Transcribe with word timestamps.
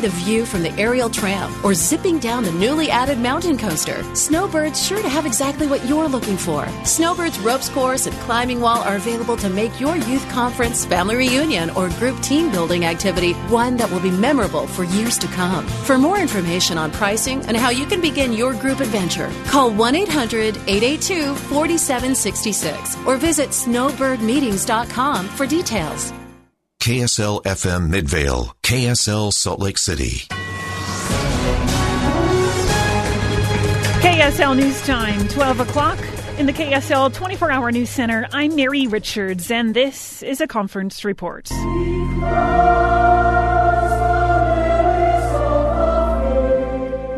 enjoying 0.00 0.12
the 0.12 0.24
view 0.24 0.46
from 0.46 0.62
the 0.62 0.72
aerial 0.80 1.10
tram 1.10 1.52
or 1.64 1.74
zipping 1.74 2.18
down 2.18 2.44
the 2.44 2.52
newly 2.52 2.90
added 2.90 3.18
mountain 3.18 3.56
coaster, 3.56 4.02
Snowbird's 4.14 4.84
sure 4.86 5.02
to 5.02 5.08
have 5.08 5.26
exactly 5.26 5.66
what 5.66 5.84
you're 5.86 6.08
looking 6.08 6.36
for. 6.36 6.64
Snowbird's 6.84 7.38
ropes 7.40 7.68
course 7.68 8.06
and 8.06 8.16
climbing 8.26 8.60
wall 8.60 8.82
are 8.82 8.96
available 8.96 9.36
to 9.36 9.48
make 9.48 9.80
your 9.80 9.96
youth 9.96 10.26
conference, 10.30 10.84
family 10.86 11.16
reunion, 11.16 11.70
or 11.70 11.88
group 12.00 12.20
team 12.22 12.50
building 12.50 12.84
activity 12.84 13.32
one 13.50 13.76
that 13.76 13.90
will 13.90 14.00
be 14.00 14.10
memorable 14.10 14.66
for 14.66 14.84
years 14.84 15.18
to 15.18 15.26
come. 15.28 15.66
For 15.86 15.98
more 15.98 16.18
information 16.18 16.78
on 16.78 16.90
pricing 16.90 17.44
and 17.46 17.56
how 17.56 17.70
you 17.70 17.86
can 17.86 18.00
begin 18.00 18.32
your 18.32 18.54
group 18.54 18.80
adventure, 18.80 19.30
call 19.46 19.70
1 19.70 19.94
800 19.94 20.56
882 20.66 21.34
4766 21.34 22.96
or 23.06 23.16
visit 23.16 23.50
snowbirdmeetings.com 23.50 25.28
for 25.28 25.46
details. 25.46 26.19
KSL 26.80 27.42
FM 27.42 27.90
Midvale, 27.90 28.56
KSL 28.62 29.34
Salt 29.34 29.60
Lake 29.60 29.76
City. 29.76 30.26
KSL 34.00 34.56
News 34.56 34.80
Time, 34.86 35.28
12 35.28 35.60
o'clock. 35.60 35.98
In 36.38 36.46
the 36.46 36.54
KSL 36.54 37.12
24 37.12 37.50
hour 37.50 37.70
news 37.70 37.90
center, 37.90 38.26
I'm 38.32 38.56
Mary 38.56 38.86
Richards, 38.86 39.50
and 39.50 39.74
this 39.74 40.22
is 40.22 40.40
a 40.40 40.46
conference 40.46 41.04
report. 41.04 41.50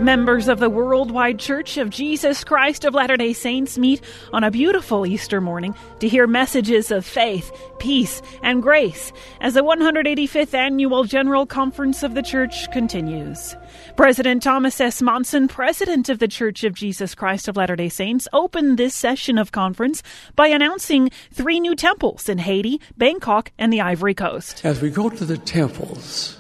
Members 0.02 0.48
of 0.48 0.59
the 0.59 0.69
Worldwide 0.69 1.38
Church 1.38 1.77
of 1.77 1.88
Jesus 1.88 2.43
Christ 2.43 2.84
of 2.84 2.93
Latter 2.93 3.16
day 3.16 3.33
Saints 3.33 3.79
meet 3.79 4.01
on 4.33 4.43
a 4.43 4.51
beautiful 4.51 5.06
Easter 5.06 5.41
morning 5.41 5.77
to 6.01 6.09
hear 6.09 6.27
messages 6.27 6.91
of 6.91 7.06
faith, 7.06 7.52
peace, 7.79 8.20
and 8.43 8.65
grace 8.65 9.12
as 9.41 9.55
the 9.55 9.62
185th 9.62 10.55
Annual 10.55 11.05
General 11.05 11.46
Conference 11.46 12.02
of 12.02 12.16
the 12.16 12.23
Church 12.23 12.69
continues. 12.73 13.55
President 13.96 14.43
Thomas 14.43 14.80
S. 14.80 15.01
Monson, 15.01 15.46
president 15.46 16.09
of 16.09 16.19
the 16.19 16.27
Church 16.27 16.65
of 16.65 16.74
Jesus 16.74 17.15
Christ 17.15 17.46
of 17.46 17.57
Latter 17.57 17.77
day 17.77 17.88
Saints, 17.88 18.27
opened 18.32 18.79
this 18.79 18.96
session 18.96 19.38
of 19.38 19.52
conference 19.52 20.02
by 20.34 20.49
announcing 20.49 21.10
three 21.32 21.60
new 21.60 21.77
temples 21.77 22.29
in 22.29 22.38
Haiti, 22.38 22.80
Bangkok, 22.96 23.52
and 23.57 23.73
the 23.73 23.80
Ivory 23.80 24.15
Coast. 24.15 24.65
As 24.65 24.82
we 24.82 24.90
go 24.90 25.10
to 25.10 25.24
the 25.24 25.38
temples, 25.38 26.38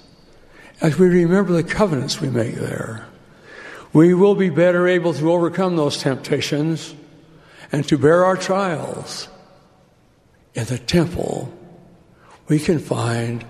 as 0.80 0.98
we 0.98 1.06
remember 1.06 1.52
the 1.52 1.62
covenants 1.62 2.20
we 2.20 2.28
make 2.28 2.56
there, 2.56 3.06
we 3.92 4.14
will 4.14 4.34
be 4.34 4.50
better 4.50 4.88
able 4.88 5.12
to 5.14 5.30
overcome 5.30 5.76
those 5.76 5.98
temptations 5.98 6.94
and 7.70 7.86
to 7.88 7.98
bear 7.98 8.24
our 8.24 8.36
trials. 8.36 9.28
In 10.54 10.64
the 10.64 10.78
temple, 10.78 11.52
we 12.48 12.58
can 12.58 12.78
find 12.78 13.44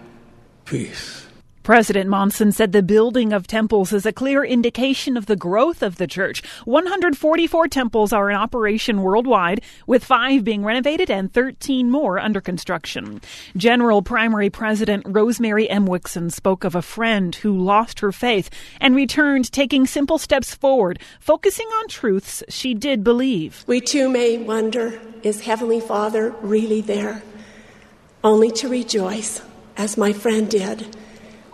peace. 0.64 1.21
President 1.62 2.10
Monson 2.10 2.50
said 2.50 2.72
the 2.72 2.82
building 2.82 3.32
of 3.32 3.46
temples 3.46 3.92
is 3.92 4.04
a 4.04 4.12
clear 4.12 4.42
indication 4.42 5.16
of 5.16 5.26
the 5.26 5.36
growth 5.36 5.80
of 5.80 5.96
the 5.96 6.08
church. 6.08 6.42
144 6.64 7.68
temples 7.68 8.12
are 8.12 8.30
in 8.30 8.36
operation 8.36 9.00
worldwide, 9.00 9.62
with 9.86 10.04
five 10.04 10.42
being 10.42 10.64
renovated 10.64 11.08
and 11.08 11.32
13 11.32 11.88
more 11.88 12.18
under 12.18 12.40
construction. 12.40 13.20
General 13.56 14.02
Primary 14.02 14.50
President 14.50 15.04
Rosemary 15.06 15.70
M. 15.70 15.86
Wixom 15.86 16.32
spoke 16.32 16.64
of 16.64 16.74
a 16.74 16.82
friend 16.82 17.36
who 17.36 17.56
lost 17.56 18.00
her 18.00 18.10
faith 18.10 18.50
and 18.80 18.96
returned 18.96 19.52
taking 19.52 19.86
simple 19.86 20.18
steps 20.18 20.56
forward, 20.56 20.98
focusing 21.20 21.68
on 21.68 21.86
truths 21.86 22.42
she 22.48 22.74
did 22.74 23.04
believe. 23.04 23.62
We 23.68 23.80
too 23.80 24.08
may 24.08 24.36
wonder 24.36 25.00
is 25.22 25.42
Heavenly 25.42 25.78
Father 25.78 26.30
really 26.42 26.80
there? 26.80 27.22
Only 28.24 28.50
to 28.50 28.68
rejoice, 28.68 29.42
as 29.76 29.96
my 29.96 30.12
friend 30.12 30.50
did 30.50 30.96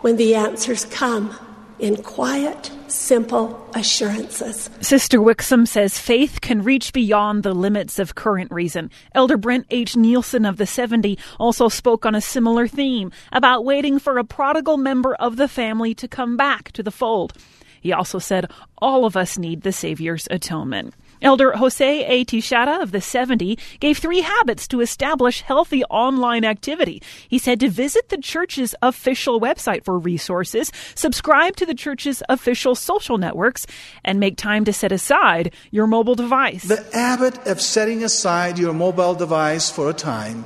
when 0.01 0.15
the 0.15 0.35
answers 0.35 0.85
come 0.85 1.37
in 1.79 2.01
quiet, 2.03 2.71
simple 2.87 3.69
assurances. 3.73 4.69
Sister 4.81 5.19
Wixom 5.19 5.67
says 5.67 5.97
faith 5.97 6.41
can 6.41 6.61
reach 6.63 6.91
beyond 6.91 7.43
the 7.43 7.53
limits 7.53 7.99
of 7.99 8.15
current 8.15 8.51
reason. 8.51 8.91
Elder 9.13 9.37
Brent 9.37 9.65
H. 9.69 9.95
Nielson 9.95 10.47
of 10.47 10.57
the 10.57 10.65
70 10.65 11.17
also 11.39 11.69
spoke 11.69 12.05
on 12.05 12.15
a 12.15 12.21
similar 12.21 12.67
theme 12.67 13.11
about 13.31 13.63
waiting 13.63 13.99
for 13.99 14.17
a 14.17 14.25
prodigal 14.25 14.77
member 14.77 15.15
of 15.15 15.37
the 15.37 15.47
family 15.47 15.93
to 15.95 16.07
come 16.07 16.35
back 16.35 16.71
to 16.73 16.83
the 16.83 16.91
fold. 16.91 17.33
He 17.81 17.93
also 17.93 18.19
said 18.19 18.51
all 18.79 19.05
of 19.05 19.15
us 19.15 19.37
need 19.37 19.61
the 19.61 19.71
Savior's 19.71 20.27
atonement. 20.29 20.93
Elder 21.21 21.51
Jose 21.53 22.05
A. 22.05 22.23
Teixeira 22.23 22.81
of 22.81 22.91
the 22.91 23.01
70 23.01 23.57
gave 23.79 23.97
three 23.97 24.21
habits 24.21 24.67
to 24.69 24.81
establish 24.81 25.41
healthy 25.41 25.83
online 25.85 26.45
activity. 26.45 27.01
He 27.27 27.37
said 27.37 27.59
to 27.59 27.69
visit 27.69 28.09
the 28.09 28.17
church's 28.17 28.73
official 28.81 29.39
website 29.39 29.83
for 29.83 29.97
resources, 29.97 30.71
subscribe 30.95 31.55
to 31.57 31.65
the 31.65 31.73
church's 31.73 32.23
official 32.29 32.75
social 32.75 33.17
networks, 33.17 33.67
and 34.03 34.19
make 34.19 34.37
time 34.37 34.65
to 34.65 34.73
set 34.73 34.91
aside 34.91 35.53
your 35.71 35.87
mobile 35.87 36.15
device. 36.15 36.63
The 36.63 36.85
habit 36.93 37.45
of 37.47 37.61
setting 37.61 38.03
aside 38.03 38.57
your 38.57 38.73
mobile 38.73 39.15
device 39.15 39.69
for 39.69 39.89
a 39.89 39.93
time 39.93 40.45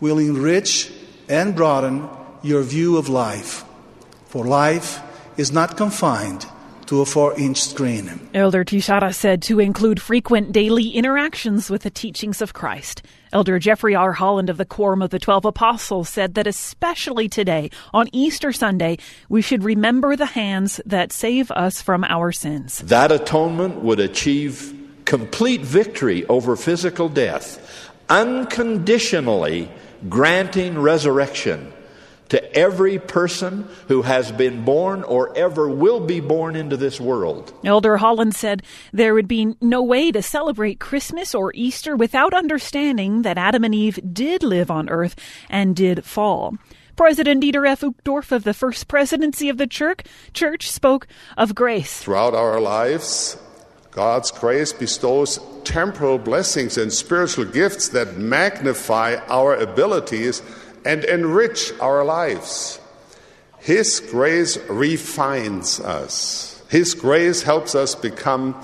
will 0.00 0.18
enrich 0.18 0.90
and 1.28 1.54
broaden 1.54 2.08
your 2.42 2.62
view 2.62 2.96
of 2.96 3.08
life. 3.08 3.64
For 4.26 4.44
life 4.44 5.00
is 5.36 5.52
not 5.52 5.76
confined 5.76 6.46
to 6.90 7.00
a 7.00 7.06
four 7.06 7.38
inch 7.38 7.62
screen. 7.62 8.18
Elder 8.34 8.64
Teixeira 8.64 9.12
said 9.12 9.42
to 9.42 9.60
include 9.60 10.02
frequent 10.02 10.50
daily 10.50 10.88
interactions 10.90 11.70
with 11.70 11.82
the 11.82 11.90
teachings 11.90 12.42
of 12.42 12.52
Christ. 12.52 13.02
Elder 13.32 13.60
Jeffrey 13.60 13.94
R. 13.94 14.10
Holland 14.10 14.50
of 14.50 14.56
the 14.56 14.64
Quorum 14.64 15.00
of 15.00 15.10
the 15.10 15.20
Twelve 15.20 15.44
Apostles 15.44 16.08
said 16.08 16.34
that 16.34 16.48
especially 16.48 17.28
today, 17.28 17.70
on 17.94 18.08
Easter 18.10 18.50
Sunday, 18.50 18.98
we 19.28 19.40
should 19.40 19.62
remember 19.62 20.16
the 20.16 20.26
hands 20.26 20.80
that 20.84 21.12
save 21.12 21.52
us 21.52 21.80
from 21.80 22.02
our 22.02 22.32
sins. 22.32 22.80
That 22.80 23.12
atonement 23.12 23.82
would 23.82 24.00
achieve 24.00 24.74
complete 25.04 25.60
victory 25.60 26.26
over 26.26 26.56
physical 26.56 27.08
death, 27.08 27.60
unconditionally 28.08 29.70
granting 30.08 30.76
resurrection 30.76 31.72
to 32.30 32.56
every 32.56 32.98
person 32.98 33.68
who 33.88 34.02
has 34.02 34.32
been 34.32 34.64
born 34.64 35.02
or 35.02 35.36
ever 35.36 35.68
will 35.68 36.00
be 36.00 36.20
born 36.20 36.56
into 36.56 36.76
this 36.76 37.00
world. 37.00 37.52
Elder 37.64 37.98
Holland 37.98 38.34
said 38.34 38.62
there 38.92 39.14
would 39.14 39.28
be 39.28 39.54
no 39.60 39.82
way 39.82 40.10
to 40.10 40.22
celebrate 40.22 40.80
Christmas 40.80 41.34
or 41.34 41.52
Easter 41.54 41.96
without 41.96 42.32
understanding 42.32 43.22
that 43.22 43.38
Adam 43.38 43.64
and 43.64 43.74
Eve 43.74 43.98
did 44.12 44.42
live 44.42 44.70
on 44.70 44.88
earth 44.88 45.16
and 45.48 45.76
did 45.76 46.04
fall. 46.04 46.56
President 46.96 47.42
Dieter 47.42 47.66
F. 47.66 47.80
Uchtdorf 47.80 48.30
of 48.30 48.44
the 48.44 48.54
First 48.54 48.86
Presidency 48.86 49.48
of 49.48 49.56
the 49.56 49.66
Church, 49.66 50.00
Church 50.34 50.70
spoke 50.70 51.06
of 51.36 51.54
grace. 51.54 51.98
Throughout 52.02 52.34
our 52.34 52.60
lives, 52.60 53.38
God's 53.90 54.30
grace 54.30 54.72
bestows 54.72 55.40
temporal 55.64 56.18
blessings 56.18 56.78
and 56.78 56.92
spiritual 56.92 57.46
gifts 57.46 57.88
that 57.88 58.16
magnify 58.16 59.16
our 59.28 59.56
abilities 59.56 60.42
and 60.84 61.04
enrich 61.04 61.72
our 61.80 62.04
lives. 62.04 62.80
His 63.58 64.00
grace 64.00 64.56
refines 64.68 65.80
us. 65.80 66.62
His 66.70 66.94
grace 66.94 67.42
helps 67.42 67.74
us 67.74 67.94
become 67.94 68.54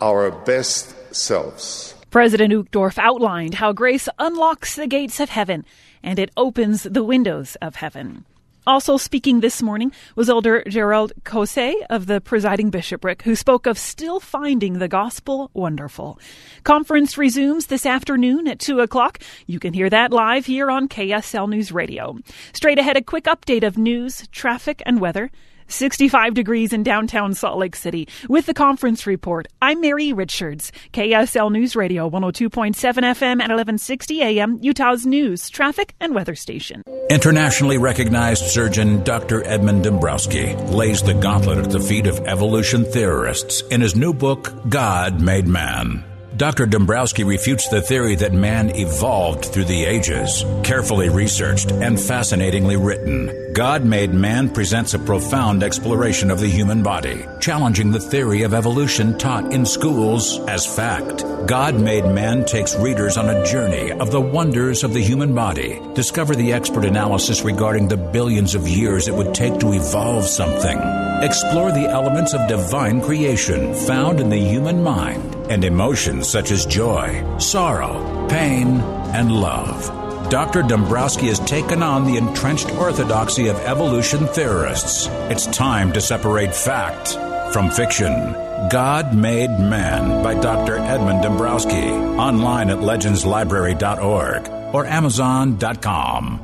our 0.00 0.30
best 0.30 1.14
selves. 1.14 1.94
President 2.10 2.52
Uchtdorf 2.52 2.98
outlined 2.98 3.54
how 3.54 3.72
grace 3.72 4.08
unlocks 4.18 4.76
the 4.76 4.86
gates 4.86 5.20
of 5.20 5.30
heaven 5.30 5.64
and 6.02 6.18
it 6.18 6.30
opens 6.36 6.84
the 6.84 7.02
windows 7.02 7.56
of 7.62 7.76
heaven. 7.76 8.24
Also 8.66 8.96
speaking 8.96 9.40
this 9.40 9.60
morning 9.60 9.92
was 10.16 10.30
Elder 10.30 10.64
Gerald 10.68 11.12
Caussé 11.22 11.74
of 11.90 12.06
the 12.06 12.20
presiding 12.20 12.70
bishopric, 12.70 13.22
who 13.22 13.36
spoke 13.36 13.66
of 13.66 13.76
still 13.78 14.20
finding 14.20 14.78
the 14.78 14.88
gospel 14.88 15.50
wonderful. 15.52 16.18
Conference 16.62 17.18
resumes 17.18 17.66
this 17.66 17.84
afternoon 17.84 18.48
at 18.48 18.58
2 18.58 18.80
o'clock. 18.80 19.18
You 19.46 19.60
can 19.60 19.74
hear 19.74 19.90
that 19.90 20.12
live 20.12 20.46
here 20.46 20.70
on 20.70 20.88
KSL 20.88 21.48
News 21.48 21.72
Radio. 21.72 22.18
Straight 22.54 22.78
ahead, 22.78 22.96
a 22.96 23.02
quick 23.02 23.24
update 23.24 23.66
of 23.66 23.76
news, 23.76 24.26
traffic, 24.28 24.82
and 24.86 24.98
weather. 24.98 25.30
65 25.68 26.34
degrees 26.34 26.72
in 26.72 26.82
downtown 26.82 27.34
Salt 27.34 27.58
Lake 27.58 27.76
City. 27.76 28.08
With 28.28 28.46
the 28.46 28.54
conference 28.54 29.06
report, 29.06 29.48
I'm 29.60 29.80
Mary 29.80 30.12
Richards, 30.12 30.72
KSL 30.92 31.50
News 31.50 31.74
Radio 31.76 32.08
102.7 32.08 32.74
FM 32.74 33.22
and 33.22 33.50
1160 33.52 34.22
AM, 34.22 34.58
Utah's 34.62 35.04
news, 35.06 35.50
traffic, 35.50 35.94
and 36.00 36.14
weather 36.14 36.34
station. 36.34 36.82
Internationally 37.10 37.78
recognized 37.78 38.44
surgeon 38.44 39.02
Dr. 39.04 39.44
Edmund 39.46 39.84
Dombrowski 39.84 40.54
lays 40.56 41.02
the 41.02 41.14
gauntlet 41.14 41.58
at 41.58 41.70
the 41.70 41.80
feet 41.80 42.06
of 42.06 42.20
evolution 42.20 42.84
theorists 42.84 43.62
in 43.70 43.80
his 43.80 43.96
new 43.96 44.12
book, 44.12 44.52
God 44.68 45.20
Made 45.20 45.46
Man. 45.46 46.13
Dr. 46.36 46.66
Dombrowski 46.66 47.22
refutes 47.22 47.68
the 47.68 47.80
theory 47.80 48.16
that 48.16 48.32
man 48.32 48.74
evolved 48.74 49.44
through 49.44 49.66
the 49.66 49.84
ages. 49.84 50.44
Carefully 50.64 51.08
researched 51.08 51.70
and 51.70 52.00
fascinatingly 52.00 52.76
written, 52.76 53.52
God 53.52 53.84
Made 53.84 54.12
Man 54.12 54.50
presents 54.50 54.94
a 54.94 54.98
profound 54.98 55.62
exploration 55.62 56.32
of 56.32 56.40
the 56.40 56.48
human 56.48 56.82
body, 56.82 57.24
challenging 57.40 57.92
the 57.92 58.00
theory 58.00 58.42
of 58.42 58.52
evolution 58.52 59.16
taught 59.16 59.52
in 59.52 59.64
schools 59.64 60.40
as 60.48 60.66
fact. 60.66 61.24
God 61.46 61.78
Made 61.78 62.06
Man 62.06 62.44
takes 62.44 62.74
readers 62.74 63.16
on 63.16 63.28
a 63.28 63.46
journey 63.46 63.92
of 63.92 64.10
the 64.10 64.20
wonders 64.20 64.82
of 64.82 64.92
the 64.92 65.02
human 65.02 65.36
body. 65.36 65.80
Discover 65.94 66.34
the 66.34 66.52
expert 66.52 66.84
analysis 66.84 67.42
regarding 67.42 67.86
the 67.86 67.96
billions 67.96 68.56
of 68.56 68.66
years 68.66 69.06
it 69.06 69.14
would 69.14 69.36
take 69.36 69.60
to 69.60 69.72
evolve 69.72 70.24
something. 70.24 70.78
Explore 71.22 71.70
the 71.70 71.88
elements 71.88 72.34
of 72.34 72.48
divine 72.48 73.00
creation 73.00 73.72
found 73.86 74.18
in 74.18 74.30
the 74.30 74.36
human 74.36 74.82
mind 74.82 75.34
and 75.48 75.64
emotions 75.64 76.23
such 76.24 76.50
as 76.50 76.66
joy, 76.66 77.38
sorrow, 77.38 78.26
pain, 78.28 78.80
and 79.14 79.30
love. 79.30 80.30
Dr. 80.30 80.62
Dombrowski 80.62 81.26
has 81.26 81.38
taken 81.40 81.82
on 81.82 82.06
the 82.06 82.16
entrenched 82.16 82.70
orthodoxy 82.72 83.48
of 83.48 83.56
evolution 83.60 84.26
theorists. 84.26 85.06
It's 85.30 85.46
time 85.46 85.92
to 85.92 86.00
separate 86.00 86.54
fact 86.54 87.14
from 87.52 87.70
fiction. 87.70 88.32
God 88.70 89.14
Made 89.14 89.50
Man 89.50 90.22
by 90.22 90.34
Dr. 90.34 90.78
Edmund 90.78 91.22
Dombrowski. 91.22 91.90
Online 92.16 92.70
at 92.70 92.78
legendslibrary.org 92.78 94.74
or 94.74 94.86
amazon.com. 94.86 96.40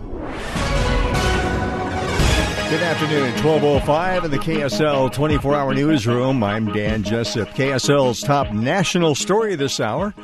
Good 2.71 2.83
afternoon, 2.83 3.33
1205 3.45 4.25
in 4.27 4.31
the 4.31 4.39
KSL 4.39 5.13
24 5.13 5.57
hour 5.57 5.75
newsroom. 5.75 6.45
I'm 6.45 6.73
Dan 6.73 7.03
Jessup. 7.03 7.49
KSL's 7.49 8.21
top 8.21 8.53
national 8.53 9.17
story 9.17 9.57
this 9.57 9.81
hour 9.81 10.15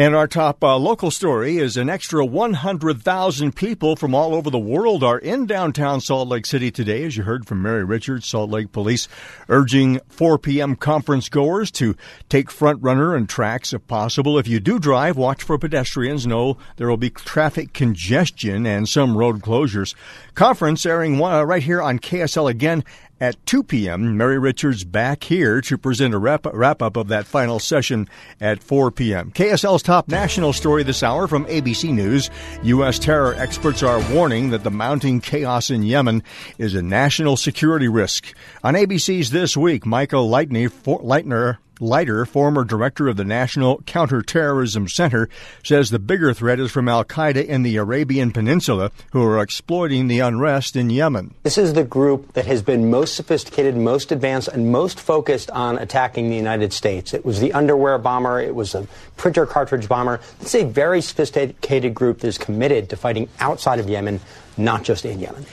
and 0.00 0.16
our 0.16 0.26
top 0.26 0.64
uh, 0.64 0.78
local 0.78 1.10
story 1.10 1.58
is 1.58 1.76
an 1.76 1.90
extra 1.90 2.24
100,000 2.24 3.54
people 3.54 3.96
from 3.96 4.14
all 4.14 4.34
over 4.34 4.48
the 4.48 4.58
world 4.58 5.04
are 5.04 5.18
in 5.18 5.44
downtown 5.44 6.00
Salt 6.00 6.26
Lake 6.26 6.46
City 6.46 6.70
today, 6.70 7.04
as 7.04 7.18
you 7.18 7.24
heard 7.24 7.46
from 7.46 7.60
Mary 7.60 7.84
Richards, 7.84 8.26
Salt 8.26 8.48
Lake 8.48 8.72
Police, 8.72 9.08
urging 9.50 10.00
4 10.08 10.38
p.m. 10.38 10.74
conference 10.74 11.28
goers 11.28 11.70
to 11.72 11.94
take 12.30 12.50
front 12.50 12.82
runner 12.82 13.14
and 13.14 13.28
TRAX 13.28 13.74
if 13.74 13.86
possible. 13.88 14.38
If 14.38 14.48
you 14.48 14.58
do 14.58 14.78
drive, 14.78 15.18
watch 15.18 15.42
for 15.42 15.58
pedestrians. 15.58 16.26
Know 16.26 16.56
there 16.76 16.88
will 16.88 16.96
be 16.96 17.10
traffic 17.10 17.74
congestion 17.74 18.64
and 18.64 18.88
some 18.88 19.18
road 19.18 19.42
closures. 19.42 19.94
Conference 20.34 20.86
airing 20.86 21.22
uh, 21.22 21.42
right 21.42 21.62
here 21.62 21.82
on 21.82 21.98
KSL 21.98 22.48
again 22.48 22.84
at 23.20 23.44
2 23.46 23.62
p.m. 23.62 24.16
Mary 24.16 24.38
Richards 24.38 24.84
back 24.84 25.24
here 25.24 25.60
to 25.60 25.76
present 25.76 26.14
a 26.14 26.18
wrap, 26.18 26.46
wrap 26.52 26.82
up 26.82 26.96
of 26.96 27.08
that 27.08 27.26
final 27.26 27.58
session 27.58 28.08
at 28.40 28.62
4 28.62 28.90
p.m. 28.90 29.30
KSL's 29.32 29.82
top 29.82 30.08
national 30.08 30.52
story 30.52 30.82
this 30.82 31.02
hour 31.02 31.28
from 31.28 31.44
ABC 31.46 31.92
News. 31.92 32.30
U.S. 32.62 32.98
terror 32.98 33.34
experts 33.34 33.82
are 33.82 34.00
warning 34.12 34.50
that 34.50 34.64
the 34.64 34.70
mounting 34.70 35.20
chaos 35.20 35.70
in 35.70 35.82
Yemen 35.82 36.22
is 36.58 36.74
a 36.74 36.82
national 36.82 37.36
security 37.36 37.88
risk. 37.88 38.34
On 38.64 38.74
ABC's 38.74 39.30
This 39.30 39.56
Week, 39.56 39.84
Michael 39.84 40.28
Leitner, 40.28 40.70
Leitner 41.00 41.58
Leiter, 41.80 42.26
former 42.26 42.62
director 42.62 43.08
of 43.08 43.16
the 43.16 43.24
National 43.24 43.80
Counterterrorism 43.86 44.86
Center, 44.86 45.28
says 45.64 45.90
the 45.90 45.98
bigger 45.98 46.34
threat 46.34 46.60
is 46.60 46.70
from 46.70 46.88
Al 46.88 47.04
Qaeda 47.04 47.44
in 47.44 47.62
the 47.62 47.76
Arabian 47.76 48.30
Peninsula, 48.30 48.92
who 49.12 49.22
are 49.24 49.42
exploiting 49.42 50.06
the 50.06 50.20
unrest 50.20 50.76
in 50.76 50.90
Yemen. 50.90 51.34
This 51.42 51.56
is 51.56 51.72
the 51.72 51.82
group 51.82 52.34
that 52.34 52.44
has 52.44 52.62
been 52.62 52.90
most 52.90 53.14
sophisticated, 53.14 53.76
most 53.76 54.12
advanced, 54.12 54.48
and 54.48 54.70
most 54.70 55.00
focused 55.00 55.50
on 55.50 55.78
attacking 55.78 56.28
the 56.28 56.36
United 56.36 56.72
States. 56.72 57.14
It 57.14 57.24
was 57.24 57.40
the 57.40 57.52
underwear 57.54 57.96
bomber, 57.98 58.40
it 58.40 58.54
was 58.54 58.74
a 58.74 58.86
printer 59.16 59.46
cartridge 59.46 59.88
bomber. 59.88 60.20
It's 60.40 60.54
a 60.54 60.64
very 60.64 61.00
sophisticated 61.00 61.94
group 61.94 62.20
that 62.20 62.28
is 62.28 62.38
committed 62.38 62.90
to 62.90 62.96
fighting 62.96 63.28
outside 63.40 63.78
of 63.78 63.88
Yemen, 63.88 64.20
not 64.56 64.82
just 64.84 65.04
in 65.04 65.18
Yemen. 65.18 65.46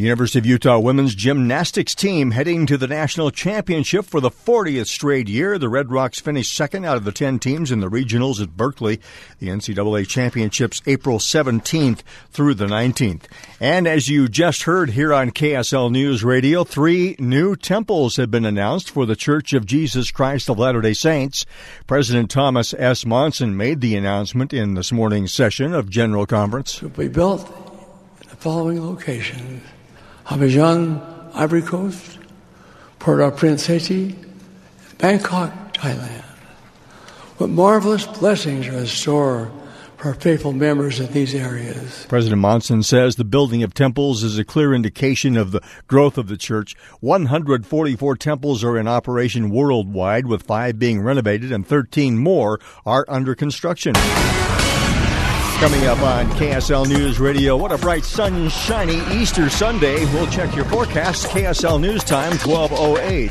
University 0.00 0.38
of 0.38 0.46
Utah 0.46 0.78
women's 0.78 1.14
gymnastics 1.14 1.94
team 1.94 2.30
heading 2.30 2.66
to 2.66 2.78
the 2.78 2.86
national 2.86 3.30
championship 3.30 4.04
for 4.04 4.20
the 4.20 4.30
40th 4.30 4.86
straight 4.86 5.28
year. 5.28 5.58
The 5.58 5.68
Red 5.68 5.90
Rocks 5.90 6.20
finished 6.20 6.54
second 6.56 6.84
out 6.84 6.96
of 6.96 7.04
the 7.04 7.12
10 7.12 7.38
teams 7.38 7.70
in 7.70 7.80
the 7.80 7.90
regionals 7.90 8.40
at 8.42 8.56
Berkeley. 8.56 9.00
The 9.38 9.48
NCAA 9.48 10.08
championships 10.08 10.80
April 10.86 11.18
17th 11.18 12.00
through 12.30 12.54
the 12.54 12.66
19th. 12.66 13.24
And 13.60 13.86
as 13.86 14.08
you 14.08 14.28
just 14.28 14.62
heard 14.62 14.90
here 14.90 15.12
on 15.12 15.32
KSL 15.32 15.92
News 15.92 16.24
Radio, 16.24 16.64
three 16.64 17.16
new 17.18 17.54
temples 17.54 18.16
have 18.16 18.30
been 18.30 18.46
announced 18.46 18.90
for 18.90 19.04
the 19.04 19.16
Church 19.16 19.52
of 19.52 19.66
Jesus 19.66 20.10
Christ 20.10 20.48
of 20.48 20.58
Latter-day 20.58 20.94
Saints. 20.94 21.44
President 21.86 22.30
Thomas 22.30 22.72
S. 22.74 23.04
Monson 23.04 23.56
made 23.56 23.80
the 23.80 23.96
announcement 23.96 24.54
in 24.54 24.74
this 24.74 24.92
morning's 24.92 25.32
session 25.32 25.74
of 25.74 25.90
General 25.90 26.24
Conference. 26.24 26.78
To 26.78 26.88
be 26.88 27.08
built 27.08 27.46
in 28.22 28.28
the 28.28 28.36
following 28.36 28.82
locations. 28.82 29.62
Abidjan, 30.30 31.02
Ivory 31.34 31.60
Coast, 31.60 32.18
Port-au-Prince, 33.00 33.66
Haiti, 33.66 34.16
Bangkok, 34.96 35.52
Thailand. 35.74 36.22
What 37.38 37.50
marvelous 37.50 38.06
blessings 38.06 38.68
are 38.68 38.78
in 38.78 38.86
store 38.86 39.50
for 39.96 40.14
faithful 40.14 40.52
members 40.52 41.00
in 41.00 41.12
these 41.12 41.34
areas. 41.34 42.06
President 42.08 42.40
Monson 42.40 42.84
says 42.84 43.16
the 43.16 43.24
building 43.24 43.64
of 43.64 43.74
temples 43.74 44.22
is 44.22 44.38
a 44.38 44.44
clear 44.44 44.72
indication 44.72 45.36
of 45.36 45.50
the 45.50 45.60
growth 45.88 46.16
of 46.16 46.28
the 46.28 46.36
church. 46.36 46.76
144 47.00 48.14
temples 48.14 48.62
are 48.62 48.78
in 48.78 48.86
operation 48.86 49.50
worldwide, 49.50 50.26
with 50.26 50.44
five 50.44 50.78
being 50.78 51.02
renovated 51.02 51.50
and 51.50 51.66
13 51.66 52.16
more 52.16 52.60
are 52.86 53.04
under 53.08 53.34
construction. 53.34 53.94
Coming 55.60 55.84
up 55.84 56.00
on 56.00 56.26
KSL 56.30 56.88
News 56.88 57.20
Radio, 57.20 57.54
what 57.54 57.70
a 57.70 57.76
bright, 57.76 58.02
sunshiny 58.02 59.02
Easter 59.12 59.50
Sunday. 59.50 60.06
We'll 60.06 60.26
check 60.28 60.56
your 60.56 60.64
forecast. 60.64 61.26
KSL 61.26 61.78
News 61.78 62.02
Time, 62.02 62.32
1208. 62.38 63.28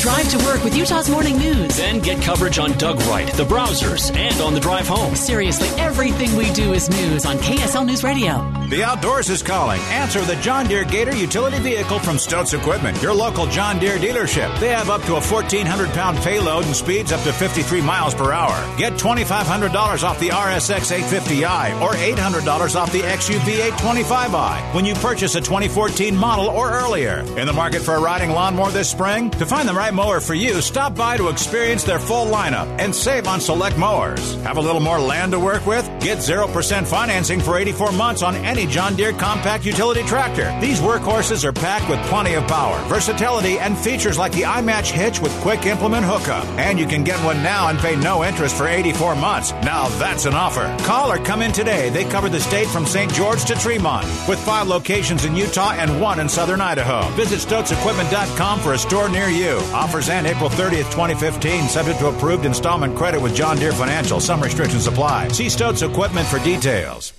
Drive 0.00 0.30
to 0.30 0.38
work 0.46 0.64
with 0.64 0.74
Utah's 0.74 1.10
Morning 1.10 1.36
News. 1.36 1.76
Then 1.76 2.00
get 2.00 2.22
coverage 2.22 2.58
on 2.58 2.72
Doug 2.78 3.02
Wright, 3.02 3.30
the 3.34 3.44
browsers, 3.44 4.16
and 4.16 4.40
on 4.40 4.54
the 4.54 4.60
drive 4.60 4.88
home. 4.88 5.14
Seriously, 5.14 5.68
everything 5.78 6.34
we 6.34 6.50
do 6.52 6.72
is 6.72 6.88
news 6.88 7.26
on 7.26 7.36
KSL 7.36 7.84
News 7.84 8.02
Radio. 8.02 8.59
The 8.70 8.84
outdoors 8.84 9.28
is 9.28 9.42
calling. 9.42 9.80
Answer 9.90 10.20
the 10.22 10.36
John 10.36 10.66
Deere 10.66 10.84
Gator 10.84 11.14
utility 11.14 11.58
vehicle 11.58 11.98
from 11.98 12.16
Stotz 12.16 12.56
Equipment, 12.56 13.02
your 13.02 13.12
local 13.12 13.46
John 13.46 13.78
Deere 13.80 13.98
dealership. 13.98 14.58
They 14.60 14.68
have 14.68 14.88
up 14.88 15.02
to 15.02 15.16
a 15.16 15.20
1,400 15.20 15.88
pound 15.88 16.16
payload 16.18 16.64
and 16.64 16.74
speeds 16.74 17.12
up 17.12 17.20
to 17.24 17.32
53 17.32 17.82
miles 17.82 18.14
per 18.14 18.32
hour. 18.32 18.56
Get 18.78 18.92
$2,500 18.94 20.04
off 20.04 20.20
the 20.20 20.28
RSX 20.28 20.96
850i 20.96 21.82
or 21.82 21.90
$800 21.90 22.76
off 22.76 22.92
the 22.92 23.00
XUV 23.00 23.70
825i 23.72 24.74
when 24.74 24.84
you 24.84 24.94
purchase 24.94 25.34
a 25.34 25.40
2014 25.40 26.16
model 26.16 26.46
or 26.46 26.70
earlier. 26.70 27.24
In 27.36 27.46
the 27.46 27.52
market 27.52 27.82
for 27.82 27.96
a 27.96 28.00
riding 28.00 28.30
lawnmower 28.30 28.70
this 28.70 28.88
spring? 28.88 29.30
To 29.32 29.46
find 29.46 29.68
the 29.68 29.74
right 29.74 29.90
right 29.90 29.94
mower 29.94 30.20
for 30.20 30.34
you, 30.34 30.60
stop 30.60 30.94
by 30.94 31.16
to 31.16 31.28
experience 31.28 31.84
their 31.84 31.98
full 31.98 32.26
lineup 32.26 32.68
and 32.78 32.94
save 32.94 33.26
on 33.26 33.40
select 33.40 33.76
mowers. 33.78 34.34
Have 34.42 34.56
a 34.56 34.60
little 34.60 34.80
more 34.80 35.00
land 35.00 35.32
to 35.32 35.40
work 35.40 35.66
with? 35.66 35.84
Get 36.00 36.18
0% 36.18 36.86
financing 36.86 37.40
for 37.40 37.56
84 37.56 37.92
months 37.92 38.22
on 38.22 38.36
any 38.36 38.59
John 38.66 38.96
Deere 38.96 39.12
compact 39.12 39.64
utility 39.64 40.02
tractor. 40.02 40.56
These 40.60 40.80
workhorses 40.80 41.44
are 41.44 41.52
packed 41.52 41.88
with 41.88 42.00
plenty 42.06 42.34
of 42.34 42.46
power, 42.46 42.78
versatility, 42.88 43.58
and 43.58 43.76
features 43.76 44.18
like 44.18 44.32
the 44.32 44.42
iMatch 44.42 44.90
hitch 44.90 45.20
with 45.20 45.32
quick 45.40 45.66
implement 45.66 46.04
hookup. 46.04 46.44
And 46.58 46.78
you 46.78 46.86
can 46.86 47.04
get 47.04 47.22
one 47.24 47.42
now 47.42 47.68
and 47.68 47.78
pay 47.78 47.96
no 47.96 48.24
interest 48.24 48.56
for 48.56 48.66
84 48.66 49.16
months. 49.16 49.52
Now 49.62 49.88
that's 49.98 50.26
an 50.26 50.34
offer. 50.34 50.74
Call 50.84 51.12
or 51.12 51.18
come 51.18 51.42
in 51.42 51.52
today. 51.52 51.90
They 51.90 52.04
cover 52.04 52.28
the 52.28 52.40
state 52.40 52.68
from 52.68 52.86
St. 52.86 53.12
George 53.12 53.44
to 53.46 53.54
Tremont, 53.54 54.06
with 54.28 54.38
five 54.40 54.66
locations 54.66 55.24
in 55.24 55.36
Utah 55.36 55.72
and 55.72 56.00
one 56.00 56.20
in 56.20 56.28
southern 56.28 56.60
Idaho. 56.60 57.08
Visit 57.14 57.40
StotzEquipment.com 57.40 58.60
for 58.60 58.72
a 58.72 58.78
store 58.78 59.08
near 59.08 59.28
you. 59.28 59.58
Offers 59.72 60.08
end 60.08 60.26
April 60.26 60.50
30th, 60.50 60.90
2015, 60.90 61.68
subject 61.68 61.98
to 62.00 62.08
approved 62.08 62.44
installment 62.44 62.96
credit 62.96 63.20
with 63.20 63.34
John 63.34 63.56
Deere 63.56 63.72
Financial. 63.72 64.20
Some 64.20 64.40
restrictions 64.40 64.86
apply. 64.86 65.28
See 65.28 65.46
Stotz 65.46 65.88
Equipment 65.88 66.26
for 66.26 66.38
details. 66.40 67.12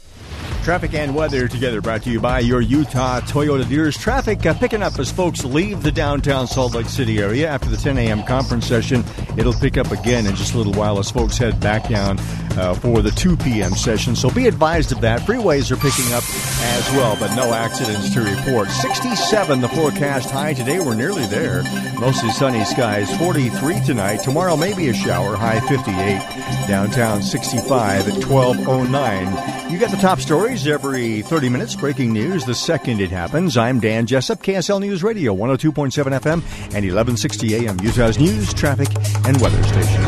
Traffic 0.64 0.94
and 0.94 1.16
weather 1.16 1.48
together 1.48 1.82
brought 1.82 2.04
to 2.04 2.12
you 2.12 2.20
by 2.20 2.40
your 2.40 2.62
Utah 2.62 3.20
Toyota 3.22 3.68
dealers. 3.68 3.98
Traffic 3.98 4.46
uh, 4.46 4.54
picking 4.54 4.84
up 4.84 4.98
as 5.00 5.12
folks 5.12 5.44
leave 5.44 5.82
the 5.82 5.92
downtown 5.92 6.46
Salt 6.46 6.76
Lake 6.76 6.86
City 6.86 7.20
area 7.20 7.50
after 7.50 7.68
the 7.68 7.78
10 7.78 7.98
a.m. 7.98 8.24
conference 8.24 8.68
session. 8.68 9.04
It'll 9.38 9.54
pick 9.54 9.78
up 9.78 9.92
again 9.92 10.28
in 10.28 10.36
just 10.36 10.54
a 10.54 10.58
little 10.58 10.74
while 10.74 11.00
as 11.00 11.10
folks 11.10 11.38
head 11.38 11.60
back 11.60 11.90
down 11.90 12.20
uh, 12.58 12.76
for 12.76 13.02
the 13.02 13.12
2 13.12 13.38
p.m. 13.38 13.72
session. 13.74 14.16
So 14.16 14.30
be 14.30 14.48
advised 14.48 14.92
of 14.92 15.02
that. 15.02 15.22
Freeways 15.22 15.72
are 15.72 15.78
picking 15.78 16.12
up 16.14 16.24
as 16.24 16.92
well, 16.92 17.18
but 17.20 17.36
no 17.36 17.54
accidents 17.54 18.14
to 18.14 18.22
report. 18.22 18.70
67 18.70 19.62
the 19.62 19.70
forecast 19.70 20.30
high 20.30 20.54
today. 20.54 20.80
We're 20.80 20.96
nearly 20.96 21.26
there. 21.26 21.64
Mostly 22.00 22.30
sunny 22.32 22.64
skies. 22.66 23.16
43 23.18 23.82
tonight. 23.82 24.18
Tomorrow 24.18 24.58
maybe 24.58 24.90
a 24.90 24.94
shower. 24.94 25.36
High 25.36 25.60
58. 25.62 26.68
Downtown 26.68 27.22
65 27.24 28.08
at 28.08 28.26
1209 28.26 29.61
You 29.72 29.80
get 29.80 29.90
the 29.90 29.96
top 29.96 30.20
stories 30.20 30.68
every 30.68 31.22
30 31.22 31.48
minutes, 31.48 31.76
breaking 31.76 32.12
news 32.12 32.44
the 32.44 32.54
second 32.54 33.00
it 33.00 33.10
happens. 33.10 33.56
I'm 33.56 33.80
Dan 33.80 34.06
Jessup, 34.06 34.44
KSL 34.44 34.82
News 34.82 35.02
Radio, 35.02 35.34
102.7 35.34 35.94
FM 36.20 36.34
and 36.34 36.84
1160 36.84 37.56
AM, 37.56 37.80
Utah's 37.80 38.20
news, 38.20 38.54
traffic, 38.54 38.90
and 39.26 39.40
weather 39.40 39.64
station. 39.64 40.02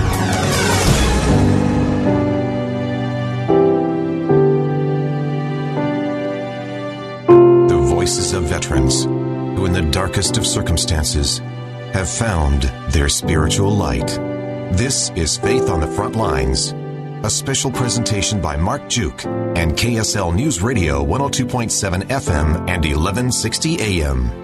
The 7.70 7.78
voices 7.86 8.34
of 8.34 8.44
veterans 8.44 9.06
who, 9.06 9.66
in 9.66 9.72
the 9.72 9.90
darkest 9.92 10.36
of 10.36 10.46
circumstances, 10.46 11.38
have 11.94 12.10
found 12.10 12.64
their 12.92 13.08
spiritual 13.08 13.72
light. 13.72 14.08
This 14.74 15.10
is 15.12 15.38
Faith 15.38 15.70
on 15.70 15.80
the 15.80 15.88
Front 15.88 16.18
Lines 16.18 16.74
a 17.24 17.30
special 17.30 17.72
presentation 17.72 18.42
by 18.42 18.58
Mark 18.58 18.90
Giauque 18.90 19.26
and 19.56 19.72
KSL 19.74 20.36
News 20.36 20.62
Radio 20.62 21.02
102.7 21.06 22.04
FM 22.10 22.58
and 22.68 22.84
1160 22.84 23.80
AM. 23.80 24.44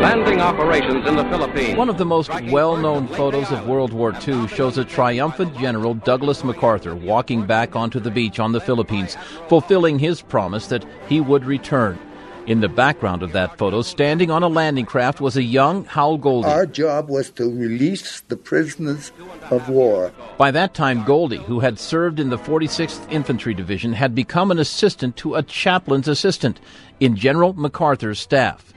Landing 0.00 0.40
operations 0.40 1.06
in 1.06 1.16
the 1.16 1.24
Philippines. 1.24 1.76
One 1.76 1.90
of 1.90 1.98
the 1.98 2.06
most 2.06 2.30
well 2.44 2.78
known 2.78 3.08
photos 3.08 3.52
of 3.52 3.66
World 3.66 3.92
War 3.92 4.14
II 4.26 4.48
shows 4.48 4.78
a 4.78 4.84
triumphant 4.86 5.54
General 5.58 5.92
Douglas 5.92 6.42
MacArthur 6.42 6.94
walking 6.94 7.44
back 7.44 7.76
onto 7.76 8.00
the 8.00 8.10
beach 8.10 8.38
on 8.38 8.52
the 8.52 8.60
Philippines, 8.60 9.18
fulfilling 9.48 9.98
his 9.98 10.22
promise 10.22 10.68
that 10.68 10.86
he 11.08 11.20
would 11.20 11.44
return. 11.44 11.98
In 12.46 12.60
the 12.60 12.68
background 12.68 13.24
of 13.24 13.32
that 13.32 13.58
photo, 13.58 13.82
standing 13.82 14.30
on 14.30 14.44
a 14.44 14.48
landing 14.48 14.86
craft, 14.86 15.20
was 15.20 15.36
a 15.36 15.42
young 15.42 15.84
Hal 15.86 16.16
Goldie. 16.16 16.48
Our 16.48 16.64
job 16.64 17.08
was 17.08 17.28
to 17.30 17.50
release 17.50 18.20
the 18.20 18.36
prisoners 18.36 19.10
of 19.50 19.68
war. 19.68 20.12
By 20.38 20.52
that 20.52 20.72
time, 20.72 21.02
Goldie, 21.02 21.38
who 21.38 21.58
had 21.58 21.80
served 21.80 22.20
in 22.20 22.30
the 22.30 22.38
46th 22.38 23.10
Infantry 23.10 23.52
Division, 23.52 23.94
had 23.94 24.14
become 24.14 24.52
an 24.52 24.60
assistant 24.60 25.16
to 25.16 25.34
a 25.34 25.42
chaplain's 25.42 26.06
assistant 26.06 26.60
in 27.00 27.16
General 27.16 27.52
MacArthur's 27.52 28.20
staff. 28.20 28.72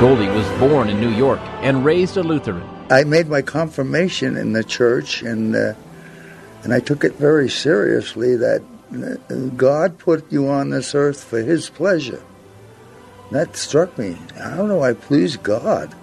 Goldie 0.00 0.28
was 0.28 0.48
born 0.58 0.88
in 0.88 0.98
New 0.98 1.10
York 1.10 1.40
and 1.60 1.84
raised 1.84 2.16
a 2.16 2.22
Lutheran. 2.22 2.66
I 2.90 3.04
made 3.04 3.28
my 3.28 3.42
confirmation 3.42 4.38
in 4.38 4.54
the 4.54 4.64
church, 4.64 5.20
and 5.22 5.54
uh, 5.54 5.74
and 6.62 6.72
I 6.72 6.80
took 6.80 7.04
it 7.04 7.14
very 7.14 7.50
seriously 7.50 8.36
that 8.36 8.62
God 9.56 9.98
put 9.98 10.30
you 10.32 10.48
on 10.48 10.70
this 10.70 10.94
earth 10.94 11.24
for 11.24 11.40
His 11.40 11.70
pleasure. 11.70 12.22
That 13.30 13.56
struck 13.56 13.96
me. 13.98 14.16
How 14.36 14.56
don't 14.56 14.68
know. 14.68 14.82
I 14.82 14.94
please 14.94 15.36
God? 15.36 15.94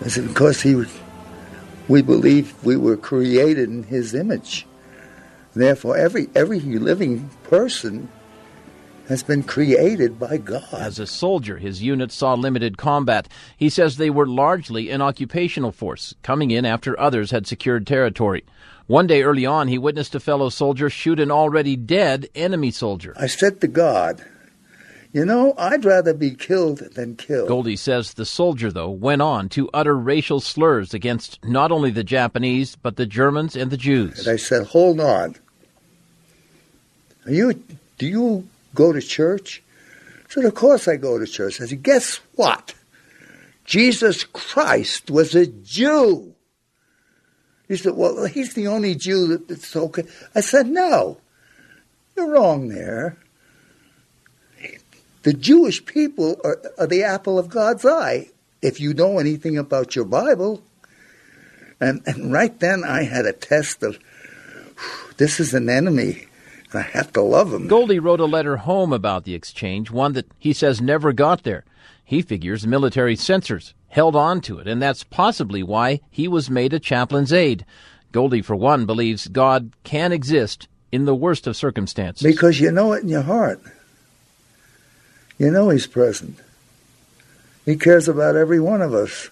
Is 0.00 0.16
it 0.16 0.28
because 0.28 0.62
He, 0.62 0.84
we 1.88 2.02
believe 2.02 2.54
we 2.64 2.76
were 2.76 2.96
created 2.96 3.68
in 3.68 3.82
His 3.82 4.14
image. 4.14 4.66
Therefore, 5.54 5.96
every 5.96 6.28
every 6.34 6.60
living 6.60 7.30
person 7.44 8.08
has 9.08 9.22
been 9.22 9.42
created 9.42 10.18
by 10.18 10.36
God. 10.36 10.68
As 10.72 10.98
a 10.98 11.06
soldier, 11.06 11.56
his 11.56 11.82
unit 11.82 12.12
saw 12.12 12.34
limited 12.34 12.76
combat. 12.76 13.26
He 13.56 13.70
says 13.70 13.96
they 13.96 14.10
were 14.10 14.26
largely 14.26 14.90
an 14.90 15.00
occupational 15.00 15.72
force, 15.72 16.14
coming 16.22 16.50
in 16.50 16.66
after 16.66 16.98
others 17.00 17.30
had 17.30 17.46
secured 17.46 17.86
territory. 17.86 18.44
One 18.88 19.06
day 19.06 19.22
early 19.22 19.44
on, 19.44 19.68
he 19.68 19.76
witnessed 19.76 20.14
a 20.14 20.20
fellow 20.20 20.48
soldier 20.48 20.88
shoot 20.88 21.20
an 21.20 21.30
already 21.30 21.76
dead 21.76 22.26
enemy 22.34 22.70
soldier. 22.70 23.14
I 23.18 23.26
said 23.26 23.60
to 23.60 23.68
God, 23.68 24.24
you 25.12 25.26
know, 25.26 25.54
I'd 25.58 25.84
rather 25.84 26.14
be 26.14 26.30
killed 26.30 26.78
than 26.94 27.14
killed. 27.16 27.48
Goldie 27.48 27.76
says 27.76 28.14
the 28.14 28.24
soldier, 28.24 28.72
though, 28.72 28.88
went 28.88 29.20
on 29.20 29.50
to 29.50 29.68
utter 29.74 29.94
racial 29.94 30.40
slurs 30.40 30.94
against 30.94 31.38
not 31.44 31.70
only 31.70 31.90
the 31.90 32.02
Japanese, 32.02 32.76
but 32.76 32.96
the 32.96 33.04
Germans 33.04 33.56
and 33.56 33.70
the 33.70 33.76
Jews. 33.76 34.20
And 34.20 34.28
I 34.28 34.36
said, 34.36 34.66
hold 34.66 35.00
on. 35.00 35.36
Are 37.26 37.32
you, 37.32 37.62
do 37.98 38.06
you 38.06 38.48
go 38.74 38.94
to 38.94 39.02
church? 39.02 39.62
I 40.30 40.32
said, 40.32 40.44
of 40.46 40.54
course 40.54 40.88
I 40.88 40.96
go 40.96 41.18
to 41.18 41.26
church. 41.26 41.60
I 41.60 41.66
said, 41.66 41.82
guess 41.82 42.20
what? 42.36 42.74
Jesus 43.66 44.24
Christ 44.24 45.10
was 45.10 45.34
a 45.34 45.46
Jew. 45.46 46.34
He 47.68 47.76
said, 47.76 47.94
Well, 47.94 48.24
he's 48.24 48.54
the 48.54 48.66
only 48.66 48.94
Jew 48.94 49.36
that's 49.36 49.76
okay. 49.76 50.04
I 50.34 50.40
said, 50.40 50.66
No, 50.66 51.18
you're 52.16 52.30
wrong 52.30 52.68
there. 52.68 53.18
The 55.22 55.34
Jewish 55.34 55.84
people 55.84 56.40
are, 56.42 56.58
are 56.78 56.86
the 56.86 57.02
apple 57.02 57.38
of 57.38 57.48
God's 57.48 57.84
eye. 57.84 58.30
If 58.62 58.80
you 58.80 58.94
know 58.94 59.18
anything 59.18 59.58
about 59.58 59.94
your 59.94 60.06
Bible, 60.06 60.62
and, 61.80 62.02
and 62.06 62.32
right 62.32 62.58
then 62.58 62.82
I 62.84 63.02
had 63.04 63.26
a 63.26 63.32
test 63.32 63.82
of 63.82 63.98
this 65.16 65.38
is 65.38 65.54
an 65.54 65.68
enemy. 65.68 66.26
I 66.72 66.80
have 66.80 67.12
to 67.14 67.22
love 67.22 67.52
him. 67.52 67.66
Goldie 67.66 67.98
wrote 67.98 68.20
a 68.20 68.26
letter 68.26 68.58
home 68.58 68.92
about 68.92 69.24
the 69.24 69.34
exchange, 69.34 69.90
one 69.90 70.12
that 70.12 70.26
he 70.38 70.52
says 70.52 70.80
never 70.80 71.12
got 71.12 71.42
there. 71.42 71.64
He 72.04 72.22
figures 72.22 72.66
military 72.66 73.16
censors 73.16 73.74
held 73.88 74.14
on 74.14 74.40
to 74.42 74.58
it, 74.58 74.68
and 74.68 74.80
that's 74.80 75.04
possibly 75.04 75.62
why 75.62 76.00
he 76.10 76.28
was 76.28 76.50
made 76.50 76.72
a 76.72 76.78
chaplain's 76.78 77.32
aide. 77.32 77.64
Goldie, 78.12 78.42
for 78.42 78.56
one, 78.56 78.86
believes 78.86 79.28
God 79.28 79.72
can 79.84 80.12
exist 80.12 80.68
in 80.90 81.04
the 81.04 81.14
worst 81.14 81.46
of 81.46 81.56
circumstances. 81.56 82.22
Because 82.22 82.60
you 82.60 82.70
know 82.70 82.92
it 82.92 83.02
in 83.02 83.08
your 83.08 83.22
heart. 83.22 83.60
You 85.38 85.50
know 85.50 85.68
He's 85.68 85.86
present. 85.86 86.38
He 87.64 87.76
cares 87.76 88.08
about 88.08 88.36
every 88.36 88.60
one 88.60 88.82
of 88.82 88.94
us. 88.94 89.28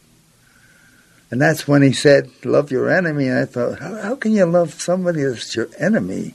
And 1.30 1.40
that's 1.40 1.66
when 1.66 1.82
He 1.82 1.92
said, 1.92 2.30
Love 2.44 2.70
your 2.70 2.90
enemy. 2.90 3.28
And 3.28 3.38
I 3.38 3.44
thought, 3.46 3.80
How, 3.80 3.96
how 3.96 4.16
can 4.16 4.32
you 4.32 4.44
love 4.46 4.74
somebody 4.74 5.22
that's 5.22 5.56
your 5.56 5.68
enemy? 5.78 6.34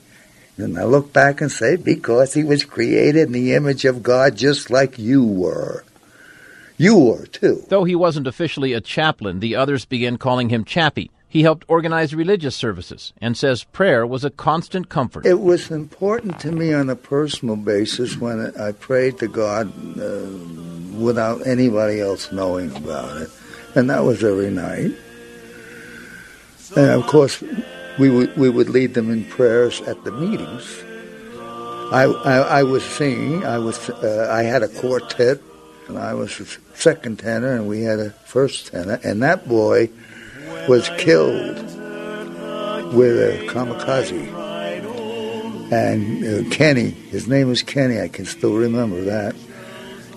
And 0.58 0.78
I 0.78 0.84
look 0.84 1.14
back 1.14 1.42
and 1.42 1.52
say, 1.52 1.76
Because 1.76 2.34
he 2.34 2.44
was 2.44 2.66
created 2.66 3.28
in 3.28 3.32
the 3.32 3.54
image 3.54 3.86
of 3.86 4.04
God 4.04 4.36
just 4.36 4.70
like 4.70 5.00
you 5.00 5.24
were. 5.24 5.84
You 6.82 6.98
were, 6.98 7.28
too. 7.28 7.64
Though 7.70 7.84
he 7.84 7.94
wasn't 7.94 8.26
officially 8.26 8.74
a 8.74 8.82
chaplain, 8.82 9.40
the 9.40 9.56
others 9.56 9.86
began 9.86 10.18
calling 10.18 10.50
him 10.50 10.66
Chappie. 10.66 11.12
He 11.30 11.44
helped 11.44 11.64
organize 11.68 12.16
religious 12.16 12.56
services 12.56 13.14
and 13.22 13.38
says 13.38 13.66
prayer 13.66 14.08
was 14.08 14.26
a 14.26 14.32
constant 14.32 14.90
comfort. 14.90 15.28
It 15.28 15.42
was 15.42 15.70
important 15.70 16.40
to 16.40 16.52
me 16.52 16.74
on 16.74 16.90
a 16.90 16.96
personal 16.96 17.56
basis 17.56 18.18
when 18.18 18.52
I 18.60 18.72
prayed 18.72 19.20
to 19.20 19.28
God 19.28 19.72
uh, 20.00 20.26
without 20.98 21.46
anybody 21.46 22.02
else 22.02 22.32
knowing 22.32 22.76
about 22.76 23.16
it. 23.22 23.30
And 23.76 23.88
that 23.92 24.04
was 24.04 24.24
every 24.24 24.50
night. 24.50 24.92
And 26.76 26.90
of 26.90 27.06
course, 27.06 27.44
we 28.00 28.10
would, 28.10 28.36
we 28.36 28.50
would 28.50 28.70
lead 28.70 28.96
them 28.96 29.12
in 29.12 29.26
prayers 29.26 29.82
at 29.82 30.04
the 30.04 30.12
meetings. 30.12 30.84
I, 31.94 32.06
I, 32.26 32.38
I 32.38 32.64
was 32.64 32.84
singing. 32.84 33.46
I 33.46 33.60
was 33.60 33.88
uh, 33.88 34.30
I 34.32 34.42
had 34.42 34.64
a 34.64 34.68
quartet 34.68 35.42
and 35.92 36.00
I 36.00 36.14
was 36.14 36.58
second 36.82 37.20
tenor, 37.20 37.54
and 37.54 37.68
we 37.68 37.84
had 37.84 38.00
a 38.00 38.10
first 38.10 38.68
tenor, 38.68 39.00
and 39.04 39.22
that 39.22 39.48
boy 39.48 39.90
was 40.68 40.90
killed 40.98 41.56
with 42.94 43.18
a 43.18 43.48
kamikaze. 43.48 44.42
And 45.72 46.26
uh, 46.26 46.50
Kenny, 46.50 46.90
his 46.90 47.28
name 47.28 47.48
was 47.48 47.64
Kenny, 47.64 48.02
I 48.02 48.10
can 48.10 48.26
still 48.26 48.56
remember 48.56 49.02
that. 49.04 49.36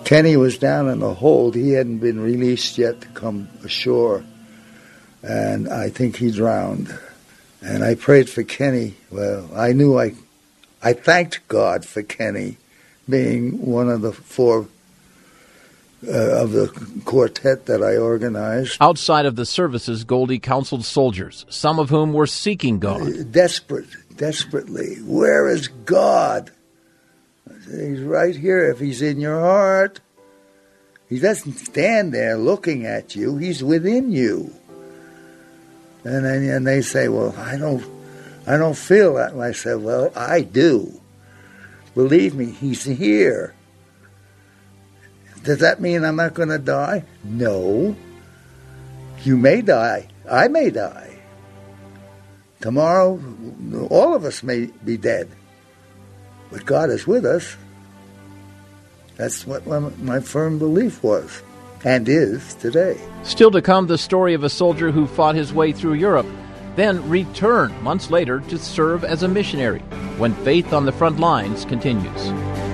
Kenny 0.03 0.37
was 0.37 0.57
down 0.57 0.89
in 0.89 0.99
the 0.99 1.13
hold. 1.13 1.55
He 1.55 1.71
hadn't 1.71 1.99
been 1.99 2.19
released 2.19 2.77
yet 2.77 3.01
to 3.01 3.07
come 3.09 3.47
ashore. 3.63 4.23
And 5.23 5.67
I 5.67 5.89
think 5.89 6.17
he 6.17 6.29
drowned. 6.29 6.95
And 7.61 7.83
I 7.83 7.95
prayed 7.95 8.29
for 8.29 8.43
Kenny. 8.43 8.95
Well, 9.09 9.49
I 9.55 9.71
knew 9.71 9.97
I, 9.97 10.13
I 10.83 10.93
thanked 10.93 11.47
God 11.47 11.85
for 11.85 12.03
Kenny 12.03 12.57
being 13.09 13.65
one 13.65 13.89
of 13.89 14.01
the 14.01 14.11
four 14.11 14.67
uh, 16.07 16.43
of 16.43 16.51
the 16.51 16.67
quartet 17.05 17.65
that 17.65 17.81
I 17.81 17.97
organized. 17.97 18.77
Outside 18.79 19.25
of 19.25 19.35
the 19.35 19.45
services, 19.45 20.03
Goldie 20.03 20.39
counseled 20.39 20.85
soldiers, 20.85 21.45
some 21.49 21.79
of 21.79 21.89
whom 21.89 22.13
were 22.13 22.27
seeking 22.27 22.79
God. 22.79 23.01
Uh, 23.01 23.23
desperate, 23.23 23.87
desperately. 24.15 24.95
Where 25.03 25.47
is 25.47 25.67
God? 25.67 26.51
He's 27.65 28.01
right 28.01 28.35
here. 28.35 28.69
If 28.69 28.79
He's 28.79 29.01
in 29.01 29.19
your 29.19 29.39
heart, 29.39 29.99
He 31.09 31.19
doesn't 31.19 31.53
stand 31.53 32.13
there 32.13 32.37
looking 32.37 32.85
at 32.85 33.15
you, 33.15 33.37
He's 33.37 33.63
within 33.63 34.11
you. 34.11 34.53
And 36.03 36.23
then 36.23 36.43
and 36.43 36.67
they 36.67 36.81
say, 36.81 37.07
Well, 37.07 37.35
I 37.37 37.57
don't 37.57 37.83
I 38.45 38.57
don't 38.57 38.77
feel 38.77 39.15
that. 39.15 39.33
And 39.33 39.41
I 39.41 39.53
said, 39.53 39.81
Well, 39.81 40.11
I 40.15 40.41
do. 40.41 41.01
Believe 41.95 42.35
me, 42.35 42.51
He's 42.51 42.83
here. 42.83 43.54
Does 45.45 45.59
that 45.59 45.79
mean 45.79 46.03
I'm 46.03 46.15
not 46.15 46.33
going 46.33 46.49
to 46.49 46.59
die? 46.59 47.03
No. 47.23 47.95
You 49.23 49.37
may 49.37 49.61
die. 49.61 50.07
I 50.29 50.47
may 50.47 50.71
die. 50.71 51.19
Tomorrow, 52.61 53.21
all 53.91 54.15
of 54.15 54.25
us 54.25 54.41
may 54.41 54.65
be 54.83 54.97
dead. 54.97 55.29
But 56.51 56.65
God 56.65 56.89
is 56.89 57.05
with 57.05 57.25
us. 57.25 57.55
That's 59.17 59.45
what 59.45 59.65
my, 59.67 60.19
firm 60.19 60.57
belief 60.57 61.03
was 61.03 61.43
and 61.83 62.09
is 62.09 62.55
today. 62.55 62.99
Still 63.23 63.51
to 63.51 63.61
come, 63.61 63.85
the 63.85 63.97
story 63.99 64.33
of 64.33 64.43
a 64.43 64.49
soldier 64.49 64.91
who 64.91 65.05
fought 65.05 65.35
his 65.35 65.53
way 65.53 65.71
through 65.71 65.93
Europe 65.93 66.27
then 66.75 67.07
returned 67.07 67.79
months 67.81 68.09
later 68.09 68.41
to 68.41 68.57
serve 68.57 69.03
as 69.03 69.23
a 69.23 69.27
missionary 69.27 69.79
when 70.17 70.33
Faith 70.43 70.73
on 70.73 70.85
the 70.85 70.91
Front 70.91 71.19
Lines 71.19 71.65
continues. 71.65 72.64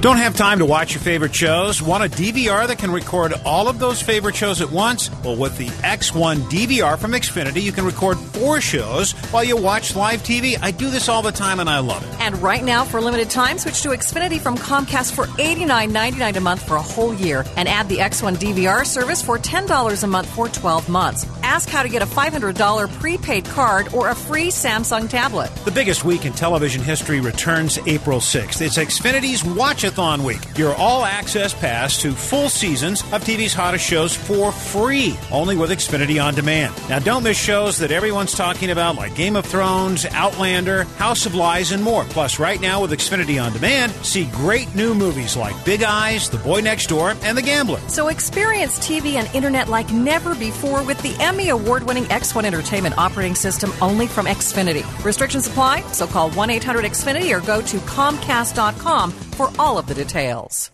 Don't 0.00 0.18
have 0.18 0.36
time 0.36 0.60
to 0.60 0.64
watch 0.64 0.94
your 0.94 1.00
favorite 1.00 1.34
shows? 1.34 1.82
Want 1.82 2.04
a 2.04 2.08
DVR 2.08 2.68
that 2.68 2.78
can 2.78 2.92
record 2.92 3.34
all 3.44 3.66
of 3.66 3.80
those 3.80 4.00
favorite 4.00 4.36
shows 4.36 4.60
at 4.60 4.70
once? 4.70 5.10
Well, 5.24 5.34
with 5.34 5.58
the 5.58 5.66
X1 5.66 6.36
DVR 6.42 6.96
from 6.96 7.10
Xfinity, 7.12 7.62
you 7.62 7.72
can 7.72 7.84
record 7.84 8.16
four 8.16 8.60
shows 8.60 9.10
while 9.32 9.42
you 9.42 9.56
watch 9.56 9.96
live 9.96 10.22
TV. 10.22 10.56
I 10.62 10.70
do 10.70 10.88
this 10.88 11.08
all 11.08 11.20
the 11.20 11.32
time 11.32 11.58
and 11.58 11.68
I 11.68 11.80
love 11.80 12.04
it. 12.04 12.20
And 12.20 12.40
right 12.40 12.62
now, 12.62 12.84
for 12.84 13.00
limited 13.00 13.28
time, 13.28 13.58
switch 13.58 13.82
to 13.82 13.88
Xfinity 13.88 14.38
from 14.38 14.56
Comcast 14.56 15.16
for 15.16 15.24
$89.99 15.36 16.36
a 16.36 16.40
month 16.40 16.62
for 16.62 16.76
a 16.76 16.82
whole 16.82 17.12
year 17.14 17.44
and 17.56 17.68
add 17.68 17.88
the 17.88 17.98
X1 17.98 18.36
DVR 18.36 18.86
service 18.86 19.20
for 19.20 19.36
$10 19.36 20.04
a 20.04 20.06
month 20.06 20.28
for 20.28 20.46
12 20.46 20.88
months. 20.88 21.26
Ask 21.42 21.68
how 21.70 21.82
to 21.82 21.88
get 21.88 22.02
a 22.02 22.06
$500 22.06 22.92
prepaid 23.00 23.46
card 23.46 23.92
or 23.92 24.10
a 24.10 24.14
free 24.14 24.48
Samsung 24.48 25.10
tablet. 25.10 25.50
The 25.64 25.72
biggest 25.72 26.04
week 26.04 26.24
in 26.24 26.34
television 26.34 26.82
history 26.84 27.18
returns 27.18 27.78
April 27.86 28.20
6th. 28.20 28.60
It's 28.60 28.78
Xfinity's 28.78 29.44
Watchathon 29.88 30.24
Week. 30.24 30.40
Your 30.56 30.74
all 30.74 31.04
access 31.04 31.54
pass 31.54 32.00
to 32.02 32.12
full 32.12 32.48
seasons 32.48 33.02
of 33.12 33.24
TV's 33.24 33.54
hottest 33.54 33.84
shows 33.84 34.14
for 34.14 34.52
free, 34.52 35.16
only 35.30 35.56
with 35.56 35.70
Xfinity 35.70 36.22
On 36.22 36.34
Demand. 36.34 36.74
Now, 36.88 36.98
don't 36.98 37.22
miss 37.22 37.38
shows 37.38 37.78
that 37.78 37.90
everyone's 37.90 38.32
talking 38.32 38.70
about 38.70 38.96
like 38.96 39.14
Game 39.14 39.36
of 39.36 39.46
Thrones, 39.46 40.06
Outlander, 40.06 40.84
House 40.96 41.26
of 41.26 41.34
Lies, 41.34 41.72
and 41.72 41.82
more. 41.82 42.04
Plus, 42.04 42.38
right 42.38 42.60
now 42.60 42.82
with 42.82 42.90
Xfinity 42.90 43.42
On 43.42 43.52
Demand, 43.52 43.92
see 44.04 44.26
great 44.32 44.72
new 44.74 44.94
movies 44.94 45.36
like 45.36 45.64
Big 45.64 45.82
Eyes, 45.82 46.28
The 46.28 46.38
Boy 46.38 46.60
Next 46.60 46.88
Door, 46.88 47.14
and 47.22 47.36
The 47.36 47.42
Gambler. 47.42 47.80
So 47.88 48.08
experience 48.08 48.78
TV 48.78 49.14
and 49.14 49.32
internet 49.34 49.68
like 49.68 49.90
never 49.92 50.34
before 50.34 50.82
with 50.84 51.00
the 51.02 51.16
Emmy 51.20 51.48
award 51.50 51.84
winning 51.84 52.04
X1 52.04 52.44
Entertainment 52.44 52.96
operating 52.98 53.34
system 53.34 53.72
only 53.80 54.06
from 54.06 54.26
Xfinity. 54.26 54.84
Restrictions 55.04 55.46
apply, 55.46 55.82
so 55.92 56.06
call 56.06 56.30
1 56.30 56.50
800 56.50 56.84
Xfinity 56.84 57.36
or 57.36 57.44
go 57.44 57.60
to 57.62 57.78
Comcast.com 57.78 59.27
for 59.38 59.52
all 59.56 59.78
of 59.78 59.86
the 59.86 59.94
details. 59.94 60.72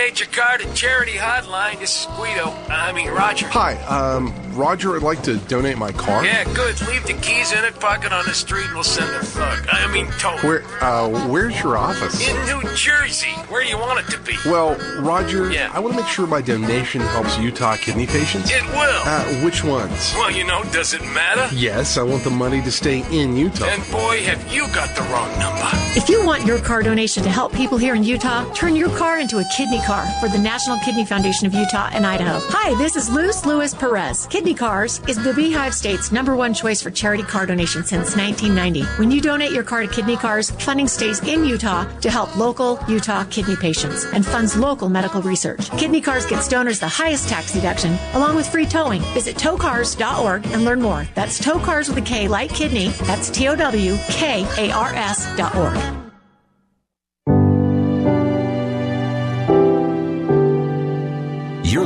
Donate 0.00 0.18
your 0.18 0.28
card 0.30 0.60
to 0.62 0.72
Charity 0.74 1.12
Hotline. 1.12 1.78
This 1.78 2.00
is 2.00 2.06
Guido. 2.16 2.54
I 2.70 2.90
mean, 2.90 3.10
Roger. 3.10 3.46
Hi, 3.48 3.74
um, 3.84 4.32
Roger 4.54 4.96
I'd 4.96 5.02
like 5.02 5.22
to 5.24 5.36
donate 5.36 5.76
my 5.76 5.92
car. 5.92 6.24
Yeah, 6.24 6.44
good. 6.54 6.80
Leave 6.88 7.06
the 7.06 7.12
keys 7.20 7.52
in 7.52 7.62
it, 7.66 7.78
park 7.78 8.06
it 8.06 8.12
on 8.12 8.24
the 8.24 8.32
street, 8.32 8.64
and 8.64 8.74
we'll 8.74 8.82
send 8.82 9.10
a 9.14 9.22
thug. 9.22 9.66
I 9.70 9.92
mean, 9.92 10.06
tow. 10.12 10.38
Where, 10.38 10.62
uh, 10.82 11.28
where's 11.28 11.60
your 11.62 11.76
office? 11.76 12.26
In 12.26 12.34
New 12.46 12.62
Jersey. 12.74 13.28
Where 13.50 13.62
do 13.62 13.68
you 13.68 13.76
want 13.76 14.00
it 14.00 14.10
to 14.12 14.18
be? 14.20 14.36
Well, 14.46 14.74
Roger, 15.02 15.50
Yeah. 15.52 15.70
I 15.74 15.80
want 15.80 15.94
to 15.94 16.00
make 16.00 16.10
sure 16.10 16.26
my 16.26 16.40
donation 16.40 17.02
helps 17.02 17.36
Utah 17.38 17.76
kidney 17.76 18.06
patients. 18.06 18.50
It 18.50 18.64
will. 18.70 19.02
Uh, 19.04 19.24
which 19.44 19.62
ones? 19.62 20.14
well, 20.14 20.30
you 20.30 20.44
know, 20.44 20.62
does 20.72 20.94
it 20.94 21.02
matter? 21.02 21.54
Yes, 21.54 21.98
I 21.98 22.02
want 22.04 22.24
the 22.24 22.30
money 22.30 22.62
to 22.62 22.70
stay 22.70 23.04
in 23.12 23.36
Utah. 23.36 23.66
And 23.66 23.82
boy, 23.92 24.22
have 24.22 24.50
you 24.50 24.66
got 24.68 24.96
the 24.96 25.02
wrong 25.12 25.30
number. 25.38 25.60
If 25.94 26.08
you 26.08 26.24
want 26.24 26.46
your 26.46 26.58
car 26.58 26.82
donation 26.82 27.22
to 27.24 27.28
help 27.28 27.52
people 27.52 27.76
here 27.76 27.94
in 27.94 28.02
Utah, 28.02 28.50
turn 28.54 28.76
your 28.76 28.88
car 28.96 29.18
into 29.18 29.38
a 29.40 29.44
kidney 29.56 29.80
car 29.90 30.06
for 30.20 30.28
the 30.28 30.38
National 30.38 30.78
Kidney 30.78 31.04
Foundation 31.04 31.48
of 31.48 31.54
Utah 31.54 31.90
and 31.92 32.06
Idaho. 32.06 32.38
Hi, 32.50 32.76
this 32.78 32.94
is 32.94 33.10
Luz 33.10 33.44
Lewis 33.44 33.74
Perez. 33.74 34.28
Kidney 34.28 34.54
Cars 34.54 35.00
is 35.08 35.20
the 35.20 35.34
Beehive 35.34 35.74
State's 35.74 36.12
number 36.12 36.36
one 36.36 36.54
choice 36.54 36.80
for 36.80 36.92
charity 36.92 37.24
car 37.24 37.44
donation 37.44 37.82
since 37.82 38.14
1990. 38.16 38.84
When 39.00 39.10
you 39.10 39.20
donate 39.20 39.50
your 39.50 39.64
car 39.64 39.82
to 39.82 39.88
Kidney 39.88 40.16
Cars, 40.16 40.52
funding 40.52 40.86
stays 40.86 41.18
in 41.26 41.44
Utah 41.44 41.86
to 42.02 42.08
help 42.08 42.36
local 42.36 42.78
Utah 42.88 43.24
kidney 43.24 43.56
patients 43.56 44.04
and 44.04 44.24
funds 44.24 44.56
local 44.56 44.88
medical 44.88 45.22
research. 45.22 45.68
Kidney 45.72 46.00
Cars 46.00 46.24
gets 46.24 46.46
donors 46.46 46.78
the 46.78 46.86
highest 46.86 47.28
tax 47.28 47.52
deduction 47.52 47.98
along 48.14 48.36
with 48.36 48.48
free 48.48 48.66
towing. 48.66 49.02
Visit 49.12 49.34
towkars.org 49.34 50.46
and 50.52 50.64
learn 50.64 50.80
more. 50.80 51.08
That's 51.16 51.40
tow 51.40 51.58
cars 51.58 51.88
with 51.88 51.98
a 51.98 52.02
K 52.02 52.28
like 52.28 52.54
kidney. 52.54 52.90
That's 53.08 53.28
T 53.28 53.48
O 53.48 53.56
W 53.56 53.96
K 54.08 54.46
A 54.56 54.70
R 54.70 54.94
S 54.94 55.26
dot 55.36 55.56
org. 55.56 56.09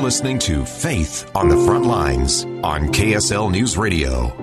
Listening 0.05 0.39
to 0.39 0.67
Faith 0.67 1.31
on 1.35 1.49
the 1.49 1.57
Front 1.65 1.87
Lines 1.87 2.45
on 2.63 2.89
KSL 2.89 3.51
News 3.51 3.79
Radio. 3.79 4.37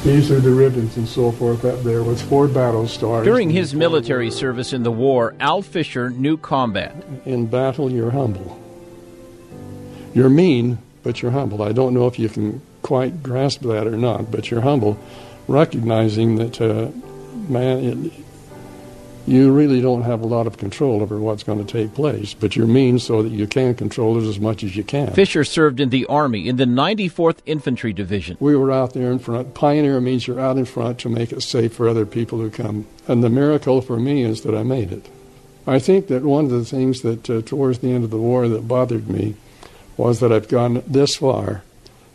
These 0.00 0.30
are 0.30 0.40
the 0.40 0.50
ribbons 0.50 0.98
and 0.98 1.08
so 1.08 1.32
forth 1.32 1.64
up 1.64 1.82
there 1.82 2.02
with 2.02 2.20
four 2.28 2.48
battle 2.48 2.86
stars. 2.86 3.24
During 3.24 3.48
his 3.48 3.74
military 3.74 4.30
service 4.30 4.74
in 4.74 4.82
the 4.82 4.92
war, 4.92 5.34
Al 5.40 5.62
Fisher 5.62 6.10
knew 6.10 6.36
combat. 6.36 6.94
In 7.24 7.46
battle, 7.46 7.90
you're 7.90 8.10
humble. 8.10 8.60
You're 10.12 10.28
mean, 10.28 10.76
but 11.02 11.22
you're 11.22 11.30
humble. 11.30 11.62
I 11.62 11.72
don't 11.72 11.94
know 11.94 12.06
if 12.06 12.18
you 12.18 12.28
can 12.28 12.60
quite 12.82 13.22
grasp 13.22 13.62
that 13.62 13.86
or 13.86 13.96
not, 13.96 14.30
but 14.30 14.50
you're 14.50 14.60
humble, 14.60 14.98
recognizing 15.46 16.36
that, 16.36 16.60
uh, 16.60 16.90
man, 17.50 17.78
it, 17.82 18.12
you 19.28 19.52
really 19.52 19.80
don't 19.80 20.02
have 20.02 20.22
a 20.22 20.26
lot 20.26 20.46
of 20.46 20.56
control 20.56 21.02
over 21.02 21.18
what's 21.18 21.42
going 21.42 21.64
to 21.64 21.70
take 21.70 21.94
place, 21.94 22.32
but 22.32 22.56
you're 22.56 22.66
mean 22.66 22.98
so 22.98 23.22
that 23.22 23.30
you 23.30 23.46
can 23.46 23.74
control 23.74 24.16
it 24.16 24.26
as 24.26 24.40
much 24.40 24.64
as 24.64 24.74
you 24.74 24.82
can. 24.82 25.12
Fisher 25.12 25.44
served 25.44 25.80
in 25.80 25.90
the 25.90 26.06
Army 26.06 26.48
in 26.48 26.56
the 26.56 26.64
94th 26.64 27.38
Infantry 27.44 27.92
Division. 27.92 28.38
We 28.40 28.56
were 28.56 28.72
out 28.72 28.94
there 28.94 29.12
in 29.12 29.18
front. 29.18 29.54
Pioneer 29.54 30.00
means 30.00 30.26
you're 30.26 30.40
out 30.40 30.56
in 30.56 30.64
front 30.64 30.98
to 31.00 31.10
make 31.10 31.30
it 31.30 31.42
safe 31.42 31.74
for 31.74 31.88
other 31.88 32.06
people 32.06 32.38
who 32.38 32.50
come. 32.50 32.86
And 33.06 33.22
the 33.22 33.28
miracle 33.28 33.82
for 33.82 33.98
me 33.98 34.22
is 34.22 34.42
that 34.42 34.54
I 34.54 34.62
made 34.62 34.92
it. 34.92 35.08
I 35.66 35.78
think 35.78 36.06
that 36.06 36.22
one 36.22 36.46
of 36.46 36.50
the 36.50 36.64
things 36.64 37.02
that 37.02 37.28
uh, 37.28 37.42
towards 37.42 37.80
the 37.80 37.92
end 37.92 38.04
of 38.04 38.10
the 38.10 38.16
war 38.16 38.48
that 38.48 38.66
bothered 38.66 39.10
me 39.10 39.34
was 39.98 40.20
that 40.20 40.32
I've 40.32 40.48
gone 40.48 40.82
this 40.86 41.16
far 41.16 41.62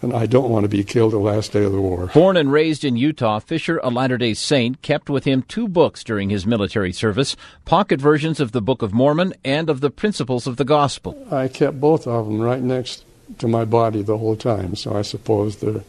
and 0.03 0.13
I 0.13 0.25
don't 0.25 0.49
want 0.49 0.63
to 0.63 0.69
be 0.69 0.83
killed 0.83 1.13
the 1.13 1.17
last 1.17 1.53
day 1.53 1.63
of 1.63 1.71
the 1.71 1.81
war. 1.81 2.07
Born 2.13 2.37
and 2.37 2.51
raised 2.51 2.83
in 2.83 2.97
Utah, 2.97 3.39
Fisher, 3.39 3.79
a 3.83 3.89
Latter 3.89 4.17
day 4.17 4.33
Saint, 4.33 4.81
kept 4.81 5.09
with 5.09 5.23
him 5.23 5.43
two 5.43 5.67
books 5.67 6.03
during 6.03 6.29
his 6.29 6.45
military 6.45 6.91
service 6.91 7.35
pocket 7.65 8.01
versions 8.01 8.39
of 8.39 8.51
the 8.51 8.61
Book 8.61 8.81
of 8.81 8.93
Mormon 8.93 9.33
and 9.43 9.69
of 9.69 9.79
the 9.79 9.89
Principles 9.89 10.45
of 10.45 10.57
the 10.57 10.65
Gospel. 10.65 11.17
I 11.31 11.47
kept 11.47 11.79
both 11.79 12.05
of 12.05 12.25
them 12.25 12.41
right 12.41 12.61
next 12.61 13.05
to 13.39 13.47
my 13.47 13.65
body 13.65 14.01
the 14.01 14.17
whole 14.17 14.35
time, 14.35 14.75
so 14.75 14.95
I 14.95 15.01
suppose 15.01 15.57
they're. 15.57 15.81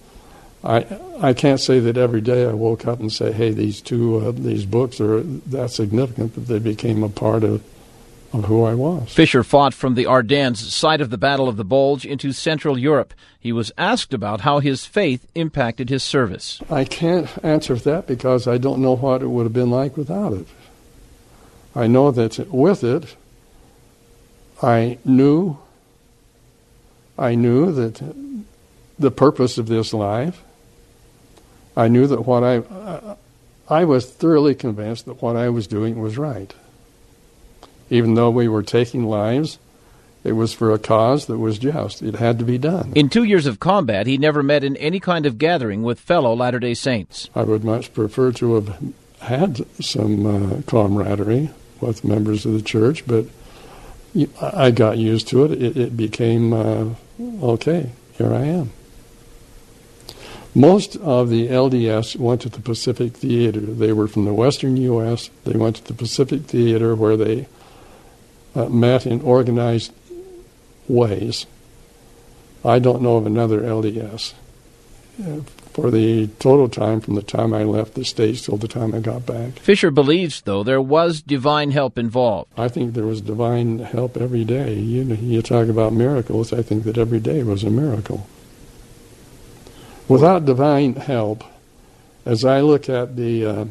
I 0.63 0.87
I 1.21 1.35
can't 1.35 1.61
say 1.61 1.79
that 1.81 1.99
every 1.99 2.23
day 2.23 2.47
I 2.47 2.53
woke 2.53 2.87
up 2.87 3.01
and 3.01 3.13
say, 3.13 3.33
"Hey, 3.33 3.51
these 3.51 3.83
two 3.83 4.19
uh, 4.19 4.33
these 4.33 4.65
books 4.65 5.01
are 5.01 5.23
that 5.23 5.71
significant 5.73 6.35
that 6.35 6.47
they 6.47 6.59
became 6.59 7.03
a 7.03 7.11
part 7.11 7.45
of 7.45 7.63
of 8.35 8.45
who 8.45 8.65
I 8.65 8.75
was." 8.75 9.11
Fisher 9.11 9.43
fought 9.43 9.73
from 9.73 9.95
the 9.95 10.07
Ardennes, 10.07 10.75
site 10.75 11.01
of 11.01 11.09
the 11.09 11.17
Battle 11.17 11.49
of 11.49 11.57
the 11.57 11.65
Bulge, 11.65 12.05
into 12.05 12.33
Central 12.33 12.77
Europe. 12.77 13.15
He 13.41 13.53
was 13.53 13.73
asked 13.79 14.13
about 14.13 14.43
how 14.43 14.59
his 14.59 14.85
faith 14.85 15.27
impacted 15.35 15.89
his 15.89 16.03
service. 16.03 16.61
I 16.71 16.85
can't 16.85 17.29
answer 17.43 17.77
that 17.77 18.07
because 18.07 18.47
I 18.47 18.59
don't 18.59 18.83
know 18.83 18.97
what 18.97 19.23
it 19.23 19.29
would 19.29 19.45
have 19.45 19.53
been 19.53 19.71
like 19.71 19.97
without 19.97 20.33
it. 20.33 20.47
I 21.75 21.87
know 21.87 22.11
that 22.11 22.53
with 22.53 22.85
it, 22.85 23.17
I 24.63 24.99
knew, 25.05 25.59
I 27.19 27.35
knew 27.35 27.73
that 27.73 28.01
the 28.99 29.11
purpose 29.11 29.59
of 29.59 29.67
this 29.67 29.93
life. 29.93 30.43
I 31.77 31.89
knew 31.89 32.07
that 32.07 32.27
what 32.27 32.45
I, 32.45 33.17
I 33.69 33.85
was 33.85 34.07
thoroughly 34.07 34.55
convinced 34.55 35.07
that 35.07 35.21
what 35.21 35.37
I 35.37 35.49
was 35.49 35.67
doing 35.67 36.01
was 36.01 36.17
right. 36.17 36.55
Even 37.95 38.15
though 38.15 38.31
we 38.31 38.49
were 38.49 38.65
taking 38.65 39.05
lives, 39.05 39.61
it 40.25 40.33
was 40.33 40.53
for 40.53 40.73
a 40.73 40.81
cause 40.81 41.27
that 41.27 41.39
was 41.39 41.59
just. 41.59 42.03
It 42.03 42.17
had 42.17 42.41
to 42.41 42.45
be 42.45 42.59
done. 42.59 42.93
In 42.97 43.09
two 43.09 43.23
years 43.23 43.47
of 43.47 43.61
combat, 43.61 44.09
he 44.09 44.19
never 44.19 44.43
met 44.43 44.65
in 44.65 44.77
any 44.79 44.99
kind 44.99 45.27
of 45.27 45.39
gathering 45.39 45.85
with 45.85 46.01
fellow 46.01 46.35
Latter 46.35 46.59
day 46.59 46.75
Saints. 46.75 47.31
I 47.37 47.45
would 47.45 47.63
much 47.63 47.95
prefer 47.95 48.33
to 48.33 48.55
have 48.57 48.95
had 49.21 49.65
some 49.81 50.27
uh, 50.27 50.63
camaraderie 50.67 51.51
with 51.81 52.03
members 52.03 52.45
of 52.45 52.55
the 52.55 52.63
church, 52.63 53.07
but 53.07 53.27
I 54.41 54.73
got 54.73 54.99
used 54.99 55.29
to 55.29 55.45
it. 55.45 55.53
It, 55.53 55.77
it 55.77 55.97
became 55.97 56.53
uh, 56.53 56.95
okay, 57.21 57.93
here 58.15 58.35
I 58.35 58.45
am. 58.45 58.73
Most 60.53 60.97
of 60.97 61.31
the 61.31 61.47
LDS 61.47 62.17
went 62.17 62.41
to 62.43 62.49
the 62.49 62.61
Pacific 62.61 63.13
Theater. 63.13 63.61
They 63.61 63.93
were 63.93 64.09
from 64.09 64.25
the 64.25 64.35
western 64.35 64.77
U.S., 64.79 65.31
they 65.45 65.57
went 65.57 65.77
to 65.77 65.85
the 65.85 65.95
Pacific 65.95 66.43
Theater 66.43 66.97
where 66.97 67.17
they 67.17 67.47
uh, 68.55 68.69
met 68.69 69.07
in 69.07 69.21
organized 69.23 69.93
ways. 70.89 71.47
I 72.65 72.79
don't 72.79 73.03
know 73.03 73.17
of 73.17 73.27
another 73.27 73.61
LDS. 73.61 74.35
Uh, 75.23 75.41
for 75.75 75.91
the 75.91 76.29
total 76.39 76.69
time 76.69 77.01
from 77.01 77.15
the 77.15 77.23
time 77.23 77.53
I 77.53 77.65
left 77.65 77.95
the 77.95 78.05
States 78.05 78.47
till 78.47 78.57
the 78.57 78.69
time 78.69 78.95
I 78.95 79.01
got 79.01 79.27
back. 79.27 79.59
Fisher 79.59 79.91
believes, 79.91 80.41
though, 80.43 80.63
there 80.63 80.81
was 80.81 81.21
divine 81.21 81.73
help 81.73 81.99
involved. 81.99 82.49
I 82.57 82.69
think 82.69 82.95
there 82.95 83.07
was 83.07 83.21
divine 83.21 83.81
help 83.81 84.17
every 84.17 84.45
day. 84.45 84.75
You, 84.75 85.03
you 85.03 85.43
talk 85.43 85.69
about 85.69 85.93
miracles, 85.93 86.53
I 86.53 86.63
think 86.63 86.85
that 86.85 86.97
every 86.97 87.19
day 87.19 87.43
was 87.43 87.65
a 87.65 87.71
miracle. 87.71 88.29
Without 90.07 90.45
divine 90.45 90.95
help, 90.95 91.43
as 92.25 92.45
I 92.45 92.61
look 92.61 92.89
at 92.89 93.17
the 93.17 93.45
uh, 93.45 93.65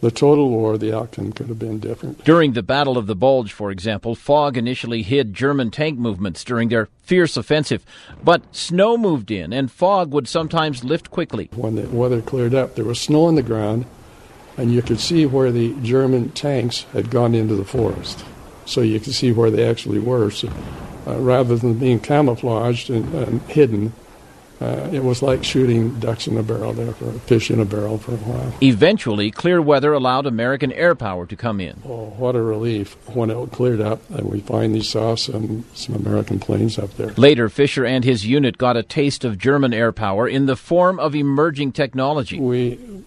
the 0.00 0.10
total 0.10 0.48
war, 0.50 0.78
the 0.78 0.96
outcome 0.96 1.32
could 1.32 1.48
have 1.48 1.58
been 1.58 1.80
different. 1.80 2.24
During 2.24 2.52
the 2.52 2.62
Battle 2.62 2.96
of 2.96 3.06
the 3.06 3.16
Bulge, 3.16 3.52
for 3.52 3.70
example, 3.70 4.14
fog 4.14 4.56
initially 4.56 5.02
hid 5.02 5.34
German 5.34 5.70
tank 5.70 5.98
movements 5.98 6.44
during 6.44 6.68
their 6.68 6.88
fierce 7.02 7.36
offensive, 7.36 7.84
but 8.22 8.54
snow 8.54 8.96
moved 8.96 9.30
in 9.30 9.52
and 9.52 9.70
fog 9.70 10.12
would 10.12 10.28
sometimes 10.28 10.84
lift 10.84 11.10
quickly. 11.10 11.50
When 11.54 11.74
the 11.74 11.88
weather 11.88 12.22
cleared 12.22 12.54
up, 12.54 12.74
there 12.74 12.84
was 12.84 13.00
snow 13.00 13.24
on 13.24 13.34
the 13.34 13.42
ground, 13.42 13.86
and 14.56 14.72
you 14.72 14.82
could 14.82 15.00
see 15.00 15.26
where 15.26 15.50
the 15.50 15.74
German 15.82 16.30
tanks 16.30 16.82
had 16.92 17.10
gone 17.10 17.34
into 17.34 17.56
the 17.56 17.64
forest. 17.64 18.24
So 18.66 18.82
you 18.82 19.00
could 19.00 19.14
see 19.14 19.32
where 19.32 19.50
they 19.50 19.68
actually 19.68 19.98
were. 19.98 20.30
So, 20.30 20.52
uh, 21.06 21.16
rather 21.18 21.56
than 21.56 21.78
being 21.78 22.00
camouflaged 22.00 22.90
and, 22.90 23.12
and 23.14 23.42
hidden, 23.42 23.94
uh, 24.60 24.88
it 24.92 25.04
was 25.04 25.22
like 25.22 25.44
shooting 25.44 26.00
ducks 26.00 26.26
in 26.26 26.36
a 26.36 26.42
barrel 26.42 26.72
there, 26.72 26.92
for 26.92 27.12
fish 27.20 27.50
in 27.50 27.60
a 27.60 27.64
barrel 27.64 27.96
for 27.96 28.12
a 28.12 28.16
while. 28.16 28.52
Eventually, 28.60 29.30
clear 29.30 29.62
weather 29.62 29.92
allowed 29.92 30.26
American 30.26 30.72
air 30.72 30.96
power 30.96 31.26
to 31.26 31.36
come 31.36 31.60
in. 31.60 31.80
Oh, 31.84 32.06
what 32.16 32.34
a 32.34 32.42
relief 32.42 32.94
when 33.14 33.30
it 33.30 33.52
cleared 33.52 33.80
up 33.80 34.08
and 34.10 34.28
we 34.28 34.40
finally 34.40 34.82
saw 34.82 35.14
some, 35.14 35.64
some 35.74 35.94
American 35.94 36.40
planes 36.40 36.78
up 36.78 36.92
there. 36.96 37.12
Later, 37.12 37.48
Fisher 37.48 37.84
and 37.86 38.04
his 38.04 38.26
unit 38.26 38.58
got 38.58 38.76
a 38.76 38.82
taste 38.82 39.24
of 39.24 39.38
German 39.38 39.72
air 39.72 39.92
power 39.92 40.26
in 40.26 40.46
the 40.46 40.56
form 40.56 40.98
of 40.98 41.14
emerging 41.14 41.72
technology. 41.72 42.40
We 42.40 43.04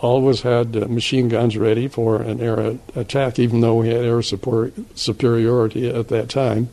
always 0.00 0.42
had 0.42 0.76
uh, 0.76 0.88
machine 0.88 1.28
guns 1.28 1.56
ready 1.56 1.88
for 1.88 2.20
an 2.20 2.40
air 2.40 2.76
attack, 2.94 3.38
even 3.38 3.60
though 3.60 3.76
we 3.76 3.88
had 3.88 4.04
air 4.04 4.20
support, 4.20 4.74
superiority 4.94 5.88
at 5.88 6.08
that 6.08 6.28
time. 6.28 6.68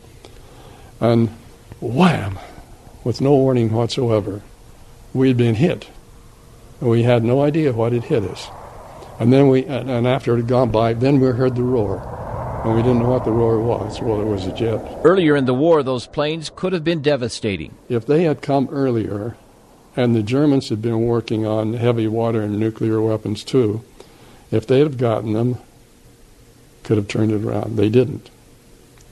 And 1.00 1.30
wham! 1.80 2.38
With 3.04 3.20
no 3.20 3.34
warning 3.34 3.72
whatsoever. 3.72 4.42
We 5.12 5.28
had 5.28 5.36
been 5.36 5.54
hit. 5.54 5.88
And 6.80 6.90
we 6.90 7.02
had 7.02 7.24
no 7.24 7.42
idea 7.42 7.72
what 7.72 7.92
had 7.92 8.04
hit 8.04 8.24
us. 8.24 8.48
And 9.18 9.32
then 9.32 9.48
we, 9.48 9.66
and 9.66 10.06
after 10.06 10.34
it 10.34 10.38
had 10.38 10.48
gone 10.48 10.70
by, 10.70 10.94
then 10.94 11.20
we 11.20 11.28
heard 11.28 11.54
the 11.54 11.62
roar. 11.62 11.98
And 12.64 12.74
we 12.74 12.82
didn't 12.82 13.00
know 13.00 13.10
what 13.10 13.24
the 13.24 13.32
roar 13.32 13.60
was. 13.60 14.00
Well, 14.00 14.20
it 14.20 14.24
was 14.24 14.46
a 14.46 14.52
jet. 14.52 15.00
Earlier 15.04 15.36
in 15.36 15.44
the 15.46 15.54
war, 15.54 15.82
those 15.82 16.06
planes 16.06 16.50
could 16.54 16.72
have 16.72 16.84
been 16.84 17.02
devastating. 17.02 17.74
If 17.88 18.06
they 18.06 18.24
had 18.24 18.42
come 18.42 18.68
earlier, 18.70 19.36
and 19.96 20.14
the 20.14 20.22
Germans 20.22 20.68
had 20.68 20.80
been 20.80 21.02
working 21.02 21.46
on 21.46 21.74
heavy 21.74 22.06
water 22.06 22.42
and 22.42 22.58
nuclear 22.58 23.00
weapons 23.00 23.44
too, 23.44 23.82
if 24.50 24.66
they'd 24.66 24.80
have 24.80 24.98
gotten 24.98 25.32
them, 25.32 25.58
could 26.82 26.96
have 26.96 27.08
turned 27.08 27.32
it 27.32 27.44
around. 27.44 27.76
They 27.76 27.88
didn't. 27.88 28.30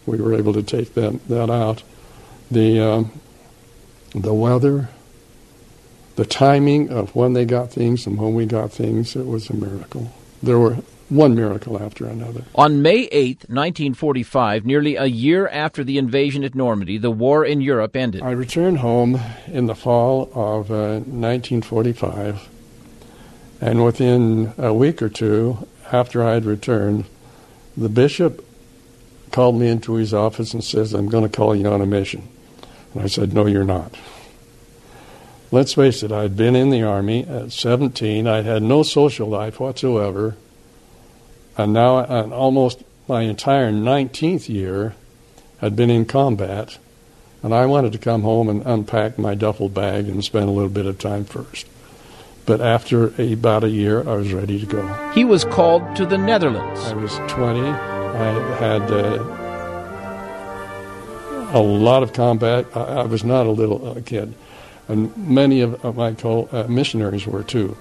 We 0.07 0.19
were 0.19 0.35
able 0.35 0.53
to 0.55 0.63
take 0.63 0.95
that, 0.95 1.29
that 1.29 1.51
out. 1.51 1.83
The, 2.51 2.81
um, 2.81 3.21
the 4.15 4.35
weather, 4.35 4.89
the 6.17 6.27
timing 6.27 6.91
of 6.91 7.15
when 7.15 7.33
they 7.33 7.45
got 7.45 7.71
things 7.71 8.07
and 8.07 8.19
when 8.19 8.35
we 8.35 8.47
got 8.47 8.73
things, 8.73 9.15
it 9.15 9.27
was 9.27 9.51
a 9.51 9.55
miracle. 9.55 10.13
There 10.43 10.59
were 10.59 10.79
one 11.09 11.35
miracle 11.35 11.83
after 11.83 12.07
another. 12.07 12.45
On 12.55 12.83
May 12.83 13.09
8, 13.11 13.47
1945, 13.49 14.67
nearly 14.67 14.97
a 14.97 15.07
year 15.07 15.49
after 15.49 15.83
the 15.83 15.99
invasion 15.99 16.45
at 16.45 16.55
Normandy, 16.55 16.99
the 16.99 17.11
war 17.11 17.45
in 17.45 17.61
Europe 17.61 17.97
ended. 17.97 18.23
I 18.23 18.33
returned 18.33 18.79
home 18.79 19.21
in 19.47 19.67
the 19.67 19.75
fall 19.75 20.25
of 20.35 20.71
uh, 20.71 21.01
1945, 21.01 22.49
and 23.61 23.85
within 23.85 24.53
a 24.59 24.75
week 24.75 25.01
or 25.01 25.09
two 25.09 25.67
after 25.91 26.23
I 26.23 26.35
had 26.35 26.45
returned, 26.45 27.07
the 27.77 27.89
bishop 27.89 28.45
called 29.31 29.57
me 29.57 29.69
into 29.69 29.95
his 29.95 30.13
office 30.13 30.53
and 30.53 30.63
says, 30.63 30.93
I'm 30.93 31.09
going 31.09 31.29
to 31.29 31.35
call 31.35 31.55
you 31.55 31.67
on 31.69 31.81
a 31.81 31.87
mission. 31.87 32.29
And 32.99 33.05
I 33.05 33.09
said, 33.09 33.33
No, 33.33 33.47
you're 33.47 33.63
not. 33.63 33.95
Let's 35.53 35.75
face 35.75 36.03
it, 36.03 36.11
I'd 36.11 36.37
been 36.37 36.57
in 36.57 36.71
the 36.71 36.83
Army 36.83 37.25
at 37.25 37.53
17. 37.53 38.27
I 38.27 38.43
had 38.43 38.61
no 38.61 38.83
social 38.83 39.29
life 39.29 39.61
whatsoever. 39.61 40.35
And 41.57 41.73
now, 41.73 41.99
and 41.99 42.33
almost 42.33 42.83
my 43.07 43.23
entire 43.23 43.71
19th 43.71 44.49
year, 44.49 44.97
had 45.59 45.77
been 45.77 45.91
in 45.91 46.07
combat. 46.07 46.79
And 47.45 47.55
I 47.55 47.67
wanted 47.67 47.93
to 47.93 47.99
come 47.99 48.23
home 48.23 48.49
and 48.49 48.67
unpack 48.67 49.17
my 49.17 49.37
duffel 49.37 49.69
bag 49.69 50.09
and 50.09 50.25
spend 50.25 50.49
a 50.49 50.53
little 50.53 50.69
bit 50.69 50.87
of 50.87 50.99
time 50.99 51.25
first. 51.25 51.69
But 52.47 52.61
after 52.61 53.15
about 53.23 53.63
a 53.63 53.71
year, 53.71 54.01
I 54.09 54.17
was 54.17 54.33
ready 54.33 54.59
to 54.59 54.67
go. 54.67 55.13
He 55.15 55.25
was 55.25 55.45
called 55.45 55.95
to 55.95 56.05
the 56.05 56.19
Netherlands. 56.19 56.81
I 56.81 56.95
was 56.95 57.15
20. 57.29 57.61
I 57.61 58.57
had 58.57 58.83
uh, 58.91 59.38
a 61.55 61.61
lot 61.61 62.03
of 62.03 62.13
combat. 62.13 62.67
I, 62.75 62.81
I 62.81 63.05
was 63.05 63.25
not 63.25 63.47
a 63.47 63.51
little 63.51 63.89
uh, 63.89 64.01
kid, 64.05 64.35
and 64.89 65.17
many 65.17 65.61
of, 65.61 65.97
my 65.97 66.15
co 66.15 66.49
uh, 66.53 66.67
missionaries 66.69 67.27
were 67.27 67.43
too. 67.43 67.77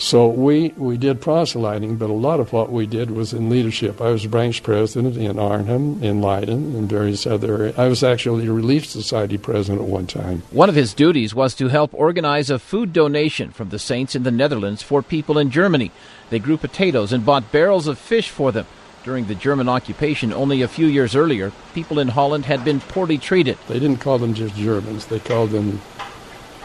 So 0.00 0.28
we, 0.28 0.68
we 0.76 0.96
did 0.96 1.20
proselyting, 1.20 1.96
but 1.96 2.08
a 2.08 2.12
lot 2.12 2.38
of 2.38 2.52
what 2.52 2.70
we 2.70 2.86
did 2.86 3.10
was 3.10 3.32
in 3.32 3.50
leadership. 3.50 4.00
I 4.00 4.10
was 4.10 4.24
branch 4.26 4.62
president 4.62 5.16
in 5.16 5.40
Arnhem, 5.40 6.00
in 6.04 6.20
Leiden, 6.20 6.76
and 6.76 6.88
various 6.88 7.26
other 7.26 7.52
areas. 7.56 7.76
I 7.76 7.88
was 7.88 8.04
actually 8.04 8.46
a 8.46 8.52
Relief 8.52 8.86
Society 8.86 9.38
president 9.38 9.82
at 9.82 9.88
one 9.88 10.06
time. 10.06 10.44
One 10.52 10.68
of 10.68 10.76
his 10.76 10.94
duties 10.94 11.34
was 11.34 11.52
to 11.56 11.66
help 11.66 11.92
organize 11.94 12.48
a 12.48 12.60
food 12.60 12.92
donation 12.92 13.50
from 13.50 13.70
the 13.70 13.78
saints 13.80 14.14
in 14.14 14.22
the 14.22 14.30
Netherlands 14.30 14.84
for 14.84 15.02
people 15.02 15.36
in 15.36 15.50
Germany. 15.50 15.90
They 16.30 16.38
grew 16.38 16.58
potatoes 16.58 17.12
and 17.12 17.26
bought 17.26 17.50
barrels 17.50 17.88
of 17.88 17.98
fish 17.98 18.30
for 18.30 18.52
them. 18.52 18.66
During 19.04 19.26
the 19.26 19.34
German 19.34 19.68
occupation 19.68 20.32
only 20.32 20.62
a 20.62 20.68
few 20.68 20.86
years 20.86 21.14
earlier, 21.14 21.52
people 21.74 21.98
in 21.98 22.08
Holland 22.08 22.44
had 22.44 22.64
been 22.64 22.80
poorly 22.80 23.16
treated. 23.18 23.56
They 23.68 23.78
didn't 23.78 24.00
call 24.00 24.18
them 24.18 24.34
just 24.34 24.54
Germans, 24.56 25.06
they 25.06 25.20
called 25.20 25.50
them 25.50 25.80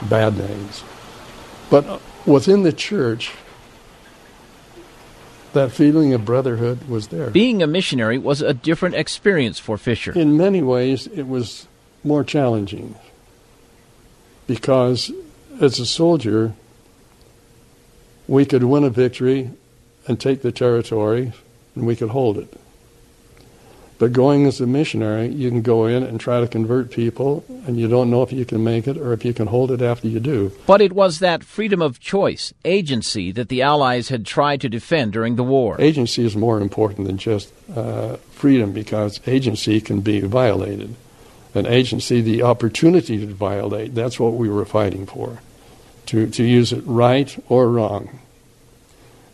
bad 0.09 0.37
names. 0.37 0.83
But 1.69 1.85
uh, 1.85 1.99
within 2.25 2.63
the 2.63 2.73
church, 2.73 3.31
that 5.53 5.71
feeling 5.71 6.13
of 6.13 6.25
brotherhood 6.25 6.87
was 6.89 7.07
there. 7.07 7.29
Being 7.29 7.61
a 7.61 7.67
missionary 7.67 8.17
was 8.17 8.41
a 8.41 8.53
different 8.53 8.95
experience 8.95 9.59
for 9.59 9.77
Fisher. 9.77 10.11
In 10.11 10.35
many 10.35 10.61
ways, 10.61 11.07
it 11.07 11.27
was 11.27 11.67
more 12.03 12.23
challenging 12.23 12.95
because 14.47 15.11
as 15.61 15.79
a 15.79 15.85
soldier, 15.85 16.53
we 18.27 18.45
could 18.45 18.63
win 18.63 18.83
a 18.83 18.89
victory 18.89 19.51
and 20.07 20.19
take 20.19 20.41
the 20.41 20.51
territory 20.51 21.33
and 21.75 21.85
we 21.85 21.95
could 21.95 22.09
hold 22.09 22.37
it. 22.37 22.53
But 23.99 24.11
going 24.11 24.45
as 24.47 24.59
a 24.59 24.67
missionary, 24.67 25.27
you 25.27 25.49
can 25.49 25.61
go 25.61 25.85
in 25.85 26.03
and 26.03 26.19
try 26.19 26.41
to 26.41 26.47
convert 26.47 26.91
people, 26.91 27.45
and 27.65 27.79
you 27.79 27.87
don't 27.87 28.09
know 28.09 28.21
if 28.21 28.33
you 28.33 28.43
can 28.43 28.63
make 28.63 28.87
it 28.87 28.97
or 28.97 29.13
if 29.13 29.23
you 29.23 29.33
can 29.33 29.47
hold 29.47 29.71
it 29.71 29.81
after 29.81 30.07
you 30.07 30.19
do. 30.19 30.51
But 30.65 30.81
it 30.81 30.91
was 30.91 31.19
that 31.19 31.43
freedom 31.43 31.81
of 31.81 31.99
choice, 31.99 32.53
agency, 32.65 33.31
that 33.31 33.49
the 33.49 33.61
Allies 33.61 34.09
had 34.09 34.25
tried 34.25 34.59
to 34.61 34.67
defend 34.67 35.13
during 35.13 35.35
the 35.35 35.43
war. 35.43 35.77
Agency 35.79 36.25
is 36.25 36.35
more 36.35 36.59
important 36.59 37.07
than 37.07 37.17
just 37.17 37.53
uh, 37.73 38.17
freedom 38.31 38.73
because 38.73 39.21
agency 39.27 39.79
can 39.79 40.01
be 40.01 40.19
violated. 40.21 40.95
An 41.53 41.67
agency, 41.67 42.19
the 42.19 42.41
opportunity 42.41 43.19
to 43.19 43.27
violate, 43.27 43.93
that's 43.93 44.19
what 44.19 44.33
we 44.33 44.49
were 44.49 44.65
fighting 44.65 45.05
for. 45.05 45.39
To, 46.07 46.27
to 46.29 46.43
use 46.43 46.73
it 46.73 46.83
right 46.85 47.41
or 47.47 47.69
wrong 47.69 48.19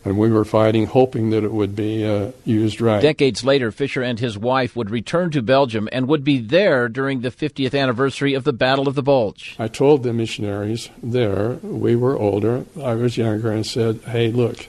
and 0.06 0.18
we 0.18 0.30
were 0.30 0.46
fighting, 0.46 0.86
hoping 0.86 1.32
that 1.32 1.44
it 1.44 1.52
would 1.52 1.76
be 1.76 2.06
uh, 2.06 2.32
used 2.46 2.80
right. 2.80 3.02
Decades 3.02 3.44
later, 3.44 3.72
Fisher 3.72 4.02
and 4.02 4.20
his 4.20 4.38
wife 4.38 4.76
would 4.76 4.90
return 4.90 5.30
to 5.32 5.42
Belgium 5.42 5.90
and 5.92 6.08
would 6.08 6.24
be 6.24 6.40
there 6.40 6.88
during 6.88 7.22
the 7.22 7.32
50th 7.32 7.78
anniversary 7.78 8.34
of 8.34 8.46
the 8.46 8.54
Battle 8.54 8.88
of 8.88 8.96
the 8.96 9.04
Bulge. 9.04 9.56
I 9.60 9.68
told 9.68 10.04
the 10.04 10.14
missionaries 10.14 10.90
there, 11.04 11.54
we 11.62 11.96
were 11.96 12.18
older, 12.18 12.66
I 12.82 12.96
was 12.96 13.18
younger, 13.18 13.52
and 13.52 13.66
said, 13.66 14.00
hey, 14.08 14.32
look, 14.32 14.68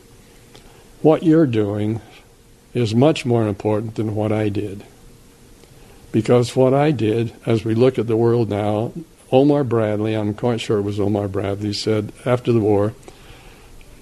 what 1.00 1.22
you're 1.22 1.46
doing 1.46 2.00
is 2.74 2.94
much 2.94 3.24
more 3.24 3.46
important 3.46 3.94
than 3.94 4.14
what 4.14 4.32
I 4.32 4.48
did. 4.48 4.84
Because 6.12 6.56
what 6.56 6.74
I 6.74 6.90
did, 6.90 7.32
as 7.46 7.64
we 7.64 7.74
look 7.74 7.98
at 7.98 8.08
the 8.08 8.16
world 8.16 8.50
now, 8.50 8.92
Omar 9.30 9.62
Bradley, 9.62 10.14
I'm 10.14 10.34
quite 10.34 10.60
sure 10.60 10.78
it 10.78 10.82
was 10.82 10.98
Omar 10.98 11.28
Bradley, 11.28 11.72
said 11.72 12.12
after 12.26 12.52
the 12.52 12.58
war, 12.58 12.94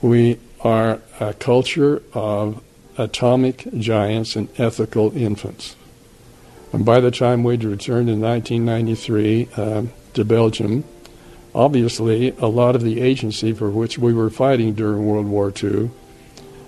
we 0.00 0.38
are 0.60 1.00
a 1.20 1.34
culture 1.34 2.02
of 2.12 2.62
atomic 2.96 3.66
giants 3.78 4.36
and 4.36 4.48
ethical 4.58 5.16
infants. 5.16 5.76
And 6.72 6.84
by 6.84 7.00
the 7.00 7.10
time 7.10 7.44
we'd 7.44 7.64
returned 7.64 8.10
in 8.10 8.20
1993 8.20 9.48
uh, 9.56 9.82
to 10.14 10.24
Belgium, 10.24 10.84
obviously 11.54 12.30
a 12.38 12.46
lot 12.46 12.74
of 12.74 12.82
the 12.82 13.00
agency 13.00 13.52
for 13.52 13.70
which 13.70 13.98
we 13.98 14.12
were 14.12 14.30
fighting 14.30 14.74
during 14.74 15.06
World 15.06 15.26
War 15.26 15.52
II 15.62 15.90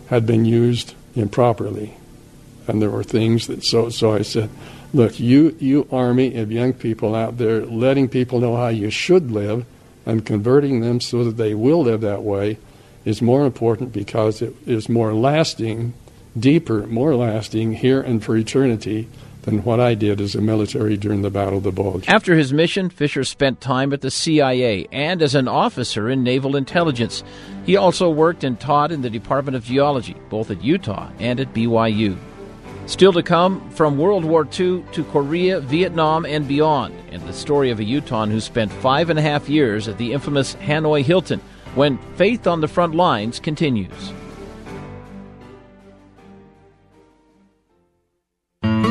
had 0.08 0.24
been 0.24 0.44
used 0.44 0.94
improperly. 1.14 1.94
And 2.66 2.80
there 2.80 2.90
were 2.90 3.04
things 3.04 3.46
that, 3.48 3.64
so, 3.64 3.90
so 3.90 4.14
I 4.14 4.22
said, 4.22 4.48
look, 4.94 5.18
you, 5.18 5.56
you 5.58 5.86
army 5.90 6.36
of 6.36 6.52
young 6.52 6.72
people 6.72 7.14
out 7.14 7.38
there 7.38 7.66
letting 7.66 8.08
people 8.08 8.40
know 8.40 8.56
how 8.56 8.68
you 8.68 8.90
should 8.90 9.30
live 9.30 9.66
and 10.06 10.24
converting 10.24 10.80
them 10.80 11.00
so 11.00 11.24
that 11.24 11.36
they 11.36 11.54
will 11.54 11.82
live 11.82 12.00
that 12.00 12.22
way 12.22 12.58
is 13.04 13.22
more 13.22 13.46
important 13.46 13.92
because 13.92 14.42
it 14.42 14.54
is 14.66 14.88
more 14.88 15.14
lasting, 15.14 15.94
deeper, 16.38 16.86
more 16.86 17.14
lasting 17.14 17.74
here 17.74 18.00
and 18.00 18.22
for 18.22 18.36
eternity 18.36 19.08
than 19.42 19.64
what 19.64 19.80
I 19.80 19.94
did 19.94 20.20
as 20.20 20.34
a 20.34 20.40
military 20.40 20.96
during 20.96 21.22
the 21.22 21.30
Battle 21.30 21.58
of 21.58 21.64
the 21.64 21.72
Bulge. 21.72 22.08
After 22.08 22.36
his 22.36 22.52
mission, 22.52 22.90
Fisher 22.90 23.24
spent 23.24 23.60
time 23.60 23.92
at 23.92 24.02
the 24.02 24.10
CIA 24.10 24.86
and 24.92 25.22
as 25.22 25.34
an 25.34 25.48
officer 25.48 26.10
in 26.10 26.22
naval 26.22 26.56
intelligence. 26.56 27.24
He 27.64 27.76
also 27.76 28.10
worked 28.10 28.44
and 28.44 28.60
taught 28.60 28.92
in 28.92 29.02
the 29.02 29.10
Department 29.10 29.56
of 29.56 29.64
Geology, 29.64 30.16
both 30.28 30.50
at 30.50 30.62
Utah 30.62 31.10
and 31.18 31.40
at 31.40 31.54
BYU. 31.54 32.18
Still 32.86 33.12
to 33.12 33.22
come, 33.22 33.70
from 33.70 33.98
World 33.98 34.24
War 34.24 34.44
II 34.44 34.84
to 34.92 35.04
Korea, 35.12 35.60
Vietnam, 35.60 36.26
and 36.26 36.48
beyond, 36.48 36.94
and 37.12 37.22
the 37.22 37.32
story 37.32 37.70
of 37.70 37.78
a 37.78 37.84
Utahn 37.84 38.30
who 38.30 38.40
spent 38.40 38.72
five 38.72 39.10
and 39.10 39.18
a 39.18 39.22
half 39.22 39.48
years 39.48 39.86
at 39.86 39.96
the 39.96 40.12
infamous 40.12 40.56
Hanoi 40.56 41.02
Hilton 41.02 41.40
when 41.74 41.98
Faith 42.16 42.46
on 42.46 42.60
the 42.60 42.68
Front 42.68 42.94
Lines 42.94 43.40
continues. 43.40 44.12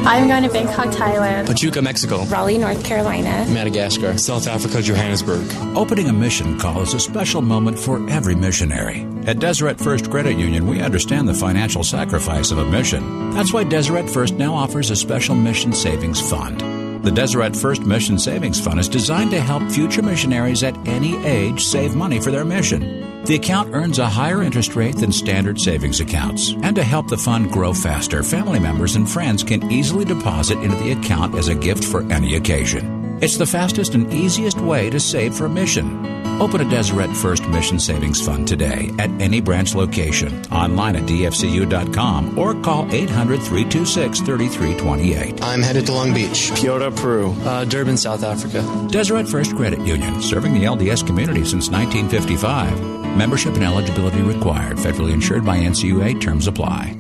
I'm 0.09 0.27
going 0.27 0.41
to 0.41 0.49
Bangkok, 0.49 0.87
Thailand. 0.87 1.45
Pachuca, 1.45 1.83
Mexico. 1.83 2.23
Raleigh, 2.25 2.57
North 2.57 2.83
Carolina. 2.83 3.45
Madagascar. 3.53 4.17
South 4.17 4.47
Africa, 4.47 4.81
Johannesburg. 4.81 5.45
Opening 5.77 6.07
a 6.07 6.13
mission 6.13 6.57
call 6.57 6.81
is 6.81 6.95
a 6.95 6.99
special 6.99 7.43
moment 7.43 7.77
for 7.77 8.09
every 8.09 8.33
missionary. 8.33 9.05
At 9.27 9.37
Deseret 9.37 9.79
First 9.79 10.09
Credit 10.09 10.35
Union, 10.35 10.65
we 10.65 10.81
understand 10.81 11.27
the 11.27 11.35
financial 11.35 11.83
sacrifice 11.83 12.49
of 12.49 12.57
a 12.57 12.65
mission. 12.65 13.31
That's 13.35 13.53
why 13.53 13.63
Deseret 13.65 14.09
First 14.09 14.33
now 14.33 14.55
offers 14.55 14.89
a 14.89 14.95
special 14.95 15.35
mission 15.35 15.73
savings 15.73 16.19
fund. 16.19 16.78
The 17.01 17.11
Deseret 17.11 17.55
First 17.55 17.83
Mission 17.83 18.19
Savings 18.19 18.59
Fund 18.59 18.77
is 18.77 18.89
designed 18.89 19.31
to 19.31 19.39
help 19.39 19.63
future 19.71 20.01
missionaries 20.01 20.63
at 20.63 20.77
any 20.85 21.15
age 21.25 21.63
save 21.63 21.95
money 21.95 22.19
for 22.19 22.29
their 22.29 22.43
mission. 22.43 23.23
The 23.23 23.35
account 23.35 23.73
earns 23.73 23.99
a 23.99 24.05
higher 24.05 24.43
interest 24.43 24.75
rate 24.75 24.97
than 24.97 25.13
standard 25.13 25.61
savings 25.61 26.01
accounts. 26.01 26.53
And 26.61 26.75
to 26.75 26.83
help 26.83 27.07
the 27.07 27.17
fund 27.17 27.51
grow 27.51 27.73
faster, 27.73 28.21
family 28.21 28.59
members 28.59 28.97
and 28.97 29.09
friends 29.09 29.45
can 29.45 29.71
easily 29.71 30.03
deposit 30.03 30.57
into 30.59 30.75
the 30.75 30.91
account 30.91 31.35
as 31.35 31.47
a 31.47 31.55
gift 31.55 31.85
for 31.85 32.01
any 32.11 32.35
occasion. 32.35 33.17
It's 33.21 33.37
the 33.37 33.45
fastest 33.45 33.95
and 33.95 34.13
easiest 34.13 34.59
way 34.59 34.89
to 34.89 34.99
save 34.99 35.35
for 35.35 35.45
a 35.45 35.49
mission. 35.49 36.18
Open 36.39 36.61
a 36.61 36.69
Deseret 36.69 37.15
First 37.15 37.47
Mission 37.49 37.79
Savings 37.79 38.25
Fund 38.25 38.47
today 38.47 38.91
at 38.97 39.09
any 39.21 39.41
branch 39.41 39.75
location, 39.75 40.45
online 40.45 40.95
at 40.95 41.03
dfcu.com, 41.03 42.37
or 42.39 42.53
call 42.61 42.91
800 42.93 43.41
326 43.41 44.21
3328. 44.21 45.43
I'm 45.43 45.61
headed 45.61 45.85
to 45.87 45.93
Long 45.93 46.13
Beach. 46.13 46.51
Kyoto, 46.55 46.91
Peru. 46.91 47.31
Uh, 47.43 47.65
Durban, 47.65 47.97
South 47.97 48.23
Africa. 48.23 48.61
Deseret 48.89 49.27
First 49.27 49.55
Credit 49.55 49.79
Union, 49.79 50.21
serving 50.21 50.53
the 50.53 50.63
LDS 50.63 51.05
community 51.05 51.43
since 51.43 51.69
1955. 51.69 53.17
Membership 53.17 53.55
and 53.55 53.63
eligibility 53.63 54.21
required. 54.21 54.77
Federally 54.77 55.11
insured 55.11 55.45
by 55.45 55.57
NCUA. 55.57 56.21
Terms 56.21 56.47
apply. 56.47 56.95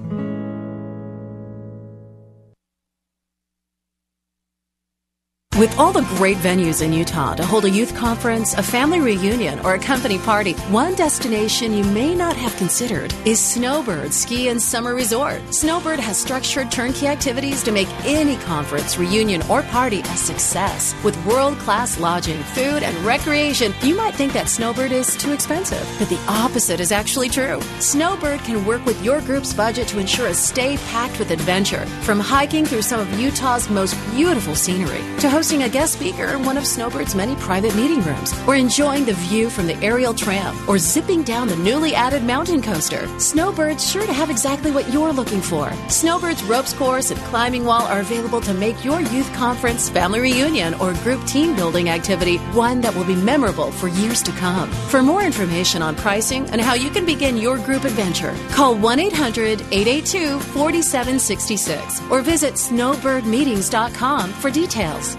With 5.59 5.77
all 5.77 5.91
the 5.91 6.03
great 6.15 6.37
venues 6.37 6.81
in 6.81 6.93
Utah 6.93 7.35
to 7.35 7.45
hold 7.45 7.65
a 7.65 7.69
youth 7.69 7.93
conference, 7.93 8.53
a 8.53 8.63
family 8.63 9.01
reunion, 9.01 9.59
or 9.65 9.73
a 9.73 9.79
company 9.79 10.17
party, 10.17 10.53
one 10.71 10.95
destination 10.95 11.73
you 11.73 11.83
may 11.83 12.15
not 12.15 12.37
have 12.37 12.55
considered 12.55 13.13
is 13.25 13.41
Snowbird 13.41 14.13
Ski 14.13 14.47
and 14.47 14.61
Summer 14.61 14.95
Resort. 14.95 15.41
Snowbird 15.53 15.99
has 15.99 16.17
structured 16.17 16.71
turnkey 16.71 17.07
activities 17.07 17.61
to 17.63 17.73
make 17.73 17.89
any 18.05 18.37
conference, 18.37 18.97
reunion, 18.97 19.41
or 19.49 19.63
party 19.63 19.99
a 19.99 20.15
success. 20.15 20.95
With 21.03 21.25
world 21.25 21.57
class 21.57 21.99
lodging, 21.99 22.41
food, 22.55 22.81
and 22.81 22.95
recreation, 22.99 23.73
you 23.81 23.95
might 23.95 24.15
think 24.15 24.31
that 24.31 24.47
Snowbird 24.47 24.93
is 24.93 25.17
too 25.17 25.33
expensive, 25.33 25.85
but 25.99 26.07
the 26.07 26.23
opposite 26.29 26.79
is 26.79 26.93
actually 26.93 27.27
true. 27.27 27.59
Snowbird 27.79 28.39
can 28.45 28.65
work 28.65 28.85
with 28.85 29.03
your 29.03 29.19
group's 29.19 29.53
budget 29.53 29.89
to 29.89 29.99
ensure 29.99 30.27
a 30.27 30.33
stay 30.33 30.77
packed 30.87 31.19
with 31.19 31.31
adventure, 31.31 31.85
from 32.05 32.21
hiking 32.21 32.63
through 32.63 32.81
some 32.81 33.01
of 33.01 33.19
Utah's 33.19 33.69
most 33.69 33.93
beautiful 34.11 34.55
scenery 34.55 35.03
to 35.19 35.29
hosting 35.29 35.48
a 35.49 35.69
guest 35.69 35.93
speaker 35.93 36.25
in 36.25 36.43
one 36.43 36.57
of 36.57 36.63
Snowbird's 36.63 37.15
many 37.15 37.35
private 37.37 37.75
meeting 37.75 38.01
rooms, 38.03 38.33
or 38.47 38.55
enjoying 38.55 39.03
the 39.03 39.13
view 39.13 39.49
from 39.49 39.65
the 39.65 39.75
aerial 39.77 40.13
tram, 40.13 40.55
or 40.69 40.77
zipping 40.77 41.23
down 41.23 41.47
the 41.47 41.55
newly 41.57 41.95
added 41.95 42.23
mountain 42.23 42.61
coaster. 42.61 43.07
Snowbird's 43.17 43.89
sure 43.89 44.05
to 44.05 44.13
have 44.13 44.29
exactly 44.29 44.69
what 44.71 44.87
you're 44.93 45.11
looking 45.11 45.41
for. 45.41 45.69
Snowbird's 45.87 46.43
ropes 46.43 46.73
course 46.73 47.09
and 47.09 47.19
climbing 47.21 47.65
wall 47.65 47.81
are 47.87 47.99
available 48.01 48.39
to 48.41 48.53
make 48.53 48.85
your 48.85 49.01
youth 49.01 49.33
conference, 49.33 49.89
family 49.89 50.19
reunion, 50.19 50.75
or 50.75 50.93
group 51.03 51.25
team 51.25 51.55
building 51.55 51.89
activity 51.89 52.37
one 52.53 52.79
that 52.81 52.95
will 52.95 53.05
be 53.05 53.15
memorable 53.15 53.71
for 53.71 53.87
years 53.87 54.21
to 54.21 54.31
come. 54.33 54.69
For 54.89 55.01
more 55.01 55.23
information 55.23 55.81
on 55.81 55.95
pricing 55.95 56.47
and 56.51 56.61
how 56.61 56.75
you 56.75 56.91
can 56.91 57.05
begin 57.05 57.37
your 57.37 57.57
group 57.57 57.85
adventure, 57.85 58.35
call 58.51 58.75
1 58.75 58.99
800 58.99 59.61
882 59.71 60.39
4766 60.39 62.01
or 62.11 62.21
visit 62.21 62.53
snowbirdmeetings.com 62.53 64.31
for 64.33 64.51
details. 64.51 65.17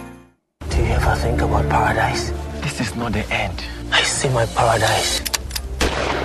Do 0.81 0.87
you 0.87 0.93
ever 0.93 1.15
think 1.17 1.43
about 1.43 1.69
paradise? 1.69 2.31
This 2.63 2.81
is 2.81 2.97
not 2.97 3.13
the 3.13 3.31
end. 3.31 3.63
I 3.93 4.01
see 4.01 4.31
my 4.31 4.47
paradise. 4.47 5.21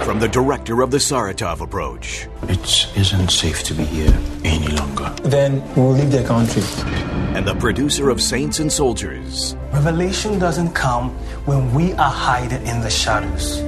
From 0.05 0.17
the 0.21 0.29
director 0.29 0.81
of 0.81 0.91
the 0.91 0.97
Saratov 0.97 1.59
approach. 1.59 2.29
It 2.43 2.87
isn't 2.95 3.31
safe 3.31 3.63
to 3.63 3.73
be 3.73 3.83
here 3.83 4.17
any 4.45 4.69
longer. 4.69 5.13
Then 5.23 5.61
we'll 5.75 5.91
leave 5.91 6.09
the 6.09 6.23
country. 6.23 6.63
And 7.35 7.45
the 7.45 7.55
producer 7.55 8.09
of 8.09 8.21
Saints 8.21 8.59
and 8.59 8.71
Soldiers. 8.71 9.57
Revelation 9.73 10.39
doesn't 10.39 10.71
come 10.71 11.09
when 11.43 11.73
we 11.73 11.91
are 11.91 12.09
hiding 12.09 12.65
in 12.65 12.79
the 12.79 12.89
shadows. 12.89 13.59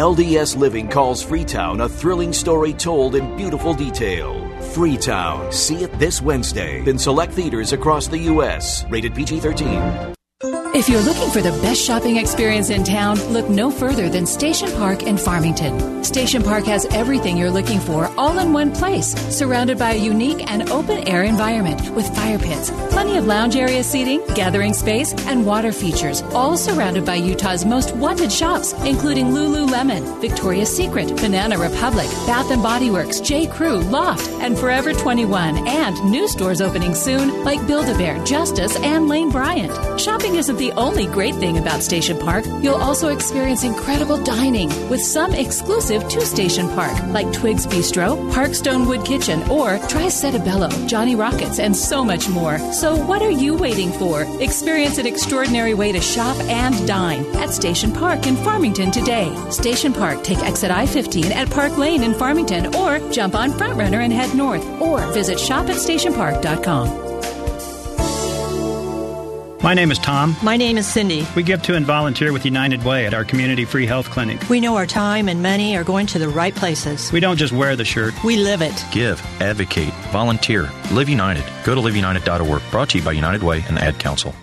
LDS 0.00 0.56
Living 0.56 0.88
calls 0.88 1.22
Freetown 1.22 1.82
a 1.82 1.88
thrilling 1.88 2.32
story 2.32 2.72
told 2.72 3.14
in 3.14 3.36
beautiful 3.36 3.74
detail. 3.74 4.48
Freetown. 4.72 5.52
See 5.52 5.84
it 5.84 5.92
this 5.98 6.22
Wednesday 6.22 6.82
in 6.88 6.98
select 6.98 7.34
theaters 7.34 7.74
across 7.74 8.06
the 8.08 8.18
U.S. 8.32 8.86
Rated 8.88 9.14
PG 9.14 9.40
13. 9.40 10.14
If 10.72 10.88
you're 10.88 11.00
looking 11.00 11.30
for 11.30 11.42
the 11.42 11.50
best 11.62 11.84
shopping 11.84 12.16
experience 12.16 12.70
in 12.70 12.84
town, 12.84 13.18
look 13.32 13.48
no 13.48 13.72
further 13.72 14.08
than 14.08 14.24
Station 14.24 14.70
Park 14.76 15.02
in 15.02 15.18
Farmington. 15.18 16.04
Station 16.04 16.44
Park 16.44 16.64
has 16.66 16.86
everything 16.86 17.36
you're 17.36 17.50
looking 17.50 17.80
for 17.80 18.08
all 18.16 18.38
in 18.38 18.52
one 18.52 18.72
place, 18.72 19.16
surrounded 19.36 19.78
by 19.80 19.94
a 19.94 19.96
unique 19.96 20.48
and 20.48 20.70
open 20.70 21.08
air 21.08 21.24
environment 21.24 21.90
with 21.96 22.14
fire 22.14 22.38
pits, 22.38 22.70
plenty 22.90 23.16
of 23.16 23.26
lounge 23.26 23.56
area 23.56 23.82
seating, 23.82 24.24
gathering 24.36 24.72
space, 24.72 25.12
and 25.26 25.44
water 25.44 25.72
features, 25.72 26.22
all 26.34 26.56
surrounded 26.56 27.04
by 27.04 27.16
Utah's 27.16 27.64
most 27.64 27.92
wanted 27.96 28.30
shops, 28.30 28.72
including 28.84 29.26
Lululemon, 29.26 30.20
Victoria's 30.20 30.74
Secret, 30.74 31.08
Banana 31.16 31.58
Republic, 31.58 32.08
Bath 32.26 32.52
and 32.52 32.62
Body 32.62 32.90
Works, 32.90 33.20
J. 33.20 33.48
Crew, 33.48 33.80
Loft, 33.80 34.28
and 34.40 34.56
Forever 34.56 34.92
21, 34.92 35.66
and 35.66 35.96
new 36.04 36.28
stores 36.28 36.60
opening 36.60 36.94
soon 36.94 37.42
like 37.42 37.66
Build-A-Bear, 37.66 38.24
Justice, 38.24 38.76
and 38.76 39.08
Lane 39.08 39.30
Bryant. 39.30 40.00
Shopping 40.00 40.36
isn't 40.36 40.59
the 40.60 40.70
only 40.72 41.06
great 41.06 41.34
thing 41.36 41.56
about 41.56 41.82
Station 41.82 42.18
Park. 42.18 42.44
You'll 42.60 42.74
also 42.74 43.08
experience 43.08 43.64
incredible 43.64 44.22
dining 44.22 44.68
with 44.90 45.00
some 45.00 45.32
exclusive 45.32 46.06
to 46.10 46.20
Station 46.20 46.68
Park, 46.68 46.96
like 47.08 47.32
Twig's 47.32 47.66
Bistro, 47.66 48.30
Parkstone 48.30 48.86
Wood 48.86 49.04
Kitchen, 49.06 49.42
or 49.50 49.78
Try 49.88 50.06
Setabello, 50.06 50.70
Johnny 50.86 51.16
Rockets, 51.16 51.58
and 51.58 51.74
so 51.74 52.04
much 52.04 52.28
more. 52.28 52.58
So 52.74 52.94
what 52.94 53.22
are 53.22 53.30
you 53.30 53.56
waiting 53.56 53.90
for? 53.90 54.22
Experience 54.42 54.98
an 54.98 55.06
extraordinary 55.06 55.72
way 55.72 55.92
to 55.92 56.00
shop 56.00 56.36
and 56.42 56.86
dine 56.86 57.24
at 57.36 57.48
Station 57.50 57.90
Park 57.90 58.26
in 58.26 58.36
Farmington 58.36 58.90
today. 58.90 59.34
Station 59.50 59.94
Park, 59.94 60.22
take 60.22 60.40
exit 60.40 60.70
I-15 60.70 61.30
at 61.30 61.50
Park 61.50 61.78
Lane 61.78 62.02
in 62.02 62.12
Farmington, 62.12 62.74
or 62.74 62.98
jump 63.10 63.34
on 63.34 63.50
Frontrunner 63.52 64.04
and 64.04 64.12
head 64.12 64.34
north, 64.36 64.66
or 64.78 65.00
visit 65.12 65.38
shopatstationpark.com. 65.38 67.09
My 69.62 69.74
name 69.74 69.90
is 69.90 69.98
Tom. 69.98 70.36
My 70.42 70.56
name 70.56 70.78
is 70.78 70.86
Cindy. 70.86 71.26
We 71.36 71.42
give 71.42 71.62
to 71.64 71.74
and 71.74 71.84
volunteer 71.84 72.32
with 72.32 72.46
United 72.46 72.82
Way 72.82 73.04
at 73.04 73.12
our 73.12 73.26
community 73.26 73.66
free 73.66 73.84
health 73.84 74.08
clinic. 74.08 74.48
We 74.48 74.58
know 74.58 74.74
our 74.76 74.86
time 74.86 75.28
and 75.28 75.42
money 75.42 75.76
are 75.76 75.84
going 75.84 76.06
to 76.08 76.18
the 76.18 76.30
right 76.30 76.54
places. 76.54 77.12
We 77.12 77.20
don't 77.20 77.36
just 77.36 77.52
wear 77.52 77.76
the 77.76 77.84
shirt, 77.84 78.14
we 78.24 78.36
live 78.36 78.62
it. 78.62 78.84
Give, 78.90 79.20
advocate, 79.40 79.92
volunteer. 80.12 80.70
Live 80.90 81.10
United. 81.10 81.44
Go 81.64 81.74
to 81.74 81.80
liveunited.org. 81.82 82.62
Brought 82.70 82.88
to 82.90 82.98
you 82.98 83.04
by 83.04 83.12
United 83.12 83.42
Way 83.42 83.62
and 83.68 83.76
the 83.76 83.84
Ad 83.84 83.98
Council. 83.98 84.34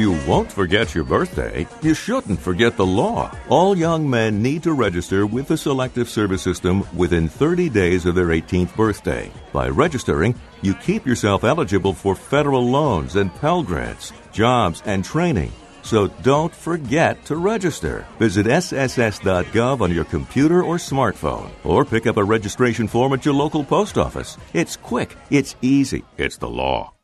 You 0.00 0.12
won't 0.26 0.50
forget 0.50 0.94
your 0.94 1.04
birthday. 1.04 1.66
You 1.82 1.92
shouldn't 1.92 2.40
forget 2.40 2.74
the 2.74 2.86
law. 2.86 3.30
All 3.50 3.76
young 3.76 4.08
men 4.08 4.40
need 4.40 4.62
to 4.62 4.72
register 4.72 5.26
with 5.26 5.48
the 5.48 5.58
Selective 5.58 6.08
Service 6.08 6.40
System 6.40 6.86
within 6.96 7.28
30 7.28 7.68
days 7.68 8.06
of 8.06 8.14
their 8.14 8.28
18th 8.28 8.74
birthday. 8.74 9.30
By 9.52 9.68
registering, 9.68 10.34
you 10.62 10.72
keep 10.72 11.04
yourself 11.04 11.44
eligible 11.44 11.92
for 11.92 12.14
federal 12.14 12.66
loans 12.66 13.16
and 13.16 13.30
Pell 13.42 13.62
Grants, 13.62 14.14
jobs, 14.32 14.82
and 14.86 15.04
training. 15.04 15.52
So 15.82 16.06
don't 16.22 16.54
forget 16.54 17.22
to 17.26 17.36
register. 17.36 18.06
Visit 18.18 18.46
sss.gov 18.46 19.82
on 19.82 19.92
your 19.92 20.06
computer 20.06 20.62
or 20.64 20.76
smartphone, 20.76 21.50
or 21.62 21.84
pick 21.84 22.06
up 22.06 22.16
a 22.16 22.24
registration 22.24 22.88
form 22.88 23.12
at 23.12 23.26
your 23.26 23.34
local 23.34 23.64
post 23.64 23.98
office. 23.98 24.38
It's 24.54 24.76
quick, 24.76 25.14
it's 25.28 25.56
easy, 25.60 26.04
it's 26.16 26.38
the 26.38 26.48
law. 26.48 26.94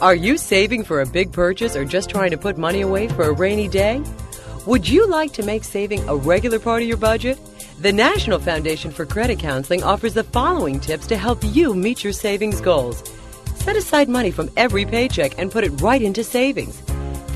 Are 0.00 0.14
you 0.14 0.38
saving 0.38 0.84
for 0.84 1.02
a 1.02 1.06
big 1.06 1.30
purchase 1.30 1.76
or 1.76 1.84
just 1.84 2.08
trying 2.08 2.30
to 2.30 2.38
put 2.38 2.56
money 2.56 2.80
away 2.80 3.08
for 3.08 3.24
a 3.24 3.32
rainy 3.32 3.68
day? 3.68 4.02
Would 4.64 4.88
you 4.88 5.06
like 5.06 5.34
to 5.34 5.42
make 5.42 5.62
saving 5.62 6.08
a 6.08 6.16
regular 6.16 6.58
part 6.58 6.80
of 6.80 6.88
your 6.88 6.96
budget? 6.96 7.38
The 7.82 7.92
National 7.92 8.38
Foundation 8.38 8.92
for 8.92 9.04
Credit 9.04 9.38
Counseling 9.38 9.84
offers 9.84 10.14
the 10.14 10.24
following 10.24 10.80
tips 10.80 11.06
to 11.08 11.18
help 11.18 11.44
you 11.44 11.74
meet 11.74 12.02
your 12.02 12.14
savings 12.14 12.62
goals. 12.62 13.04
Set 13.56 13.76
aside 13.76 14.08
money 14.08 14.30
from 14.30 14.50
every 14.56 14.86
paycheck 14.86 15.38
and 15.38 15.52
put 15.52 15.64
it 15.64 15.82
right 15.82 16.00
into 16.00 16.24
savings. 16.24 16.80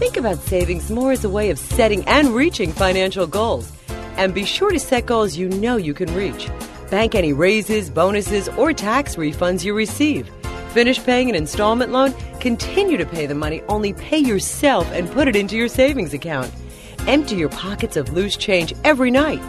Think 0.01 0.17
about 0.17 0.39
savings 0.39 0.91
more 0.91 1.13
as 1.13 1.25
a 1.25 1.29
way 1.29 1.51
of 1.51 1.59
setting 1.59 2.03
and 2.07 2.29
reaching 2.29 2.73
financial 2.73 3.27
goals. 3.27 3.71
And 4.17 4.33
be 4.33 4.47
sure 4.47 4.71
to 4.71 4.81
set 4.81 5.05
goals 5.05 5.37
you 5.37 5.51
know 5.51 5.77
you 5.77 5.93
can 5.93 6.15
reach. 6.15 6.49
Bank 6.91 7.15
any 7.15 7.35
raises, 7.35 7.91
bonuses, 7.91 8.49
or 8.57 8.73
tax 8.73 9.17
refunds 9.17 9.65
you 9.65 9.75
receive. 9.75 10.31
Finish 10.75 11.05
paying 11.05 11.29
an 11.29 11.37
installment 11.37 11.93
loan, 11.93 12.13
continue 12.41 12.97
to 12.97 13.07
pay 13.07 13.27
the 13.27 13.35
money, 13.37 13.63
only 13.69 13.93
pay 13.93 14.19
yourself 14.19 14.91
and 14.91 15.09
put 15.09 15.29
it 15.29 15.37
into 15.37 15.57
your 15.57 15.69
savings 15.69 16.13
account. 16.13 16.53
Empty 17.07 17.37
your 17.37 17.49
pockets 17.49 17.97
of 17.97 18.13
loose 18.13 18.37
change 18.37 18.75
every 18.83 19.13
night. 19.13 19.41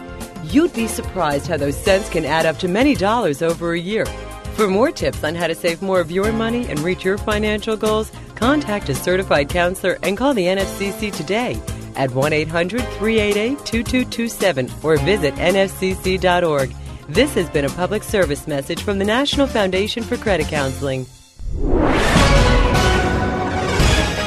You'd 0.44 0.72
be 0.72 0.86
surprised 0.86 1.48
how 1.48 1.56
those 1.56 1.76
cents 1.76 2.08
can 2.08 2.24
add 2.24 2.46
up 2.46 2.58
to 2.58 2.68
many 2.68 2.94
dollars 2.94 3.42
over 3.42 3.72
a 3.72 3.78
year. 3.78 4.06
For 4.54 4.68
more 4.68 4.92
tips 4.92 5.24
on 5.24 5.34
how 5.34 5.48
to 5.48 5.56
save 5.56 5.82
more 5.82 5.98
of 5.98 6.12
your 6.12 6.30
money 6.30 6.64
and 6.68 6.78
reach 6.78 7.04
your 7.04 7.18
financial 7.18 7.76
goals, 7.76 8.12
contact 8.36 8.88
a 8.88 8.94
certified 8.94 9.48
counselor 9.48 9.98
and 10.04 10.16
call 10.16 10.32
the 10.32 10.46
NFCC 10.46 11.12
today 11.12 11.60
at 11.96 12.12
1 12.12 12.32
800 12.32 12.82
388 12.82 13.66
2227 13.66 14.70
or 14.84 14.96
visit 14.98 15.34
nfcc.org. 15.34 16.72
This 17.08 17.34
has 17.34 17.50
been 17.50 17.64
a 17.64 17.70
public 17.70 18.04
service 18.04 18.46
message 18.46 18.84
from 18.84 19.00
the 19.00 19.04
National 19.04 19.48
Foundation 19.48 20.04
for 20.04 20.16
Credit 20.16 20.46
Counseling. 20.46 21.04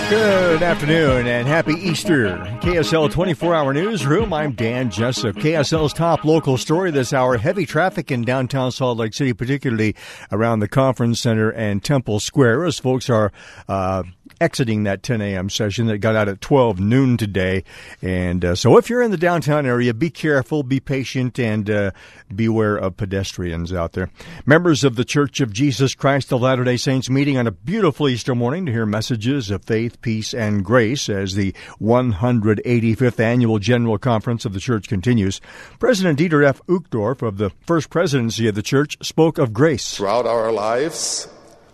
Good 0.09 0.63
afternoon 0.63 1.27
and 1.27 1.47
happy 1.47 1.73
Easter. 1.73 2.37
KSL 2.61 3.11
24 3.11 3.53
hour 3.53 3.73
newsroom. 3.73 4.33
I'm 4.33 4.53
Dan 4.53 4.89
Jessup. 4.89 5.35
KSL's 5.35 5.93
top 5.93 6.25
local 6.25 6.57
story 6.57 6.89
this 6.89 7.13
hour 7.13 7.37
heavy 7.37 7.67
traffic 7.67 8.09
in 8.09 8.23
downtown 8.23 8.71
Salt 8.71 8.97
Lake 8.97 9.13
City, 9.13 9.33
particularly 9.33 9.95
around 10.31 10.61
the 10.61 10.67
conference 10.67 11.21
center 11.21 11.51
and 11.51 11.83
Temple 11.83 12.19
Square, 12.19 12.65
as 12.65 12.79
folks 12.79 13.07
are 13.07 13.31
uh, 13.67 14.01
exiting 14.41 14.83
that 14.83 15.03
10 15.03 15.21
a.m. 15.21 15.49
session 15.49 15.87
that 15.87 15.99
got 15.99 16.15
out 16.15 16.27
at 16.27 16.41
12 16.41 16.79
noon 16.79 17.17
today. 17.17 17.63
And 18.01 18.43
uh, 18.43 18.55
so 18.55 18.77
if 18.77 18.89
you're 18.89 19.01
in 19.01 19.11
the 19.11 19.17
downtown 19.17 19.65
area, 19.65 19.93
be 19.93 20.09
careful, 20.09 20.63
be 20.63 20.79
patient, 20.79 21.39
and 21.39 21.69
uh, 21.69 21.91
beware 22.33 22.75
of 22.75 22.97
pedestrians 22.97 23.73
out 23.73 23.93
there. 23.93 24.09
Members 24.45 24.83
of 24.83 24.95
the 24.95 25.05
Church 25.05 25.41
of 25.41 25.53
Jesus 25.53 25.95
Christ 25.95 26.31
of 26.31 26.41
Latter 26.41 26.63
day 26.63 26.77
Saints 26.77 27.09
meeting 27.09 27.37
on 27.37 27.47
a 27.47 27.51
beautiful 27.51 28.07
Easter 28.07 28.35
morning 28.35 28.65
to 28.65 28.71
hear 28.71 28.85
messages 28.85 29.49
of 29.49 29.63
faith, 29.65 30.01
peace, 30.01 30.33
and 30.33 30.63
grace 30.63 31.09
as 31.09 31.35
the 31.35 31.53
185th 31.81 33.19
Annual 33.19 33.59
General 33.59 33.97
Conference 33.97 34.45
of 34.45 34.53
the 34.53 34.59
Church 34.59 34.87
continues. 34.87 35.41
President 35.79 36.19
Dieter 36.19 36.45
F. 36.45 36.61
Uchtdorf 36.67 37.21
of 37.21 37.37
the 37.37 37.49
First 37.65 37.89
Presidency 37.89 38.47
of 38.47 38.55
the 38.55 38.61
Church 38.61 38.97
spoke 39.01 39.37
of 39.37 39.53
grace. 39.53 39.95
Throughout 39.95 40.25
our 40.25 40.51
lives, 40.51 41.27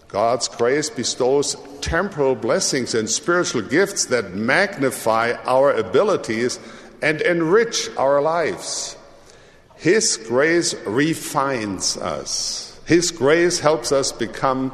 God's 0.08 0.48
grace 0.48 0.90
bestows 0.90 1.56
temporal 1.82 2.36
blessings 2.36 2.96
and 2.96 3.10
spiritual 3.10 3.62
gifts 3.62 4.06
that 4.06 4.34
magnify 4.34 5.34
our 5.46 5.72
abilities 5.72 6.60
and 7.02 7.22
enrich 7.22 7.90
our 7.98 8.22
lives. 8.22 8.98
His 9.76 10.18
grace 10.18 10.74
refines 10.86 11.98
us. 11.98 12.80
His 12.86 13.12
grace 13.12 13.60
helps 13.60 13.92
us 13.92 14.12
become 14.12 14.72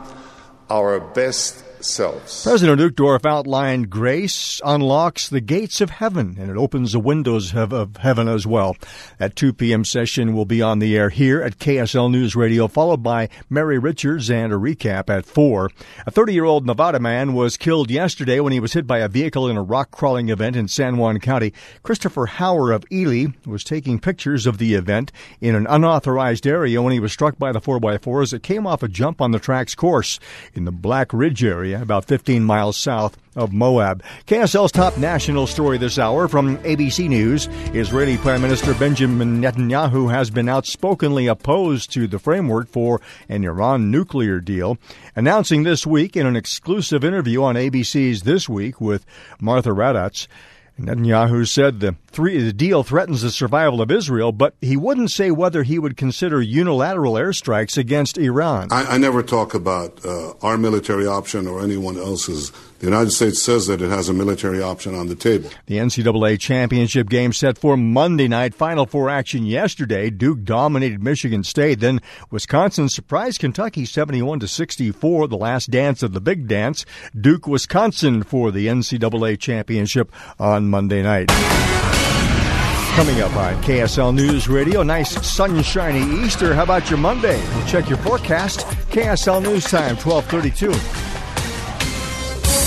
our 0.69 0.99
best 0.99 1.63
selves. 1.83 2.43
President 2.43 2.79
Uchtdorf 2.79 3.25
outlined 3.25 3.89
grace 3.89 4.61
unlocks 4.63 5.27
the 5.27 5.41
gates 5.41 5.81
of 5.81 5.89
heaven 5.89 6.35
and 6.39 6.49
it 6.49 6.57
opens 6.57 6.91
the 6.91 6.99
windows 6.99 7.53
of, 7.53 7.73
of 7.73 7.97
heaven 7.97 8.27
as 8.27 8.45
well. 8.47 8.75
At 9.19 9.35
2 9.35 9.53
p.m. 9.53 9.85
session 9.85 10.33
will 10.33 10.45
be 10.45 10.61
on 10.61 10.79
the 10.79 10.97
air 10.97 11.09
here 11.09 11.41
at 11.41 11.59
KSL 11.59 12.11
News 12.11 12.35
Radio, 12.35 12.67
followed 12.67 13.03
by 13.03 13.29
Mary 13.49 13.77
Richards 13.77 14.29
and 14.29 14.51
a 14.51 14.55
recap 14.55 15.09
at 15.09 15.25
4. 15.25 15.69
A 16.05 16.11
30 16.11 16.33
year 16.33 16.45
old 16.45 16.65
Nevada 16.65 16.99
man 16.99 17.33
was 17.33 17.57
killed 17.57 17.89
yesterday 17.89 18.39
when 18.39 18.53
he 18.53 18.59
was 18.59 18.73
hit 18.73 18.87
by 18.87 18.99
a 18.99 19.07
vehicle 19.07 19.47
in 19.47 19.57
a 19.57 19.63
rock 19.63 19.91
crawling 19.91 20.29
event 20.29 20.55
in 20.55 20.67
San 20.67 20.97
Juan 20.97 21.19
County. 21.19 21.53
Christopher 21.83 22.27
Hauer 22.27 22.73
of 22.73 22.85
Ely 22.91 23.27
was 23.45 23.63
taking 23.63 23.99
pictures 23.99 24.45
of 24.45 24.57
the 24.57 24.73
event 24.73 25.11
in 25.39 25.55
an 25.55 25.67
unauthorized 25.67 26.45
area 26.45 26.81
when 26.81 26.93
he 26.93 26.99
was 26.99 27.11
struck 27.11 27.37
by 27.37 27.51
the 27.51 27.61
4x4 27.61 28.23
as 28.23 28.33
it 28.33 28.43
came 28.43 28.65
off 28.67 28.83
a 28.83 28.87
jump 28.87 29.21
on 29.21 29.31
the 29.31 29.39
track's 29.39 29.75
course 29.75 30.19
in 30.53 30.65
the 30.65 30.71
Black 30.71 31.13
Ridge 31.13 31.43
area 31.43 31.70
area, 31.71 31.81
about 31.81 32.05
15 32.05 32.43
miles 32.43 32.77
south 32.77 33.17
of 33.35 33.53
Moab. 33.53 34.03
KSL's 34.27 34.71
top 34.71 34.97
national 34.97 35.47
story 35.47 35.77
this 35.77 35.97
hour 35.97 36.27
from 36.27 36.57
ABC 36.59 37.07
News 37.07 37.47
Israeli 37.73 38.17
Prime 38.17 38.41
Minister 38.41 38.73
Benjamin 38.73 39.41
Netanyahu 39.41 40.11
has 40.11 40.29
been 40.29 40.49
outspokenly 40.49 41.27
opposed 41.27 41.91
to 41.93 42.07
the 42.07 42.19
framework 42.19 42.67
for 42.67 42.99
an 43.29 43.43
Iran 43.43 43.89
nuclear 43.89 44.39
deal, 44.39 44.77
announcing 45.15 45.63
this 45.63 45.87
week 45.87 46.17
in 46.17 46.25
an 46.25 46.35
exclusive 46.35 47.03
interview 47.03 47.41
on 47.43 47.55
ABC's 47.55 48.23
This 48.23 48.49
Week 48.49 48.81
with 48.81 49.05
Martha 49.39 49.69
Raddatz. 49.69 50.27
Netanyahu 50.81 51.47
said 51.47 51.79
the, 51.79 51.95
three, 52.07 52.41
the 52.41 52.53
deal 52.53 52.83
threatens 52.83 53.21
the 53.21 53.31
survival 53.31 53.81
of 53.81 53.91
Israel, 53.91 54.31
but 54.31 54.55
he 54.61 54.75
wouldn't 54.75 55.11
say 55.11 55.31
whether 55.31 55.63
he 55.63 55.79
would 55.79 55.97
consider 55.97 56.41
unilateral 56.41 57.13
airstrikes 57.13 57.77
against 57.77 58.17
Iran. 58.17 58.69
I, 58.71 58.95
I 58.95 58.97
never 58.97 59.23
talk 59.23 59.53
about 59.53 60.03
uh, 60.05 60.33
our 60.41 60.57
military 60.57 61.05
option 61.05 61.47
or 61.47 61.61
anyone 61.61 61.97
else's 61.97 62.51
the 62.81 62.87
United 62.87 63.11
States 63.11 63.43
says 63.43 63.67
that 63.67 63.79
it 63.79 63.91
has 63.91 64.09
a 64.09 64.13
military 64.13 64.59
option 64.59 64.95
on 64.95 65.05
the 65.05 65.13
table. 65.13 65.51
The 65.67 65.77
NCAA 65.77 66.39
championship 66.39 67.09
game 67.09 67.31
set 67.31 67.59
for 67.59 67.77
Monday 67.77 68.27
night. 68.27 68.55
Final 68.55 68.87
four 68.87 69.07
action 69.07 69.45
yesterday. 69.45 70.09
Duke 70.09 70.43
dominated 70.43 71.03
Michigan 71.03 71.43
State. 71.43 71.79
Then 71.79 72.01
Wisconsin 72.31 72.89
surprised 72.89 73.39
Kentucky 73.39 73.85
71 73.85 74.39
to 74.39 74.47
64. 74.47 75.27
The 75.27 75.37
last 75.37 75.69
dance 75.69 76.01
of 76.01 76.13
the 76.13 76.19
big 76.19 76.47
dance. 76.47 76.83
Duke, 77.15 77.45
Wisconsin 77.45 78.23
for 78.23 78.49
the 78.49 78.65
NCAA 78.65 79.39
championship 79.39 80.11
on 80.39 80.67
Monday 80.67 81.03
night. 81.03 81.29
Coming 82.95 83.21
up 83.21 83.35
on 83.35 83.61
KSL 83.61 84.15
News 84.15 84.49
Radio, 84.49 84.81
nice 84.81 85.11
sunshiny 85.23 86.25
Easter. 86.25 86.55
How 86.55 86.63
about 86.63 86.89
your 86.89 86.97
Monday? 86.97 87.39
We'll 87.53 87.67
check 87.67 87.89
your 87.89 87.99
forecast. 87.99 88.61
KSL 88.89 89.43
News 89.43 89.65
Time, 89.65 89.95
1232. 89.97 91.10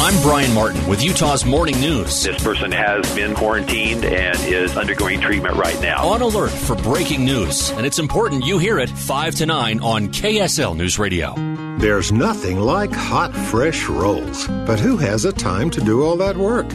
I'm 0.05 0.21
Brian 0.21 0.53
Martin 0.53 0.87
with 0.87 1.03
Utah's 1.03 1.47
Morning 1.47 1.81
News. 1.81 2.25
This 2.25 2.45
person 2.45 2.71
has 2.71 3.11
been 3.15 3.35
quarantined 3.35 4.05
and 4.05 4.39
is 4.41 4.77
undergoing 4.77 5.19
treatment 5.19 5.57
right 5.57 5.81
now. 5.81 6.07
On 6.07 6.21
alert 6.21 6.51
for 6.51 6.77
breaking 6.77 7.25
news, 7.25 7.71
and 7.71 7.87
it's 7.87 7.99
important 7.99 8.45
you 8.45 8.59
hear 8.59 8.79
it 8.79 8.91
5 8.91 9.35
to 9.37 9.47
9 9.47 9.81
on 9.81 10.09
KSL 10.09 10.77
News 10.77 10.99
Radio. 10.99 11.33
There's 11.79 12.13
nothing 12.13 12.61
like 12.61 12.93
hot, 12.93 13.35
fresh 13.35 13.89
rolls. 13.89 14.47
But 14.67 14.79
who 14.79 14.99
has 14.99 15.23
the 15.23 15.33
time 15.33 15.71
to 15.71 15.81
do 15.81 16.03
all 16.03 16.19
that 16.19 16.37
work? 16.37 16.71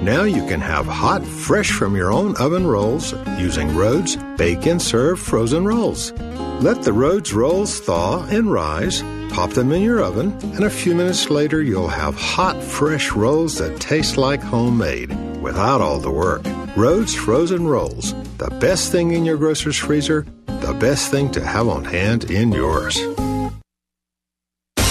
Now 0.00 0.22
you 0.22 0.46
can 0.46 0.60
have 0.60 0.86
hot, 0.86 1.24
fresh 1.24 1.72
from 1.72 1.96
your 1.96 2.12
own 2.12 2.36
oven 2.36 2.64
rolls 2.64 3.12
using 3.40 3.74
Rhodes 3.74 4.14
Bake 4.36 4.66
and 4.66 4.80
Serve 4.80 5.18
frozen 5.18 5.64
rolls. 5.64 6.12
Let 6.60 6.82
the 6.82 6.92
Rhodes 6.92 7.34
rolls 7.34 7.80
thaw 7.80 8.24
and 8.28 8.52
rise 8.52 9.02
Pop 9.38 9.50
them 9.50 9.70
in 9.70 9.82
your 9.82 10.02
oven, 10.02 10.36
and 10.56 10.64
a 10.64 10.68
few 10.68 10.96
minutes 10.96 11.30
later, 11.30 11.62
you'll 11.62 11.86
have 11.86 12.16
hot, 12.16 12.60
fresh 12.60 13.12
rolls 13.12 13.56
that 13.58 13.80
taste 13.80 14.16
like 14.16 14.42
homemade 14.42 15.16
without 15.40 15.80
all 15.80 16.00
the 16.00 16.10
work. 16.10 16.42
Rhodes 16.74 17.14
Frozen 17.14 17.68
Rolls, 17.68 18.14
the 18.38 18.50
best 18.58 18.90
thing 18.90 19.12
in 19.12 19.24
your 19.24 19.36
grocer's 19.36 19.76
freezer, 19.76 20.26
the 20.46 20.76
best 20.80 21.12
thing 21.12 21.30
to 21.30 21.46
have 21.46 21.68
on 21.68 21.84
hand 21.84 22.32
in 22.32 22.50
yours. 22.50 22.98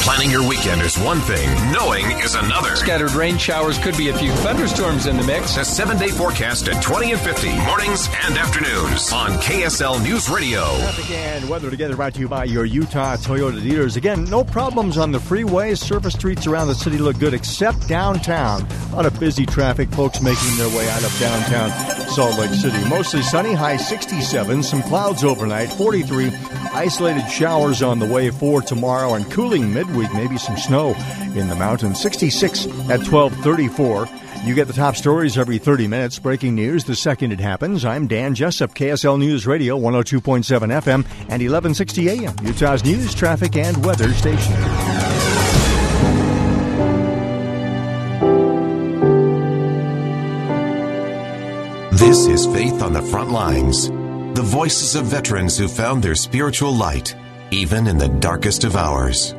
Planning 0.08 0.32
your 0.32 0.48
weekend 0.48 0.82
is 0.84 0.98
one 1.00 1.20
thing, 1.20 1.50
knowing 1.74 2.10
is 2.20 2.36
another. 2.36 2.78
Scattered 2.78 3.12
rain 3.12 3.38
showers 3.38 3.78
could 3.78 3.98
be 3.98 4.08
a 4.08 4.18
few 4.18 4.32
thunderstorms 4.36 5.06
in 5.06 5.18
the 5.18 5.24
mix. 5.24 5.58
A 5.58 5.66
seven 5.66 5.98
day 5.98 6.08
forecast 6.08 6.70
at 6.70 6.82
20 6.82 7.12
and 7.12 7.20
50, 7.20 7.54
mornings 7.66 8.08
and 8.24 8.38
afternoons 8.38 9.12
on 9.12 9.32
KSL 9.42 10.02
News 10.02 10.30
Radio. 10.30 10.62
Traffic 10.62 11.12
and 11.12 11.50
weather 11.50 11.70
together 11.70 11.98
brought 11.98 12.14
to 12.14 12.22
you 12.22 12.30
by 12.30 12.46
your 12.46 12.64
Utah 12.64 13.18
Toyota 13.18 13.62
dealers. 13.62 13.98
Again, 13.98 14.24
no 14.24 14.46
problems 14.46 14.98
on 14.98 15.12
the 15.12 15.20
freeways. 15.20 15.80
Surface 15.80 16.14
streets 16.14 16.48
around 16.48 16.70
the 16.70 16.76
city 16.76 17.00
look 17.00 17.20
good 17.20 17.34
except 17.34 17.86
downtown. 17.90 18.66
A 18.94 18.96
lot 18.96 19.06
of 19.06 19.20
busy 19.20 19.46
traffic, 19.46 19.90
folks 19.90 20.22
making 20.22 20.56
their 20.56 20.70
way 20.70 20.90
out 20.90 21.04
of 21.04 21.20
downtown 21.20 21.70
Salt 22.12 22.40
Lake 22.40 22.52
City. 22.52 22.82
Mostly 22.88 23.22
sunny, 23.24 23.54
high 23.54 23.76
67, 23.76 24.64
some 24.64 24.82
clouds 24.84 25.26
overnight, 25.26 25.70
43. 25.74 26.32
Isolated 26.74 27.28
showers 27.28 27.82
on 27.82 28.00
the 28.00 28.06
way 28.06 28.30
for 28.30 28.62
tomorrow 28.62 29.16
and 29.16 29.30
cooling 29.32 29.74
midweek, 29.74 29.97
maybe 30.14 30.38
some 30.38 30.58
snow 30.58 30.96
in 31.36 31.48
the 31.48 31.56
mountains. 31.56 32.00
66 32.02 32.66
at 32.90 33.02
1234. 33.08 34.08
You 34.46 34.54
get 34.54 34.68
the 34.68 34.74
top 34.74 34.96
stories 34.96 35.38
every 35.38 35.58
30 35.58 35.88
minutes. 35.88 36.20
Breaking 36.20 36.54
news 36.56 36.84
the 36.84 36.96
second 36.96 37.32
it 37.32 37.40
happens. 37.40 37.84
I'm 37.84 38.08
Dan 38.08 38.36
Jessup, 38.36 38.74
KSL 38.76 39.18
News 39.18 39.48
Radio, 39.48 39.78
102.7 39.78 40.44
FM 40.46 41.04
and 41.30 41.42
1160 41.42 42.10
AM, 42.10 42.36
Utah's 42.44 42.84
news, 42.86 43.16
traffic, 43.16 43.56
and 43.58 43.84
weather 43.84 44.14
station. 44.14 44.54
This 51.92 52.28
is 52.28 52.46
Faith 52.46 52.82
on 52.84 52.94
the 52.94 53.02
Front 53.02 53.32
Lines. 53.32 53.90
the 54.38 54.44
voices 54.44 54.94
of 54.96 55.06
veterans 55.06 55.58
who 55.58 55.68
found 55.68 56.04
their 56.04 56.14
spiritual 56.14 56.72
light, 56.72 57.16
even 57.50 57.88
in 57.88 57.98
the 57.98 58.08
darkest 58.08 58.64
of 58.66 58.76
hours. 58.76 59.34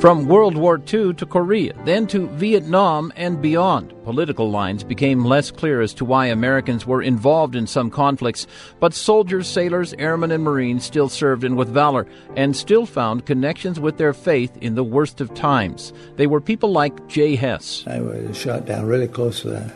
From 0.00 0.28
World 0.28 0.56
War 0.56 0.76
II 0.76 1.14
to 1.14 1.26
Korea, 1.26 1.72
then 1.84 2.06
to 2.06 2.28
Vietnam 2.28 3.12
and 3.16 3.42
beyond, 3.42 3.92
political 4.04 4.48
lines 4.48 4.84
became 4.84 5.24
less 5.24 5.50
clear 5.50 5.80
as 5.80 5.92
to 5.94 6.04
why 6.04 6.26
Americans 6.26 6.86
were 6.86 7.02
involved 7.02 7.56
in 7.56 7.66
some 7.66 7.90
conflicts, 7.90 8.46
but 8.78 8.94
soldiers, 8.94 9.48
sailors, 9.48 9.94
airmen, 9.94 10.30
and 10.30 10.44
Marines 10.44 10.84
still 10.84 11.08
served 11.08 11.42
in 11.42 11.56
with 11.56 11.68
valor 11.68 12.06
and 12.36 12.56
still 12.56 12.86
found 12.86 13.26
connections 13.26 13.80
with 13.80 13.96
their 13.96 14.12
faith 14.12 14.56
in 14.60 14.76
the 14.76 14.84
worst 14.84 15.20
of 15.20 15.34
times. 15.34 15.92
They 16.14 16.28
were 16.28 16.40
people 16.40 16.70
like 16.70 17.08
Jay 17.08 17.34
Hess. 17.34 17.82
I 17.84 18.00
was 18.00 18.36
shot 18.36 18.66
down 18.66 18.86
really 18.86 19.08
close 19.08 19.40
to 19.42 19.48
the 19.48 19.72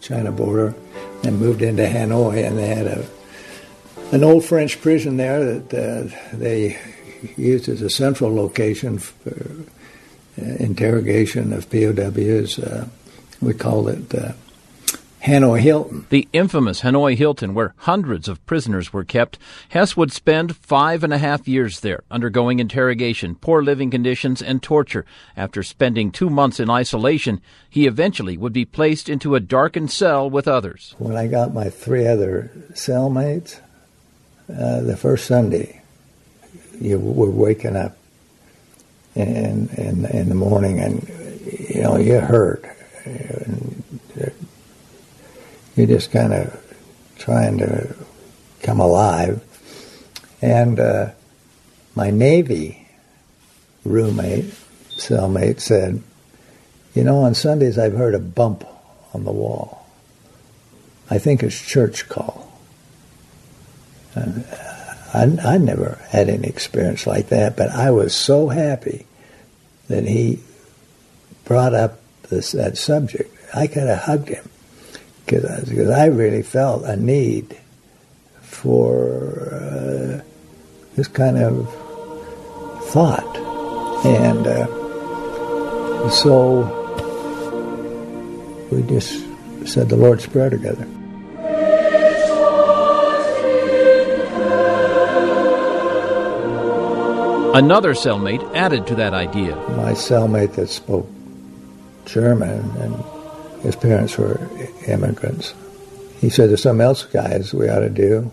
China 0.00 0.30
border 0.30 0.76
and 1.24 1.40
moved 1.40 1.60
into 1.60 1.82
Hanoi, 1.82 2.46
and 2.46 2.56
they 2.56 2.68
had 2.68 2.86
a 2.86 3.04
an 4.12 4.22
old 4.22 4.44
French 4.44 4.80
prison 4.80 5.16
there 5.16 5.58
that 5.58 5.74
uh, 5.74 6.36
they 6.36 6.78
used 7.36 7.68
as 7.68 7.82
a 7.82 7.90
central 7.90 8.34
location 8.34 8.98
for 8.98 9.50
uh, 10.38 10.44
interrogation 10.56 11.52
of 11.52 11.70
POWs. 11.70 12.58
Uh, 12.58 12.88
we 13.40 13.54
called 13.54 13.88
it 13.88 14.14
uh, 14.14 14.32
Hanoi 15.26 15.60
Hilton. 15.60 16.06
The 16.08 16.28
infamous 16.32 16.82
Hanoi 16.82 17.16
Hilton, 17.16 17.52
where 17.52 17.74
hundreds 17.78 18.28
of 18.28 18.44
prisoners 18.46 18.92
were 18.92 19.02
kept. 19.02 19.38
Hess 19.70 19.96
would 19.96 20.12
spend 20.12 20.56
five 20.56 21.02
and 21.02 21.12
a 21.12 21.18
half 21.18 21.48
years 21.48 21.80
there, 21.80 22.04
undergoing 22.12 22.60
interrogation, 22.60 23.34
poor 23.34 23.60
living 23.60 23.90
conditions, 23.90 24.40
and 24.40 24.62
torture. 24.62 25.04
After 25.36 25.64
spending 25.64 26.12
two 26.12 26.30
months 26.30 26.60
in 26.60 26.70
isolation, 26.70 27.40
he 27.68 27.88
eventually 27.88 28.36
would 28.36 28.52
be 28.52 28.64
placed 28.64 29.08
into 29.08 29.34
a 29.34 29.40
darkened 29.40 29.90
cell 29.90 30.30
with 30.30 30.46
others. 30.46 30.94
When 30.98 31.16
I 31.16 31.26
got 31.26 31.52
my 31.52 31.70
three 31.70 32.06
other 32.06 32.52
cellmates, 32.72 33.58
uh, 34.48 34.82
the 34.82 34.96
first 34.96 35.26
Sunday, 35.26 35.82
you 36.80 36.98
were 36.98 37.30
waking 37.30 37.76
up 37.76 37.96
in, 39.14 39.68
in, 39.76 40.04
in 40.06 40.28
the 40.28 40.34
morning 40.34 40.80
and, 40.80 41.08
you 41.70 41.82
know, 41.82 41.96
you 41.96 42.20
hurt. 42.20 42.64
You're 45.74 45.86
just 45.86 46.10
kind 46.10 46.32
of 46.32 46.74
trying 47.18 47.58
to 47.58 47.94
come 48.62 48.80
alive. 48.80 49.42
And 50.40 50.80
uh, 50.80 51.10
my 51.94 52.10
Navy 52.10 52.88
roommate, 53.84 54.54
cellmate, 54.90 55.60
said, 55.60 56.02
You 56.94 57.04
know, 57.04 57.18
on 57.18 57.34
Sundays 57.34 57.78
I've 57.78 57.94
heard 57.94 58.14
a 58.14 58.18
bump 58.18 58.64
on 59.12 59.24
the 59.24 59.32
wall. 59.32 59.86
I 61.10 61.18
think 61.18 61.42
it's 61.42 61.60
church 61.60 62.08
call. 62.08 62.60
And 64.14 64.46
I, 65.16 65.54
I 65.54 65.58
never 65.58 65.98
had 66.10 66.28
any 66.28 66.46
experience 66.46 67.06
like 67.06 67.30
that, 67.30 67.56
but 67.56 67.70
I 67.70 67.90
was 67.90 68.14
so 68.14 68.48
happy 68.48 69.06
that 69.88 70.04
he 70.04 70.40
brought 71.46 71.72
up 71.72 72.00
this, 72.28 72.52
that 72.52 72.76
subject. 72.76 73.34
I 73.54 73.66
could 73.66 73.84
have 73.84 74.00
hugged 74.00 74.28
him 74.28 74.46
because 75.24 75.90
I 75.90 76.06
really 76.06 76.42
felt 76.42 76.84
a 76.84 76.96
need 76.96 77.56
for 78.42 79.54
uh, 79.54 80.20
this 80.96 81.08
kind 81.08 81.38
of 81.38 81.72
thought. 82.90 83.36
And 84.04 84.46
uh, 84.46 86.10
so 86.10 86.60
we 88.70 88.82
just 88.82 89.24
said 89.64 89.88
the 89.88 89.96
Lord's 89.96 90.26
Prayer 90.26 90.50
together. 90.50 90.86
Another 97.56 97.94
cellmate 97.94 98.54
added 98.54 98.86
to 98.86 98.94
that 98.96 99.14
idea. 99.14 99.56
My 99.56 99.92
cellmate 99.92 100.56
that 100.56 100.68
spoke 100.68 101.08
German, 102.04 102.70
and 102.76 102.94
his 103.62 103.74
parents 103.74 104.18
were 104.18 104.38
immigrants. 104.86 105.54
He 106.20 106.28
said, 106.28 106.50
There's 106.50 106.60
something 106.60 106.84
else, 106.84 107.04
guys, 107.04 107.54
we 107.54 107.70
ought 107.70 107.80
to 107.80 107.88
do. 107.88 108.30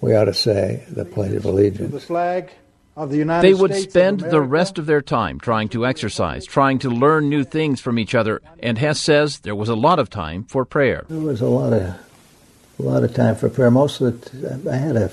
We 0.00 0.14
ought 0.14 0.26
to 0.26 0.34
say 0.34 0.84
the 0.88 1.04
Pledge 1.04 1.32
of 1.32 1.46
Allegiance. 1.46 1.90
The 1.90 1.98
flag 1.98 2.52
of 2.96 3.10
the 3.10 3.16
United 3.16 3.48
they 3.48 3.54
would 3.54 3.72
States 3.72 3.92
spend 3.92 4.20
the 4.20 4.40
rest 4.40 4.78
of 4.78 4.86
their 4.86 5.02
time 5.02 5.40
trying 5.40 5.68
to 5.70 5.84
exercise, 5.84 6.46
trying 6.46 6.78
to 6.78 6.90
learn 6.90 7.28
new 7.28 7.42
things 7.42 7.80
from 7.80 7.98
each 7.98 8.14
other, 8.14 8.40
and 8.62 8.78
Hess 8.78 9.00
says 9.00 9.40
there 9.40 9.56
was 9.56 9.68
a 9.68 9.74
lot 9.74 9.98
of 9.98 10.10
time 10.10 10.44
for 10.44 10.64
prayer. 10.64 11.06
There 11.08 11.18
was 11.18 11.40
a 11.40 11.48
lot 11.48 11.72
of 11.72 11.82
a 12.78 12.82
lot 12.82 13.02
of 13.02 13.14
time 13.14 13.34
for 13.34 13.48
prayer. 13.48 13.72
Most 13.72 14.00
of 14.00 14.20
the 14.30 14.70
I 14.70 14.76
had 14.76 14.94
a 14.94 15.10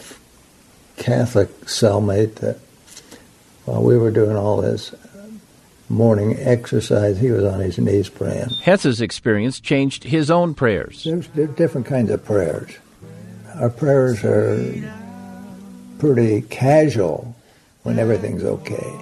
Catholic 0.98 1.50
cellmate 1.62 2.36
that 2.36 2.60
while 3.68 3.84
we 3.84 3.98
were 3.98 4.12
doing 4.12 4.38
all 4.38 4.62
this 4.62 4.96
morning 5.90 6.38
exercise, 6.40 7.20
he 7.20 7.32
was 7.32 7.44
on 7.44 7.60
his 7.60 7.78
knees 7.78 8.08
praying. 8.08 8.48
Hess's 8.64 9.02
experience 9.02 9.60
changed 9.60 10.06
his 10.06 10.32
own 10.32 10.54
prayers. 10.54 11.04
There's, 11.04 11.28
there's 11.30 11.54
different 11.56 11.86
kinds 11.86 12.10
of 12.10 12.24
prayers. 12.24 12.72
Our 13.56 13.70
prayers 13.70 14.24
are 14.24 14.90
pretty 16.00 16.44
casual 16.44 17.36
when 17.84 18.00
everything's 18.00 18.46
okay. 18.46 19.00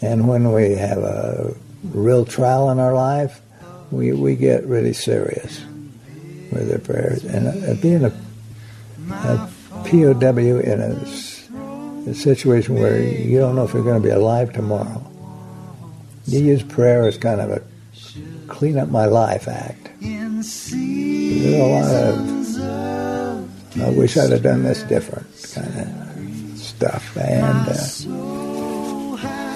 And 0.00 0.28
when 0.28 0.52
we 0.52 0.76
have 0.76 0.98
a 0.98 1.56
real 1.82 2.24
trial 2.24 2.70
in 2.70 2.78
our 2.78 2.94
life, 2.94 3.40
we, 3.90 4.12
we 4.12 4.36
get 4.36 4.64
really 4.64 4.92
serious 4.92 5.64
with 6.52 6.70
our 6.70 6.78
prayers. 6.78 7.24
And 7.24 7.48
uh, 7.48 7.74
being 7.82 8.04
a, 8.04 8.12
a 9.10 9.50
POW 9.84 10.60
in 10.60 10.80
a 10.80 11.06
a 12.08 12.14
situation 12.14 12.74
where 12.74 13.00
you 13.02 13.38
don't 13.38 13.54
know 13.54 13.64
if 13.64 13.74
you're 13.74 13.84
going 13.84 14.00
to 14.00 14.06
be 14.06 14.12
alive 14.12 14.52
tomorrow. 14.52 15.04
You 16.26 16.40
use 16.40 16.62
prayer 16.62 17.06
as 17.06 17.16
kind 17.18 17.40
of 17.40 17.50
a 17.50 17.62
clean 18.48 18.78
up 18.78 18.88
my 18.88 19.06
life 19.06 19.48
act. 19.48 19.90
There's 20.00 20.72
a 20.72 21.62
lot 21.62 21.94
of 21.94 22.38
I 23.80 23.90
wish 23.90 24.16
I'd 24.16 24.30
have 24.30 24.42
done 24.42 24.64
this 24.64 24.82
different 24.84 25.26
kind 25.54 25.68
of 25.78 26.58
stuff, 26.58 27.16
and 27.16 27.68
uh, 27.68 27.78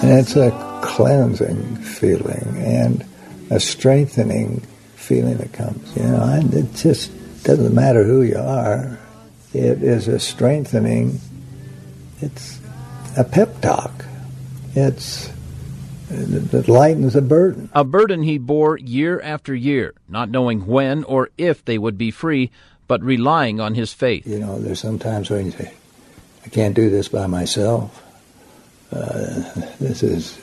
and 0.01 0.19
it's 0.19 0.35
a 0.35 0.51
cleansing 0.83 1.77
feeling 1.77 2.55
and 2.57 3.05
a 3.49 3.59
strengthening 3.59 4.61
feeling 4.95 5.37
that 5.37 5.51
comes. 5.51 5.95
You 5.97 6.03
know, 6.03 6.41
it 6.53 6.73
just 6.75 7.11
doesn't 7.43 7.73
matter 7.73 8.03
who 8.03 8.21
you 8.21 8.37
are. 8.37 8.97
It 9.53 9.83
is 9.83 10.07
a 10.07 10.19
strengthening 10.19 11.19
it's 12.23 12.59
a 13.17 13.23
pep 13.23 13.61
talk. 13.61 14.05
It's 14.75 15.31
it 16.09 16.67
lightens 16.67 17.15
a 17.15 17.21
burden. 17.21 17.69
A 17.73 17.83
burden 17.83 18.23
he 18.23 18.37
bore 18.37 18.77
year 18.77 19.19
after 19.21 19.55
year, 19.55 19.93
not 20.07 20.29
knowing 20.29 20.65
when 20.65 21.03
or 21.03 21.29
if 21.37 21.65
they 21.65 21.77
would 21.77 21.97
be 21.97 22.11
free, 22.11 22.51
but 22.87 23.01
relying 23.01 23.59
on 23.59 23.75
his 23.75 23.93
faith. 23.93 24.27
You 24.27 24.39
know, 24.39 24.59
there's 24.59 24.79
sometimes 24.79 25.29
when 25.29 25.47
you 25.47 25.51
say, 25.51 25.73
I 26.45 26.49
can't 26.49 26.75
do 26.75 26.89
this 26.89 27.07
by 27.07 27.27
myself. 27.27 28.03
Uh, 28.91 29.41
this 29.79 30.03
is 30.03 30.37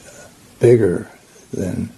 bigger 0.59 1.09
than 1.53 1.91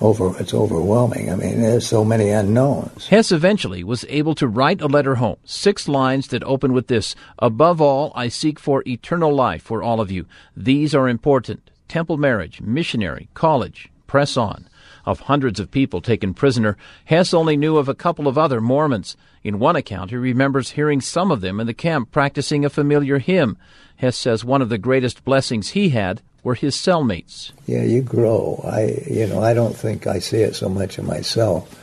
over 0.00 0.38
it's 0.40 0.54
overwhelming. 0.54 1.30
I 1.30 1.36
mean, 1.36 1.60
there's 1.60 1.86
so 1.86 2.04
many 2.04 2.30
unknowns. 2.30 3.08
Hess 3.08 3.32
eventually 3.32 3.82
was 3.82 4.04
able 4.08 4.34
to 4.36 4.46
write 4.46 4.80
a 4.80 4.86
letter 4.86 5.16
home, 5.16 5.38
six 5.44 5.88
lines 5.88 6.28
that 6.28 6.44
open 6.44 6.72
with 6.72 6.86
this 6.86 7.14
Above 7.38 7.80
all, 7.80 8.12
I 8.14 8.28
seek 8.28 8.58
for 8.58 8.82
eternal 8.86 9.34
life 9.34 9.62
for 9.62 9.82
all 9.82 10.00
of 10.00 10.10
you. 10.10 10.26
These 10.56 10.94
are 10.94 11.08
important 11.08 11.70
temple 11.88 12.18
marriage, 12.18 12.60
missionary, 12.60 13.28
college, 13.34 13.88
press 14.06 14.36
on. 14.36 14.68
Of 15.06 15.20
hundreds 15.20 15.58
of 15.58 15.70
people 15.70 16.02
taken 16.02 16.34
prisoner, 16.34 16.76
Hess 17.06 17.32
only 17.32 17.56
knew 17.56 17.78
of 17.78 17.88
a 17.88 17.94
couple 17.94 18.28
of 18.28 18.36
other 18.36 18.60
Mormons. 18.60 19.16
In 19.42 19.58
one 19.58 19.74
account, 19.74 20.10
he 20.10 20.16
remembers 20.16 20.72
hearing 20.72 21.00
some 21.00 21.30
of 21.30 21.40
them 21.40 21.60
in 21.60 21.66
the 21.66 21.72
camp 21.72 22.12
practicing 22.12 22.64
a 22.64 22.70
familiar 22.70 23.18
hymn. 23.18 23.56
Hess 23.96 24.16
says 24.16 24.44
one 24.44 24.60
of 24.60 24.68
the 24.68 24.76
greatest 24.76 25.24
blessings 25.24 25.70
he 25.70 25.90
had 25.90 26.20
were 26.42 26.54
his 26.54 26.76
cellmates. 26.76 27.52
Yeah, 27.66 27.82
you 27.82 28.02
grow. 28.02 28.62
I, 28.64 29.02
you 29.10 29.26
know, 29.26 29.42
I 29.42 29.54
don't 29.54 29.76
think 29.76 30.06
I 30.06 30.18
see 30.18 30.38
it 30.38 30.54
so 30.54 30.68
much 30.68 30.98
in 30.98 31.06
myself 31.06 31.74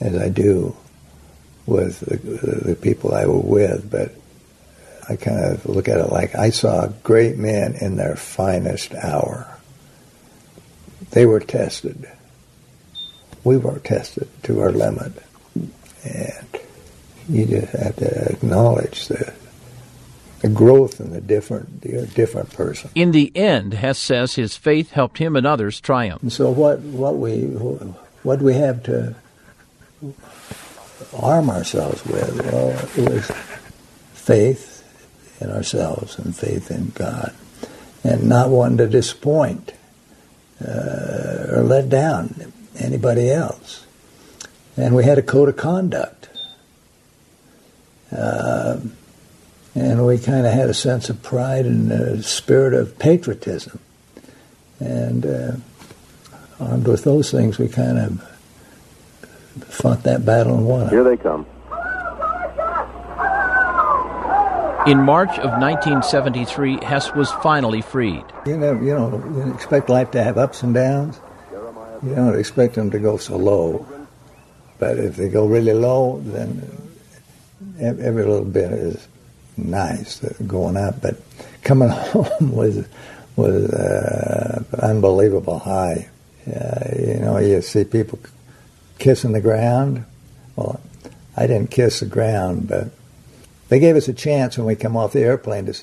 as 0.00 0.16
I 0.16 0.28
do 0.28 0.76
with 1.66 2.00
the, 2.00 2.16
the 2.68 2.76
people 2.76 3.14
I 3.14 3.26
were 3.26 3.40
with, 3.40 3.90
but 3.90 4.12
I 5.08 5.16
kind 5.16 5.52
of 5.52 5.66
look 5.66 5.88
at 5.88 5.98
it 5.98 6.10
like 6.10 6.34
I 6.34 6.50
saw 6.50 6.88
great 7.02 7.36
men 7.36 7.74
in 7.80 7.96
their 7.96 8.16
finest 8.16 8.94
hour. 8.94 9.58
They 11.10 11.26
were 11.26 11.40
tested. 11.40 12.08
We 13.44 13.56
were 13.56 13.78
tested 13.78 14.28
to 14.44 14.60
our 14.60 14.72
limit. 14.72 15.12
And 16.04 16.46
you 17.28 17.46
just 17.46 17.72
have 17.72 17.96
to 17.96 18.32
acknowledge 18.32 19.08
the 20.40 20.48
a 20.48 20.50
growth 20.50 21.00
in 21.00 21.12
a 21.12 21.20
different, 21.20 21.84
a 21.84 22.06
different 22.06 22.52
person. 22.52 22.90
In 22.94 23.12
the 23.12 23.32
end, 23.36 23.74
Hess 23.74 23.98
says 23.98 24.34
his 24.34 24.56
faith 24.56 24.90
helped 24.90 25.18
him 25.18 25.36
and 25.36 25.46
others 25.46 25.80
triumph. 25.80 26.22
And 26.22 26.32
so 26.32 26.50
what, 26.50 26.80
what 26.80 27.16
we, 27.16 27.42
what 28.22 28.42
we 28.42 28.54
have 28.54 28.82
to 28.84 29.14
arm 31.14 31.50
ourselves 31.50 32.04
with, 32.04 32.44
well, 32.52 32.70
it 32.96 33.10
was 33.10 33.30
faith 34.14 34.72
in 35.40 35.50
ourselves 35.50 36.18
and 36.18 36.34
faith 36.34 36.70
in 36.70 36.92
God, 36.94 37.34
and 38.02 38.28
not 38.28 38.50
wanting 38.50 38.78
to 38.78 38.88
disappoint 38.88 39.72
uh, 40.66 41.46
or 41.50 41.62
let 41.62 41.88
down 41.88 42.52
anybody 42.78 43.30
else. 43.30 43.84
And 44.76 44.94
we 44.94 45.04
had 45.04 45.18
a 45.18 45.22
code 45.22 45.48
of 45.48 45.56
conduct. 45.56 46.28
Uh, 48.14 48.78
and 49.76 50.06
we 50.06 50.16
kind 50.16 50.46
of 50.46 50.54
had 50.54 50.70
a 50.70 50.74
sense 50.74 51.10
of 51.10 51.22
pride 51.22 51.66
and 51.66 51.92
a 51.92 52.22
spirit 52.22 52.72
of 52.72 52.98
patriotism. 52.98 53.78
And 54.80 55.26
uh, 55.26 55.52
armed 56.58 56.88
with 56.88 57.04
those 57.04 57.30
things, 57.30 57.58
we 57.58 57.68
kind 57.68 57.98
of 57.98 58.22
fought 59.68 60.02
that 60.04 60.24
battle 60.24 60.56
and 60.56 60.66
won 60.66 60.86
it. 60.86 60.90
Here 60.90 61.04
they 61.04 61.18
come. 61.18 61.44
In 64.86 65.02
March 65.02 65.38
of 65.40 65.50
1973, 65.60 66.82
Hess 66.82 67.12
was 67.12 67.30
finally 67.42 67.82
freed. 67.82 68.24
You 68.46 68.56
know, 68.56 68.72
you 68.80 68.94
know, 68.94 69.44
you 69.44 69.52
expect 69.52 69.90
life 69.90 70.10
to 70.12 70.24
have 70.24 70.38
ups 70.38 70.62
and 70.62 70.72
downs. 70.72 71.20
You 72.02 72.14
don't 72.14 72.38
expect 72.38 72.76
them 72.76 72.90
to 72.92 72.98
go 72.98 73.18
so 73.18 73.36
low. 73.36 73.86
But 74.78 74.98
if 74.98 75.16
they 75.16 75.28
go 75.28 75.46
really 75.46 75.74
low, 75.74 76.22
then 76.24 76.62
every 77.78 78.24
little 78.24 78.44
bit 78.44 78.72
is 78.72 79.06
nice 79.56 80.20
going 80.46 80.76
up. 80.76 81.00
But 81.00 81.16
coming 81.62 81.88
home 82.12 82.52
was 82.52 82.86
was 83.36 83.70
uh, 83.70 84.64
unbelievable 84.82 85.58
high. 85.58 86.08
Uh, 86.46 86.88
you 86.98 87.16
know, 87.16 87.38
you 87.38 87.60
see 87.60 87.84
people 87.84 88.18
kissing 88.98 89.32
the 89.32 89.40
ground. 89.40 90.04
Well, 90.54 90.80
I 91.36 91.46
didn't 91.46 91.70
kiss 91.70 92.00
the 92.00 92.06
ground, 92.06 92.68
but 92.68 92.88
they 93.68 93.78
gave 93.78 93.96
us 93.96 94.08
a 94.08 94.14
chance 94.14 94.56
when 94.56 94.66
we 94.66 94.76
come 94.76 94.96
off 94.96 95.12
the 95.12 95.20
airplane 95.20 95.66
to 95.66 95.74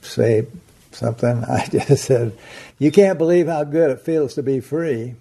say 0.00 0.46
something. 0.92 1.44
I 1.48 1.66
just 1.66 2.04
said, 2.04 2.36
"You 2.78 2.90
can't 2.90 3.18
believe 3.18 3.46
how 3.46 3.64
good 3.64 3.90
it 3.90 4.00
feels 4.00 4.34
to 4.34 4.42
be 4.42 4.60
free." 4.60 5.14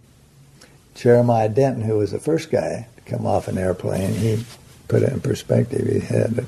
Jeremiah 0.95 1.49
Denton, 1.49 1.83
who 1.83 1.97
was 1.97 2.11
the 2.11 2.19
first 2.19 2.49
guy 2.49 2.87
to 2.95 3.01
come 3.03 3.25
off 3.27 3.47
an 3.47 3.57
airplane, 3.57 4.13
he 4.13 4.43
put 4.87 5.03
it 5.03 5.13
in 5.13 5.21
perspective. 5.21 5.87
He 5.87 5.99
had 5.99 6.37
"It 6.39 6.45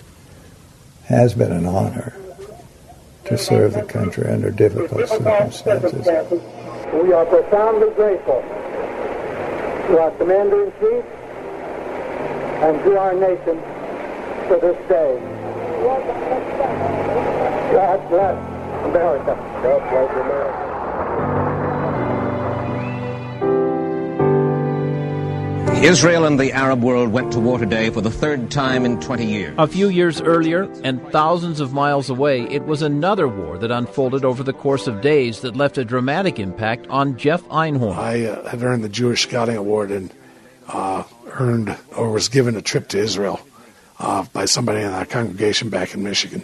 has 1.10 1.34
been 1.34 1.52
an 1.52 1.66
honor 1.66 2.14
to 3.26 3.38
serve 3.38 3.74
the 3.74 3.84
country 3.84 4.32
under 4.32 4.50
difficult 4.50 5.10
circumstances." 5.10 6.08
We 6.94 7.14
are 7.14 7.26
profoundly 7.26 7.90
grateful 7.92 8.42
to 9.88 10.00
our 10.00 10.12
Commander 10.12 10.64
in 10.66 10.72
Chief 10.80 11.04
and 12.64 12.84
to 12.84 12.98
our 12.98 13.14
nation 13.14 13.62
to 14.48 14.56
this 14.62 14.78
day. 14.88 15.18
God 17.74 18.00
bless 18.10 18.38
America. 18.86 19.38
God 19.62 19.82
bless 19.90 20.12
America. 20.12 20.69
Israel 25.84 26.26
and 26.26 26.38
the 26.38 26.52
Arab 26.52 26.84
world 26.84 27.14
went 27.14 27.32
to 27.32 27.40
war 27.40 27.58
today 27.58 27.90
for 27.90 28.02
the 28.02 28.12
third 28.12 28.52
time 28.52 28.84
in 28.84 29.00
20 29.00 29.26
years. 29.26 29.56
A 29.58 29.66
few 29.66 29.88
years 29.88 30.20
earlier, 30.20 30.64
and 30.84 31.02
thousands 31.10 31.62
of 31.62 31.72
miles 31.72 32.10
away, 32.10 32.44
it 32.50 32.66
was 32.66 32.82
another 32.82 33.30
war 33.30 33.58
that 33.58 33.72
unfolded 33.72 34.26
over 34.26 34.44
the 34.44 34.52
course 34.52 34.88
of 34.88 35.00
days 35.00 35.40
that 35.40 35.56
left 35.56 35.78
a 35.78 35.86
dramatic 35.86 36.38
impact 36.38 36.86
on 36.88 37.18
Jeff 37.18 37.42
Einhorn. 37.44 37.96
I 37.96 38.26
uh, 38.26 38.50
have 38.50 38.62
earned 38.62 38.84
the 38.84 38.90
Jewish 38.90 39.24
Scouting 39.24 39.56
Award 39.56 39.90
and 39.92 40.14
uh, 40.68 41.04
earned 41.28 41.78
or 41.96 42.12
was 42.12 42.28
given 42.28 42.58
a 42.58 42.62
trip 42.62 42.90
to 42.90 43.00
Israel 43.00 43.40
uh, 44.00 44.26
by 44.34 44.46
somebody 44.46 44.82
in 44.82 44.92
our 44.92 45.06
congregation 45.06 45.70
back 45.70 45.94
in 45.94 46.04
Michigan. 46.04 46.44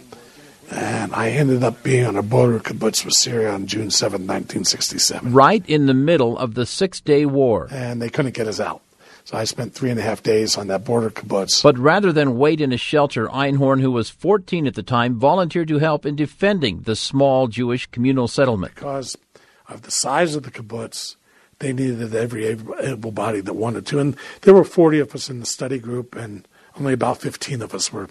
And 0.70 1.14
I 1.14 1.28
ended 1.28 1.62
up 1.62 1.82
being 1.82 2.06
on 2.06 2.16
a 2.16 2.22
border 2.22 2.58
kibbutz 2.58 3.04
with 3.04 3.12
Syria 3.12 3.52
on 3.52 3.66
June 3.66 3.90
7, 3.90 4.22
1967. 4.22 5.32
Right 5.32 5.62
in 5.68 5.84
the 5.84 5.94
middle 5.94 6.38
of 6.38 6.54
the 6.54 6.64
Six 6.64 7.00
Day 7.00 7.26
War. 7.26 7.68
And 7.70 8.00
they 8.00 8.08
couldn't 8.08 8.34
get 8.34 8.48
us 8.48 8.60
out. 8.60 8.80
So 9.26 9.36
I 9.36 9.42
spent 9.42 9.74
three 9.74 9.90
and 9.90 9.98
a 9.98 10.04
half 10.04 10.22
days 10.22 10.56
on 10.56 10.68
that 10.68 10.84
border 10.84 11.10
kibbutz. 11.10 11.60
But 11.60 11.76
rather 11.76 12.12
than 12.12 12.38
wait 12.38 12.60
in 12.60 12.72
a 12.72 12.76
shelter, 12.76 13.26
Einhorn, 13.26 13.80
who 13.80 13.90
was 13.90 14.08
14 14.08 14.68
at 14.68 14.76
the 14.76 14.84
time, 14.84 15.18
volunteered 15.18 15.66
to 15.66 15.78
help 15.78 16.06
in 16.06 16.14
defending 16.14 16.82
the 16.82 16.94
small 16.94 17.48
Jewish 17.48 17.86
communal 17.86 18.28
settlement. 18.28 18.76
Because 18.76 19.18
of 19.68 19.82
the 19.82 19.90
size 19.90 20.36
of 20.36 20.44
the 20.44 20.52
kibbutz, 20.52 21.16
they 21.58 21.72
needed 21.72 22.14
every 22.14 22.46
able 22.46 23.10
body 23.10 23.40
that 23.40 23.54
wanted 23.54 23.84
to. 23.86 23.98
And 23.98 24.16
there 24.42 24.54
were 24.54 24.62
40 24.62 25.00
of 25.00 25.12
us 25.12 25.28
in 25.28 25.40
the 25.40 25.46
study 25.46 25.80
group, 25.80 26.14
and 26.14 26.46
only 26.78 26.92
about 26.92 27.18
15 27.18 27.62
of 27.62 27.74
us 27.74 27.92
were 27.92 28.08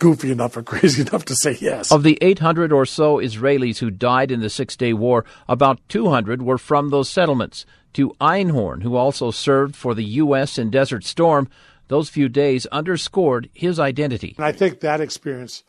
goofy 0.00 0.32
enough 0.32 0.56
or 0.56 0.64
crazy 0.64 1.02
enough 1.08 1.24
to 1.26 1.36
say 1.36 1.56
yes. 1.60 1.92
Of 1.92 2.02
the 2.02 2.18
800 2.20 2.72
or 2.72 2.84
so 2.84 3.18
Israelis 3.18 3.78
who 3.78 3.92
died 3.92 4.32
in 4.32 4.40
the 4.40 4.50
Six 4.50 4.74
Day 4.74 4.92
War, 4.92 5.24
about 5.48 5.78
200 5.88 6.42
were 6.42 6.58
from 6.58 6.90
those 6.90 7.08
settlements. 7.08 7.64
To 7.94 8.14
Einhorn, 8.20 8.82
who 8.82 8.94
also 8.94 9.32
served 9.32 9.74
for 9.74 9.94
the 9.94 10.04
U.S. 10.04 10.58
in 10.58 10.70
Desert 10.70 11.04
Storm, 11.04 11.48
those 11.88 12.08
few 12.08 12.28
days 12.28 12.66
underscored 12.66 13.50
his 13.52 13.80
identity. 13.80 14.34
And 14.36 14.46
I 14.46 14.52
think 14.52 14.78
that 14.80 15.00
experience 15.00 15.64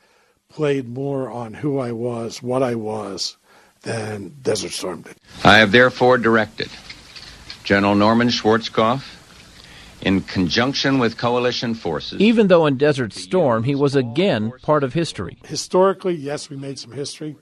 played 0.50 0.88
more 0.88 1.32
on 1.32 1.56
who 1.56 1.80
I 1.80 1.92
was, 1.94 2.44
what 2.44 2.62
I 2.62 2.76
was, 2.76 3.38
than 3.82 4.36
Desert 4.44 4.72
Storm 4.72 5.02
did. 5.02 5.16
I 5.44 5.58
have 5.58 5.72
therefore 5.72 6.20
directed 6.20 6.70
General 7.64 7.96
Norman 7.96 8.28
Schwarzkopf 8.28 9.04
in 10.02 10.22
conjunction 10.22 11.00
with 11.00 11.18
coalition 11.18 11.74
forces. 11.74 12.20
Even 12.20 12.48
though 12.48 12.66
in 12.66 12.78
Desert 12.78 13.14
Storm 13.14 13.64
he 13.64 13.76
was 13.76 13.96
again 13.96 14.52
part 14.62 14.84
of 14.84 14.94
history. 14.94 15.38
Historically, 15.46 16.16
yes, 16.16 16.50
we 16.50 16.58
made 16.58 16.80
some 16.80 16.92
history, 16.92 17.36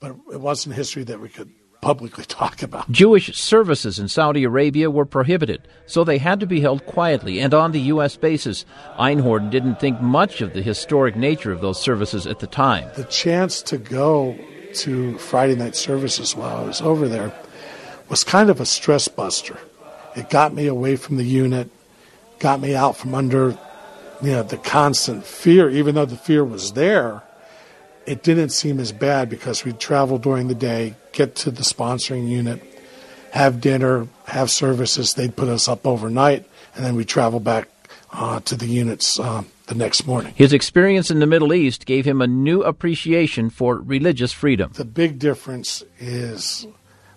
but 0.00 0.16
it 0.32 0.40
wasn't 0.40 0.74
history 0.74 1.04
that 1.04 1.20
we 1.20 1.28
could 1.28 1.50
publicly 1.80 2.24
talk 2.28 2.62
about. 2.62 2.90
Jewish 2.90 3.36
services 3.36 3.98
in 3.98 4.08
Saudi 4.08 4.44
Arabia 4.44 4.90
were 4.90 5.06
prohibited, 5.06 5.66
so 5.86 6.04
they 6.04 6.18
had 6.18 6.40
to 6.40 6.46
be 6.46 6.60
held 6.60 6.84
quietly 6.86 7.40
and 7.40 7.54
on 7.54 7.72
the 7.72 7.80
U.S. 7.80 8.16
bases. 8.16 8.64
Einhorn 8.98 9.50
didn't 9.50 9.80
think 9.80 10.00
much 10.00 10.40
of 10.40 10.52
the 10.52 10.62
historic 10.62 11.16
nature 11.16 11.52
of 11.52 11.60
those 11.60 11.80
services 11.80 12.26
at 12.26 12.38
the 12.40 12.46
time. 12.46 12.90
The 12.96 13.04
chance 13.04 13.62
to 13.62 13.78
go 13.78 14.38
to 14.74 15.18
Friday 15.18 15.56
night 15.56 15.74
services 15.74 16.36
while 16.36 16.58
I 16.58 16.62
was 16.62 16.80
over 16.80 17.08
there 17.08 17.32
was 18.08 18.24
kind 18.24 18.50
of 18.50 18.60
a 18.60 18.66
stress 18.66 19.08
buster. 19.08 19.58
It 20.16 20.30
got 20.30 20.52
me 20.52 20.66
away 20.66 20.96
from 20.96 21.16
the 21.16 21.24
unit, 21.24 21.70
got 22.40 22.60
me 22.60 22.74
out 22.74 22.96
from 22.96 23.14
under 23.14 23.56
you 24.20 24.32
know 24.32 24.42
the 24.42 24.56
constant 24.56 25.24
fear. 25.24 25.70
Even 25.70 25.94
though 25.94 26.04
the 26.04 26.16
fear 26.16 26.44
was 26.44 26.72
there 26.72 27.22
it 28.06 28.22
didn't 28.22 28.50
seem 28.50 28.80
as 28.80 28.92
bad 28.92 29.28
because 29.28 29.64
we'd 29.64 29.78
travel 29.78 30.18
during 30.18 30.48
the 30.48 30.54
day 30.54 30.94
get 31.12 31.36
to 31.36 31.50
the 31.50 31.62
sponsoring 31.62 32.28
unit 32.28 32.60
have 33.32 33.60
dinner 33.60 34.08
have 34.26 34.50
services. 34.50 35.14
They'd 35.14 35.36
put 35.36 35.48
us 35.48 35.68
up 35.68 35.86
overnight 35.86 36.44
and 36.74 36.84
then 36.84 36.96
we 36.96 37.04
travel 37.04 37.38
back 37.38 37.68
uh, 38.12 38.40
to 38.40 38.56
the 38.56 38.66
units 38.66 39.20
uh, 39.20 39.44
the 39.66 39.76
next 39.76 40.06
morning. 40.06 40.34
His 40.34 40.52
experience 40.52 41.10
in 41.10 41.20
the 41.20 41.26
middle 41.26 41.54
east 41.54 41.86
gave 41.86 42.04
him 42.04 42.20
a 42.20 42.26
new 42.26 42.62
appreciation 42.62 43.50
for 43.50 43.76
religious 43.76 44.32
freedom. 44.32 44.72
The 44.74 44.84
big 44.84 45.20
difference 45.20 45.84
is 46.00 46.66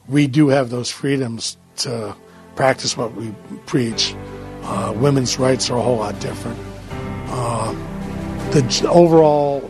we 0.07 0.27
do 0.27 0.49
have 0.49 0.69
those 0.69 0.91
freedoms 0.91 1.57
to 1.77 2.15
practice 2.55 2.95
what 2.95 3.15
we 3.15 3.33
preach 3.65 4.13
uh, 4.63 4.93
women's 4.95 5.37
rights 5.39 5.69
are 5.69 5.77
a 5.77 5.81
whole 5.81 5.97
lot 5.97 6.19
different. 6.19 6.59
Uh, 7.27 7.73
the 8.51 8.89
overall 8.89 9.69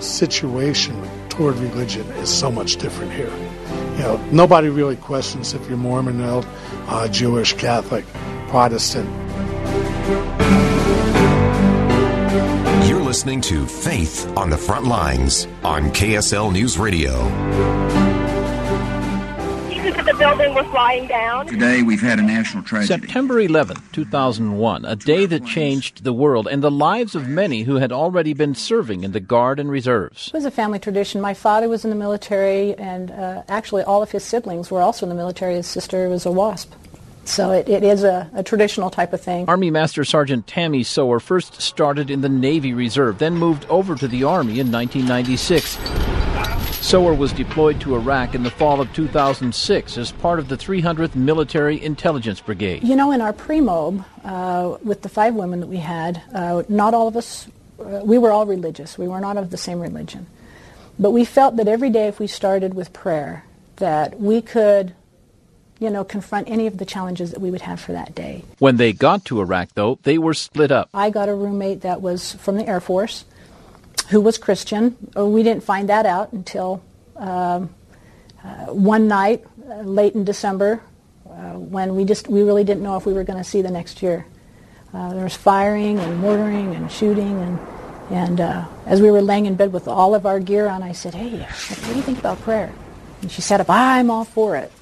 situation 0.00 0.94
toward 1.28 1.56
religion 1.56 2.06
is 2.12 2.28
so 2.28 2.50
much 2.50 2.76
different 2.76 3.12
here. 3.12 3.30
You 3.92 4.06
know, 4.06 4.28
nobody 4.30 4.68
really 4.68 4.96
questions 4.96 5.54
if 5.54 5.66
you're 5.68 5.76
Mormon, 5.76 6.20
uh, 6.20 7.08
Jewish, 7.08 7.54
Catholic, 7.54 8.06
Protestant. 8.48 9.08
You're 12.88 13.02
listening 13.02 13.40
to 13.42 13.66
Faith 13.66 14.26
on 14.36 14.50
the 14.50 14.58
Front 14.58 14.86
Lines 14.86 15.46
on 15.64 15.90
KSL 15.90 16.52
News 16.52 16.78
Radio 16.78 18.09
building 20.20 20.52
was 20.52 20.66
flying 20.66 21.06
down. 21.06 21.46
Today 21.46 21.82
we've 21.82 22.02
had 22.02 22.18
a 22.18 22.22
national 22.22 22.62
tragedy. 22.62 23.00
September 23.00 23.40
11, 23.40 23.78
2001, 23.92 24.84
a 24.84 24.94
day 24.94 25.24
that 25.24 25.46
changed 25.46 26.04
the 26.04 26.12
world 26.12 26.46
and 26.46 26.62
the 26.62 26.70
lives 26.70 27.14
of 27.14 27.26
many 27.26 27.62
who 27.62 27.76
had 27.76 27.90
already 27.90 28.34
been 28.34 28.54
serving 28.54 29.02
in 29.02 29.12
the 29.12 29.20
Guard 29.20 29.58
and 29.58 29.70
Reserves. 29.70 30.28
It 30.28 30.34
was 30.34 30.44
a 30.44 30.50
family 30.50 30.78
tradition. 30.78 31.22
My 31.22 31.32
father 31.32 31.70
was 31.70 31.84
in 31.84 31.90
the 31.90 31.96
military, 31.96 32.74
and 32.74 33.10
uh, 33.10 33.44
actually 33.48 33.82
all 33.82 34.02
of 34.02 34.10
his 34.10 34.22
siblings 34.22 34.70
were 34.70 34.82
also 34.82 35.06
in 35.06 35.08
the 35.08 35.14
military. 35.14 35.54
His 35.54 35.66
sister 35.66 36.06
was 36.10 36.26
a 36.26 36.30
WASP. 36.30 36.70
So 37.24 37.52
it, 37.52 37.66
it 37.66 37.82
is 37.82 38.04
a, 38.04 38.30
a, 38.34 38.42
traditional 38.42 38.90
type 38.90 39.14
of 39.14 39.22
thing. 39.22 39.48
Army 39.48 39.70
Master 39.70 40.04
Sergeant 40.04 40.46
Tammy 40.46 40.82
Sower 40.82 41.18
first 41.20 41.62
started 41.62 42.10
in 42.10 42.20
the 42.20 42.28
Navy 42.28 42.74
Reserve, 42.74 43.18
then 43.18 43.36
moved 43.36 43.64
over 43.70 43.94
to 43.94 44.08
the 44.08 44.24
Army 44.24 44.60
in 44.60 44.70
1996. 44.70 46.29
Sower 46.80 47.14
was 47.14 47.32
deployed 47.32 47.80
to 47.82 47.94
Iraq 47.94 48.34
in 48.34 48.42
the 48.42 48.50
fall 48.50 48.80
of 48.80 48.92
2006 48.94 49.98
as 49.98 50.12
part 50.12 50.38
of 50.38 50.48
the 50.48 50.56
300th 50.56 51.14
Military 51.14 51.80
Intelligence 51.80 52.40
Brigade. 52.40 52.82
You 52.82 52.96
know, 52.96 53.12
in 53.12 53.20
our 53.20 53.32
pre-mob, 53.32 54.04
uh, 54.24 54.76
with 54.82 55.02
the 55.02 55.08
five 55.08 55.34
women 55.34 55.60
that 55.60 55.68
we 55.68 55.76
had, 55.76 56.22
uh, 56.34 56.62
not 56.68 56.94
all 56.94 57.06
of 57.06 57.16
us 57.16 57.48
uh, 57.80 58.02
we 58.04 58.18
were 58.18 58.30
all 58.30 58.46
religious. 58.46 58.98
We 58.98 59.08
were 59.08 59.20
not 59.20 59.36
of 59.36 59.50
the 59.50 59.56
same 59.56 59.80
religion. 59.80 60.26
But 60.98 61.12
we 61.12 61.24
felt 61.24 61.56
that 61.56 61.68
every 61.68 61.90
day 61.90 62.08
if 62.08 62.18
we 62.18 62.26
started 62.26 62.74
with 62.74 62.92
prayer, 62.92 63.44
that 63.76 64.20
we 64.20 64.42
could, 64.42 64.94
you 65.78 65.88
know, 65.88 66.04
confront 66.04 66.48
any 66.50 66.66
of 66.66 66.76
the 66.76 66.84
challenges 66.84 67.30
that 67.30 67.40
we 67.40 67.50
would 67.50 67.62
have 67.62 67.80
for 67.80 67.92
that 67.92 68.14
day. 68.14 68.44
When 68.58 68.76
they 68.76 68.92
got 68.92 69.24
to 69.26 69.40
Iraq, 69.40 69.70
though, 69.74 69.98
they 70.02 70.18
were 70.18 70.34
split 70.34 70.70
up. 70.70 70.90
I 70.92 71.08
got 71.08 71.28
a 71.28 71.34
roommate 71.34 71.80
that 71.80 72.02
was 72.02 72.34
from 72.34 72.56
the 72.56 72.66
Air 72.66 72.80
Force 72.80 73.24
who 74.08 74.20
was 74.20 74.38
Christian. 74.38 74.96
Uh, 75.16 75.26
we 75.26 75.42
didn't 75.42 75.62
find 75.62 75.88
that 75.88 76.06
out 76.06 76.32
until 76.32 76.82
um, 77.16 77.70
uh, 78.42 78.66
one 78.66 79.08
night, 79.08 79.44
uh, 79.68 79.82
late 79.82 80.14
in 80.14 80.24
December, 80.24 80.82
uh, 81.28 81.52
when 81.52 81.94
we 81.94 82.04
just 82.04 82.28
we 82.28 82.42
really 82.42 82.64
didn't 82.64 82.82
know 82.82 82.96
if 82.96 83.06
we 83.06 83.12
were 83.12 83.24
going 83.24 83.38
to 83.38 83.44
see 83.44 83.62
the 83.62 83.70
next 83.70 84.02
year. 84.02 84.26
Uh, 84.92 85.12
there 85.14 85.22
was 85.22 85.36
firing 85.36 85.98
and 86.00 86.18
mortaring 86.18 86.74
and 86.74 86.90
shooting, 86.90 87.40
and 87.40 87.58
and 88.10 88.40
uh, 88.40 88.66
as 88.86 89.00
we 89.00 89.10
were 89.10 89.22
laying 89.22 89.46
in 89.46 89.54
bed 89.54 89.72
with 89.72 89.86
all 89.86 90.14
of 90.14 90.26
our 90.26 90.40
gear 90.40 90.66
on, 90.66 90.82
I 90.82 90.92
said, 90.92 91.14
"Hey, 91.14 91.38
what 91.38 91.84
do 91.84 91.94
you 91.94 92.02
think 92.02 92.18
about 92.18 92.40
prayer?" 92.40 92.72
And 93.22 93.30
she 93.30 93.42
said, 93.42 93.64
"I'm 93.68 94.10
all 94.10 94.24
for 94.24 94.56
it." 94.56 94.72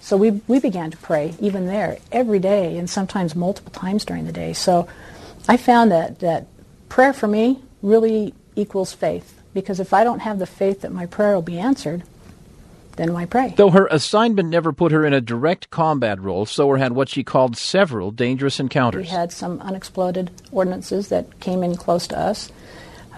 So 0.00 0.16
we 0.16 0.42
we 0.46 0.60
began 0.60 0.90
to 0.90 0.96
pray 0.98 1.34
even 1.40 1.66
there 1.66 1.98
every 2.12 2.38
day, 2.38 2.76
and 2.76 2.90
sometimes 2.90 3.34
multiple 3.34 3.72
times 3.72 4.04
during 4.04 4.26
the 4.26 4.32
day. 4.32 4.52
So 4.52 4.86
I 5.48 5.56
found 5.56 5.90
that 5.92 6.18
that 6.18 6.46
prayer 6.88 7.12
for 7.12 7.26
me 7.26 7.60
really 7.80 8.34
equals 8.56 8.92
faith, 8.92 9.40
because 9.54 9.78
if 9.78 9.92
I 9.92 10.02
don't 10.02 10.20
have 10.20 10.38
the 10.38 10.46
faith 10.46 10.80
that 10.80 10.92
my 10.92 11.06
prayer 11.06 11.34
will 11.34 11.42
be 11.42 11.58
answered, 11.58 12.02
then 12.96 13.12
why 13.12 13.26
pray? 13.26 13.54
Though 13.56 13.70
her 13.70 13.86
assignment 13.88 14.48
never 14.48 14.72
put 14.72 14.90
her 14.90 15.04
in 15.04 15.12
a 15.12 15.20
direct 15.20 15.70
combat 15.70 16.20
role, 16.20 16.46
Sower 16.46 16.78
had 16.78 16.92
what 16.92 17.10
she 17.10 17.22
called 17.22 17.56
several 17.56 18.10
dangerous 18.10 18.58
encounters. 18.58 19.02
We 19.02 19.08
had 19.08 19.32
some 19.32 19.60
unexploded 19.60 20.30
ordinances 20.50 21.08
that 21.08 21.38
came 21.38 21.62
in 21.62 21.76
close 21.76 22.06
to 22.08 22.18
us, 22.18 22.50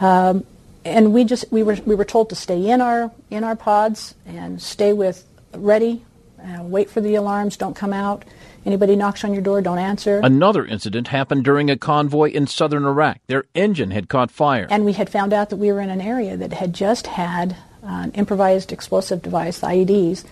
um, 0.01 0.45
and 0.85 1.15
we 1.15 1.25
just 1.25 1.45
we 1.51 1.63
were 1.63 1.79
we 1.87 1.95
were 1.95 2.05
told 2.05 2.29
to 2.31 2.35
stay 2.35 2.69
in 2.69 2.81
our 2.81 3.13
in 3.31 3.45
our 3.45 3.57
pods 3.57 4.15
and 4.27 4.61
stay 4.61 4.93
with 4.93 5.25
ready, 5.55 6.05
uh, 6.43 6.63
wait 6.63 6.91
for 6.91 7.01
the 7.01 7.15
alarms, 7.15 7.57
don't 7.57 7.77
come 7.77 7.93
out. 7.93 8.25
Anybody 8.69 8.97
knocks 8.97 9.25
on 9.25 9.33
your 9.33 9.41
door, 9.41 9.63
don't 9.63 9.79
answer. 9.79 10.21
Another 10.23 10.67
incident 10.67 11.09
happened 11.09 11.43
during 11.43 11.71
a 11.71 11.79
convoy 11.79 12.33
in 12.33 12.47
southern 12.47 12.85
Iraq. 12.85 13.17
Their 13.27 13.45
engine 13.55 13.93
had 13.93 14.11
caught 14.11 14.31
fire. 14.31 14.67
And 14.69 14.85
we 14.85 14.93
had 14.93 15.09
found 15.09 15.33
out 15.33 15.49
that 15.49 15.57
we 15.57 15.73
were 15.73 15.81
in 15.81 15.89
an 15.89 16.03
area 16.03 16.37
that 16.37 16.53
had 16.53 16.75
just 16.75 17.07
had 17.07 17.53
uh, 17.83 17.87
an 17.87 18.11
improvised 18.13 18.71
explosive 18.71 19.23
device, 19.23 19.61
the 19.61 19.69
IEDs, 19.69 20.27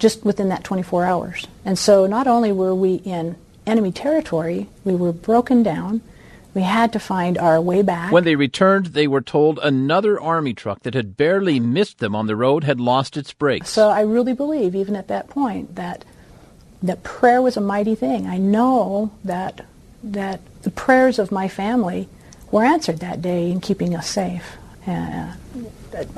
just 0.00 0.24
within 0.24 0.48
that 0.48 0.64
24 0.64 1.04
hours. 1.04 1.46
And 1.64 1.78
so 1.78 2.04
not 2.04 2.26
only 2.26 2.50
were 2.50 2.74
we 2.74 2.96
in 2.96 3.36
enemy 3.64 3.92
territory, 3.92 4.66
we 4.82 4.96
were 4.96 5.12
broken 5.12 5.62
down. 5.62 6.00
We 6.54 6.62
had 6.62 6.92
to 6.94 6.98
find 6.98 7.38
our 7.38 7.60
way 7.60 7.82
back. 7.82 8.10
When 8.10 8.24
they 8.24 8.34
returned, 8.34 8.86
they 8.86 9.06
were 9.06 9.22
told 9.22 9.60
another 9.62 10.20
army 10.20 10.52
truck 10.52 10.80
that 10.80 10.94
had 10.94 11.16
barely 11.16 11.60
missed 11.60 11.98
them 11.98 12.16
on 12.16 12.26
the 12.26 12.34
road 12.34 12.64
had 12.64 12.80
lost 12.80 13.16
its 13.16 13.32
brakes. 13.32 13.70
So 13.70 13.88
I 13.88 14.00
really 14.00 14.34
believe, 14.34 14.74
even 14.74 14.96
at 14.96 15.06
that 15.06 15.28
point, 15.28 15.76
that 15.76 16.04
that 16.82 17.02
prayer 17.02 17.40
was 17.40 17.56
a 17.56 17.60
mighty 17.60 17.94
thing. 17.94 18.26
I 18.26 18.38
know 18.38 19.12
that 19.24 19.64
that 20.02 20.40
the 20.62 20.70
prayers 20.70 21.18
of 21.18 21.30
my 21.30 21.48
family 21.48 22.08
were 22.50 22.64
answered 22.64 22.98
that 22.98 23.22
day 23.22 23.50
in 23.50 23.60
keeping 23.60 23.94
us 23.94 24.08
safe. 24.08 24.56
Uh, 24.86 25.34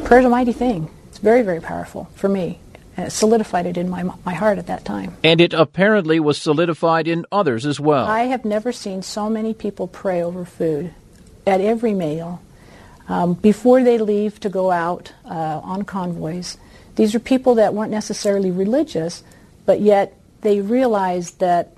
prayer 0.05 0.21
is 0.21 0.27
a 0.27 0.31
mighty 0.31 0.53
thing. 0.53 0.91
It's 1.09 1.19
very, 1.19 1.43
very 1.43 1.61
powerful 1.61 2.09
for 2.15 2.29
me. 2.29 2.61
And 2.97 3.09
it 3.09 3.11
solidified 3.11 3.67
it 3.67 3.77
in 3.77 3.89
my, 3.91 4.05
my 4.25 4.35
heart 4.35 4.59
at 4.59 4.69
that 4.69 4.85
time. 4.85 5.17
And 5.23 5.41
it 5.41 5.53
apparently 5.53 6.21
was 6.21 6.39
solidified 6.39 7.09
in 7.09 7.27
others 7.31 7.67
as 7.67 7.79
well. 7.81 8.07
I 8.07 8.23
have 8.23 8.45
never 8.45 8.73
seen 8.73 9.03
so 9.03 9.29
many 9.29 9.53
people 9.53 9.87
pray 9.89 10.23
over 10.23 10.45
food 10.45 10.95
at 11.47 11.61
every 11.61 11.93
meal 11.93 12.41
um, 13.09 13.35
before 13.35 13.83
they 13.83 13.99
leave 13.99 14.41
to 14.41 14.49
go 14.49 14.71
out 14.71 15.13
uh, 15.25 15.61
on 15.63 15.83
convoys. 15.83 16.57
These 16.97 17.15
are 17.15 17.19
people 17.21 17.57
that 17.57 17.75
weren't 17.75 17.91
necessarily 17.91 18.51
religious, 18.51 19.25
but 19.67 19.81
yet 19.81 20.17
they 20.45 20.61
realized 20.61 21.41
that 21.41 21.77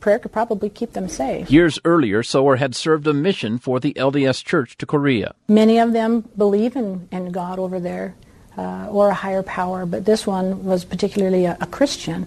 prayer 0.00 0.18
could 0.20 0.32
probably 0.32 0.70
keep 0.70 0.92
them 0.92 1.08
safe. 1.08 1.50
Years 1.50 1.78
earlier, 1.84 2.22
Sower 2.22 2.56
had 2.56 2.74
served 2.74 3.06
a 3.08 3.12
mission 3.12 3.58
for 3.58 3.80
the 3.80 3.92
LDS 3.94 4.44
Church 4.44 4.78
to 4.78 4.86
Korea. 4.86 5.34
Many 5.48 5.78
of 5.78 5.92
them 5.92 6.28
believe 6.36 6.76
in, 6.76 7.08
in 7.10 7.32
God 7.32 7.58
over 7.58 7.80
there 7.80 8.14
uh, 8.56 8.86
or 8.88 9.08
a 9.08 9.14
higher 9.14 9.42
power, 9.42 9.84
but 9.84 10.04
this 10.04 10.26
one 10.26 10.64
was 10.64 10.84
particularly 10.84 11.44
a, 11.44 11.58
a 11.60 11.66
Christian. 11.66 12.26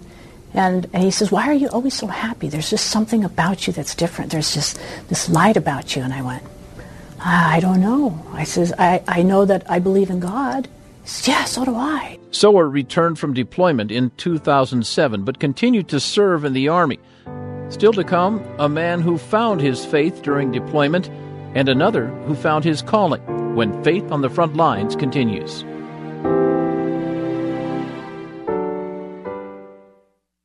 And, 0.52 0.88
and, 0.92 1.02
he 1.02 1.10
says, 1.10 1.32
Why 1.32 1.46
are 1.48 1.54
you 1.54 1.68
always 1.68 1.94
so 1.94 2.06
happy? 2.06 2.48
There's 2.48 2.68
just 2.68 2.88
something 2.88 3.24
about 3.24 3.66
you 3.66 3.72
that's 3.72 3.94
different. 3.94 4.30
There's 4.32 4.52
just 4.52 4.78
this 5.08 5.28
light 5.28 5.56
about 5.56 5.96
you. 5.96 6.02
And 6.02 6.12
I 6.12 6.22
went, 6.22 6.42
I 7.20 7.60
don't 7.60 7.80
know. 7.80 8.26
I 8.32 8.44
says, 8.44 8.74
I, 8.76 9.02
I 9.06 9.22
know 9.22 9.44
that 9.44 9.70
I 9.70 9.78
believe 9.78 10.10
in 10.10 10.20
God. 10.20 10.68
Yeah, 11.24 11.44
so 11.44 11.64
do 11.64 11.74
I. 11.74 12.18
Sower 12.30 12.68
returned 12.68 13.18
from 13.18 13.34
deployment 13.34 13.90
in 13.90 14.10
2007, 14.16 15.24
but 15.24 15.40
continued 15.40 15.88
to 15.88 16.00
serve 16.00 16.44
in 16.44 16.52
the 16.52 16.68
Army. 16.68 16.98
Still 17.68 17.92
to 17.92 18.04
come, 18.04 18.44
a 18.58 18.68
man 18.68 19.00
who 19.00 19.18
found 19.18 19.60
his 19.60 19.84
faith 19.84 20.22
during 20.22 20.50
deployment, 20.50 21.08
and 21.54 21.68
another 21.68 22.08
who 22.26 22.34
found 22.34 22.64
his 22.64 22.82
calling 22.82 23.54
when 23.54 23.82
Faith 23.84 24.10
on 24.10 24.22
the 24.22 24.30
Front 24.30 24.56
Lines 24.56 24.96
continues. 24.96 25.64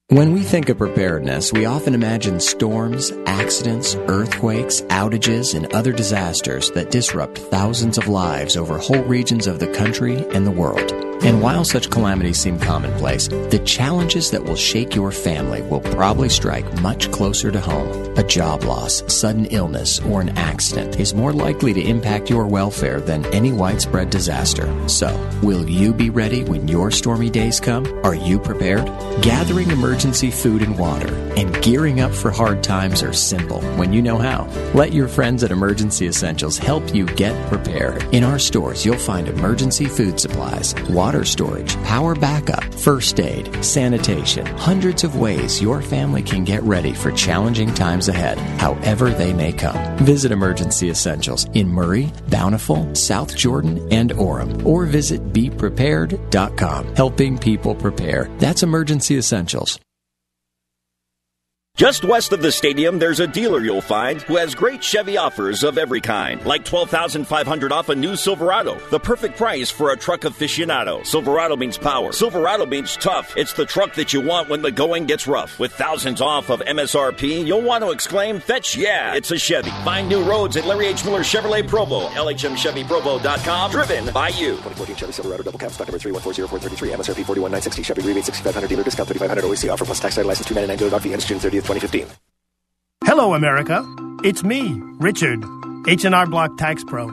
When 0.10 0.34
we 0.34 0.44
think 0.44 0.70
of 0.70 0.78
preparedness, 0.78 1.52
we 1.52 1.66
often 1.66 1.96
imagine 1.96 2.40
storms, 2.40 3.12
accidents, 3.26 3.96
earthquakes, 4.06 4.82
outages, 4.82 5.56
and 5.56 5.74
other 5.74 5.92
disasters 5.92 6.70
that 6.72 6.92
disrupt 6.92 7.40
thousands 7.40 7.98
of 7.98 8.08
lives 8.08 8.56
over 8.56 8.78
whole 8.78 9.02
regions 9.06 9.48
of 9.48 9.58
the 9.58 9.74
country 9.74 10.18
and 10.30 10.46
the 10.46 10.52
world. 10.52 11.15
And 11.26 11.42
while 11.42 11.64
such 11.64 11.90
calamities 11.90 12.38
seem 12.38 12.60
commonplace, 12.60 13.30
the 13.30 13.60
challenges 13.66 14.30
that 14.30 14.44
will 14.44 14.56
shake 14.56 14.94
your 14.94 15.12
family 15.12 15.64
will 15.64 15.80
probably 15.80 16.30
strike 16.30 16.72
much 16.82 17.12
closer 17.12 17.50
to 17.50 17.60
home. 17.60 18.16
A 18.20 18.24
job 18.24 18.64
loss, 18.64 19.02
sudden 19.12 19.48
illness, 19.48 20.00
or 20.02 20.22
an 20.22 20.38
accident 20.38 21.00
is 21.00 21.16
more 21.16 21.34
likely 21.34 21.74
to 21.74 21.82
impact 21.82 22.30
your 22.30 22.46
welfare 22.46 23.02
than 23.02 23.26
any 23.34 23.52
widespread 23.52 24.12
disaster. 24.12 24.72
So, 24.88 25.10
will 25.42 25.68
you 25.68 25.96
be 25.96 26.12
ready 26.12 26.44
when 26.44 26.68
your 26.68 26.92
stormy 26.92 27.32
days 27.32 27.60
come? 27.60 27.88
Are 28.06 28.14
you 28.14 28.38
prepared? 28.38 28.86
Gathering 29.24 29.72
emergency 29.72 30.30
food 30.30 30.62
and 30.62 30.78
water 30.78 31.12
and 31.36 31.62
gearing 31.64 32.02
up 32.02 32.14
for 32.14 32.32
hard 32.32 32.64
times 32.64 33.04
are 33.04 33.14
simple 33.14 33.62
when 33.78 33.92
you 33.92 34.02
know 34.02 34.18
how. 34.18 34.48
Let 34.74 34.94
your 34.94 35.08
friends 35.08 35.44
at 35.44 35.52
Emergency 35.52 36.08
Essentials 36.08 36.58
help 36.58 36.94
you 36.94 37.06
get 37.08 37.36
prepared. 37.50 38.04
In 38.14 38.24
our 38.24 38.40
stores, 38.40 38.86
you'll 38.86 38.98
find 38.98 39.28
emergency 39.28 39.86
food 39.86 40.20
supplies, 40.20 40.76
water 40.90 41.15
storage, 41.24 41.76
power 41.84 42.16
backup, 42.16 42.64
first 42.74 43.20
aid, 43.20 43.64
sanitation, 43.64 44.46
hundreds 44.58 45.04
of 45.04 45.16
ways 45.16 45.62
your 45.62 45.82
family 45.82 46.22
can 46.22 46.44
get 46.44 46.62
ready 46.64 46.94
for 46.94 47.12
challenging 47.12 47.74
times 47.74 48.10
ahead, 48.10 48.38
however 48.60 49.12
they 49.12 49.32
may 49.32 49.54
come. 49.54 49.98
Visit 50.00 50.32
Emergency 50.32 50.90
Essentials 50.90 51.46
in 51.54 51.70
Murray, 51.70 52.12
Bountiful, 52.30 52.94
South 52.96 53.36
Jordan, 53.36 53.88
and 53.92 54.12
Orem, 54.12 54.66
or 54.66 54.86
visit 54.86 55.32
beprepared.com. 55.32 56.96
Helping 56.96 57.38
people 57.38 57.76
prepare. 57.76 58.30
That's 58.40 58.64
Emergency 58.64 59.18
Essentials. 59.18 59.80
Just 61.76 62.06
west 62.06 62.32
of 62.32 62.42
the 62.42 62.54
stadium, 62.54 63.00
there's 63.00 63.20
a 63.20 63.28
dealer 63.28 63.60
you'll 63.60 63.82
find 63.82 64.22
who 64.22 64.38
has 64.38 64.56
great 64.56 64.82
Chevy 64.82 65.18
offers 65.18 65.62
of 65.62 65.78
every 65.78 66.00
kind, 66.00 66.42
like 66.46 66.64
12500 66.64 67.72
off 67.74 67.90
a 67.90 67.96
new 67.96 68.16
Silverado, 68.16 68.80
the 68.92 69.00
perfect 69.00 69.36
price 69.36 69.70
for 69.70 69.92
a 69.92 69.98
truck 69.98 70.22
aficionado. 70.22 71.06
Silverado 71.06 71.58
means 71.58 71.78
power. 71.78 72.14
Silverado 72.14 72.66
means 72.66 72.96
tough. 72.96 73.36
It's 73.36 73.52
the 73.52 73.66
truck 73.66 73.94
that 73.96 74.14
you 74.14 74.22
want 74.22 74.48
when 74.48 74.62
the 74.62 74.72
going 74.72 75.06
gets 75.06 75.28
rough. 75.28 75.60
With 75.60 75.74
thousands 75.74 76.22
off 76.22 76.50
of 76.50 76.62
MSRP, 76.62 77.46
you'll 77.46 77.62
want 77.62 77.84
to 77.84 77.90
exclaim, 77.90 78.40
fetch 78.40 78.78
yeah, 78.78 79.14
it's 79.14 79.32
a 79.32 79.38
Chevy. 79.38 79.70
Find 79.84 80.08
new 80.08 80.24
roads 80.24 80.56
at 80.56 80.66
Larry 80.66 80.86
H. 80.86 81.04
Miller 81.04 81.24
Chevrolet 81.24 81.68
Provo, 81.68 82.08
LHMChevyProvo.com, 82.08 83.72
driven 83.72 84.14
by 84.14 84.30
you. 84.30 84.52
2014 84.52 84.96
Chevy 84.96 85.12
Silverado 85.12 85.44
double 85.44 85.60
cab, 85.60 85.72
stock 85.72 85.90
number 85.90 86.00
3140 86.00 86.94
MSRP 86.94 87.26
41960, 87.26 87.84
Chevy 87.84 88.02
rebate 88.02 88.24
6500 88.24 88.70
dealer 88.70 88.84
discount 88.84 89.10
3500 89.10 89.44
OEC 89.44 89.74
offer 89.74 89.84
plus 89.84 90.00
tax 90.00 90.16
title 90.16 90.30
license 90.30 90.48
299 90.48 90.90
good 90.90 91.02
fee 91.04 91.12
ends 91.12 91.26
June 91.26 91.38
30th. 91.38 91.65
2015. 91.66 92.08
Hello, 93.04 93.34
America. 93.34 93.84
It's 94.24 94.44
me, 94.44 94.80
Richard, 95.00 95.44
H&R 95.88 96.26
Block 96.28 96.58
Tax 96.58 96.84
Pro. 96.84 97.10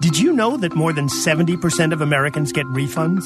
Did 0.00 0.18
you 0.18 0.32
know 0.32 0.56
that 0.56 0.74
more 0.74 0.92
than 0.92 1.08
70% 1.08 1.92
of 1.92 2.00
Americans 2.00 2.52
get 2.52 2.66
refunds? 2.66 3.24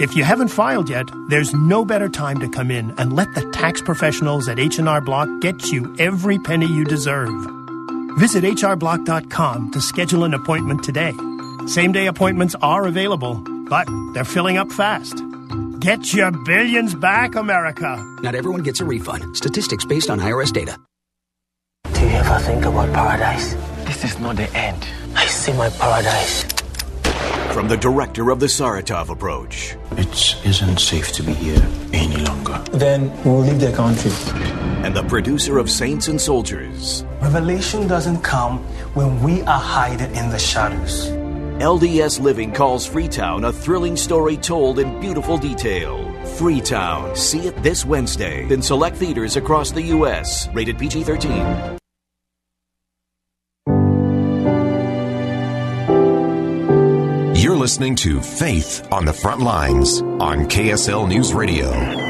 If 0.00 0.16
you 0.16 0.24
haven't 0.24 0.48
filed 0.48 0.88
yet, 0.90 1.08
there's 1.28 1.54
no 1.54 1.84
better 1.84 2.08
time 2.08 2.40
to 2.40 2.48
come 2.48 2.70
in 2.70 2.92
and 2.98 3.14
let 3.14 3.32
the 3.34 3.48
tax 3.52 3.80
professionals 3.80 4.48
at 4.48 4.58
H&R 4.58 5.00
Block 5.00 5.28
get 5.40 5.70
you 5.70 5.94
every 5.98 6.38
penny 6.38 6.66
you 6.66 6.84
deserve. 6.84 7.34
Visit 8.18 8.44
hrblock.com 8.44 9.70
to 9.70 9.80
schedule 9.80 10.24
an 10.24 10.34
appointment 10.34 10.82
today. 10.82 11.12
Same-day 11.66 12.06
appointments 12.06 12.54
are 12.60 12.86
available, 12.86 13.34
but 13.68 13.88
they're 14.14 14.24
filling 14.24 14.58
up 14.58 14.70
fast. 14.72 15.16
Get 15.84 16.14
your 16.14 16.30
billions 16.46 16.94
back, 16.94 17.34
America. 17.34 18.02
Not 18.22 18.34
everyone 18.34 18.62
gets 18.62 18.80
a 18.80 18.86
refund. 18.86 19.36
Statistics 19.36 19.84
based 19.84 20.08
on 20.08 20.18
IRS 20.18 20.50
data. 20.50 20.78
Do 21.92 22.00
you 22.00 22.06
ever 22.06 22.38
think 22.38 22.64
about 22.64 22.90
paradise? 22.94 23.52
This 23.84 24.02
is 24.02 24.18
not 24.18 24.36
the 24.36 24.50
end. 24.56 24.82
I 25.14 25.26
see 25.26 25.52
my 25.52 25.68
paradise. 25.68 26.44
From 27.52 27.68
the 27.68 27.76
director 27.76 28.30
of 28.30 28.40
the 28.40 28.46
Saratov 28.46 29.10
approach. 29.10 29.76
It 29.98 30.46
isn't 30.46 30.80
safe 30.80 31.12
to 31.12 31.22
be 31.22 31.34
here 31.34 31.62
any 31.92 32.16
longer. 32.16 32.64
Then 32.72 33.12
we'll 33.22 33.40
leave 33.40 33.60
the 33.60 33.72
country. 33.72 34.10
And 34.84 34.96
the 34.96 35.04
producer 35.04 35.58
of 35.58 35.68
Saints 35.68 36.08
and 36.08 36.18
Soldiers. 36.18 37.04
Revelation 37.20 37.86
doesn't 37.86 38.22
come 38.22 38.60
when 38.94 39.22
we 39.22 39.42
are 39.42 39.60
hiding 39.60 40.16
in 40.16 40.30
the 40.30 40.38
shadows. 40.38 41.13
LDS 41.60 42.20
Living 42.20 42.52
calls 42.52 42.84
Freetown 42.84 43.44
a 43.44 43.52
thrilling 43.52 43.96
story 43.96 44.36
told 44.36 44.80
in 44.80 44.98
beautiful 44.98 45.38
detail. 45.38 46.12
Freetown. 46.36 47.14
See 47.14 47.46
it 47.46 47.56
this 47.62 47.86
Wednesday 47.86 48.52
in 48.52 48.60
select 48.60 48.96
theaters 48.96 49.36
across 49.36 49.70
the 49.70 49.82
U.S. 49.82 50.48
Rated 50.48 50.76
PG 50.78 51.04
13. 51.04 51.78
You're 57.36 57.56
listening 57.56 57.94
to 57.96 58.20
Faith 58.20 58.88
on 58.90 59.04
the 59.04 59.12
Front 59.12 59.40
Lines 59.40 60.02
on 60.02 60.46
KSL 60.46 61.06
News 61.06 61.32
Radio. 61.32 62.03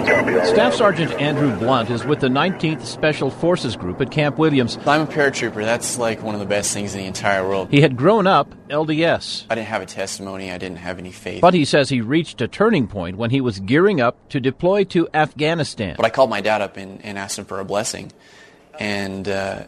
Staff 0.00 0.74
Sergeant 0.74 1.12
Andrew 1.20 1.54
Blunt 1.58 1.90
is 1.90 2.04
with 2.04 2.20
the 2.20 2.28
19th 2.28 2.84
Special 2.86 3.30
Forces 3.30 3.76
Group 3.76 4.00
at 4.00 4.10
Camp 4.10 4.38
Williams. 4.38 4.78
I'm 4.86 5.02
a 5.02 5.06
paratrooper. 5.06 5.64
That's 5.64 5.98
like 5.98 6.22
one 6.22 6.34
of 6.34 6.40
the 6.40 6.46
best 6.46 6.72
things 6.72 6.94
in 6.94 7.00
the 7.00 7.06
entire 7.06 7.46
world. 7.46 7.68
He 7.70 7.82
had 7.82 7.96
grown 7.96 8.26
up 8.26 8.54
LDS. 8.68 9.44
I 9.50 9.54
didn't 9.54 9.68
have 9.68 9.82
a 9.82 9.86
testimony. 9.86 10.50
I 10.50 10.58
didn't 10.58 10.78
have 10.78 10.98
any 10.98 11.12
faith. 11.12 11.42
But 11.42 11.54
he 11.54 11.64
says 11.64 11.90
he 11.90 12.00
reached 12.00 12.40
a 12.40 12.48
turning 12.48 12.86
point 12.86 13.18
when 13.18 13.30
he 13.30 13.40
was 13.40 13.60
gearing 13.60 14.00
up 14.00 14.28
to 14.30 14.40
deploy 14.40 14.84
to 14.84 15.08
Afghanistan. 15.12 15.96
But 15.96 16.06
I 16.06 16.10
called 16.10 16.30
my 16.30 16.40
dad 16.40 16.62
up 16.62 16.76
and, 16.76 17.04
and 17.04 17.18
asked 17.18 17.38
him 17.38 17.44
for 17.44 17.60
a 17.60 17.64
blessing. 17.64 18.10
And 18.78 19.28
uh, 19.28 19.64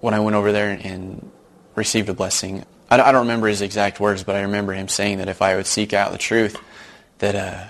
when 0.00 0.14
I 0.14 0.20
went 0.20 0.34
over 0.34 0.50
there 0.50 0.70
and 0.70 1.30
received 1.76 2.08
a 2.08 2.14
blessing, 2.14 2.64
I 2.90 2.96
don't 2.96 3.22
remember 3.22 3.48
his 3.48 3.62
exact 3.62 4.00
words, 4.00 4.24
but 4.24 4.34
I 4.34 4.42
remember 4.42 4.72
him 4.72 4.88
saying 4.88 5.18
that 5.18 5.28
if 5.28 5.42
I 5.42 5.56
would 5.56 5.66
seek 5.66 5.92
out 5.92 6.10
the 6.10 6.18
truth, 6.18 6.56
that 7.18 7.34
uh, 7.34 7.64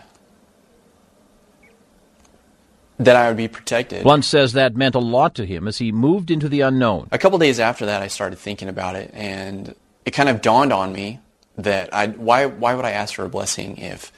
that 2.99 3.17
I 3.17 3.29
would 3.29 3.37
be 3.37 3.49
protected. 3.49 4.03
Blunt 4.03 4.25
says 4.25 4.53
that 4.55 4.77
meant 4.77 4.95
a 4.95 5.01
lot 5.01 5.35
to 5.37 5.47
him 5.47 5.69
as 5.69 5.79
he 5.79 5.93
moved 5.93 6.31
into 6.31 6.49
the 6.49 6.63
unknown. 6.63 7.09
A 7.13 7.19
couple 7.19 7.39
days 7.39 7.61
after 7.61 7.87
that, 7.87 8.03
I 8.03 8.09
started 8.09 8.39
thinking 8.39 8.69
about 8.69 8.97
it, 8.97 9.11
and 9.15 9.75
it 10.05 10.11
kind 10.13 10.29
of 10.29 10.43
dawned 10.43 10.73
on 10.73 10.93
me 10.93 11.21
that 11.57 11.93
I 11.93 12.09
why 12.09 12.47
why 12.47 12.75
would 12.75 12.85
I 12.85 12.93
ask 12.93 13.15
for 13.15 13.25
a 13.25 13.29
blessing 13.29 13.79
if 13.79 14.13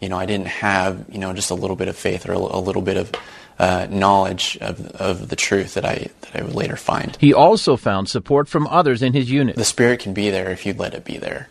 you 0.00 0.08
know 0.08 0.18
I 0.18 0.26
didn't 0.26 0.48
have 0.48 1.06
you 1.10 1.18
know 1.18 1.32
just 1.32 1.50
a 1.50 1.54
little 1.54 1.76
bit 1.76 1.88
of 1.88 1.96
faith 1.96 2.28
or 2.28 2.32
a, 2.32 2.38
a 2.38 2.60
little 2.60 2.82
bit 2.82 2.96
of 2.96 3.12
uh, 3.58 3.86
knowledge 3.88 4.58
of, 4.60 4.80
of 4.96 5.28
the 5.28 5.36
truth 5.36 5.74
that 5.74 5.84
I 5.84 6.08
that 6.22 6.36
I 6.36 6.42
would 6.42 6.54
later 6.54 6.76
find. 6.76 7.16
He 7.20 7.32
also 7.32 7.76
found 7.76 8.08
support 8.08 8.48
from 8.48 8.66
others 8.66 9.02
in 9.02 9.12
his 9.12 9.30
unit. 9.30 9.56
The 9.56 9.64
spirit 9.64 10.00
can 10.00 10.12
be 10.12 10.30
there 10.30 10.50
if 10.50 10.66
you 10.66 10.74
let 10.74 10.94
it 10.94 11.04
be 11.04 11.16
there, 11.16 11.48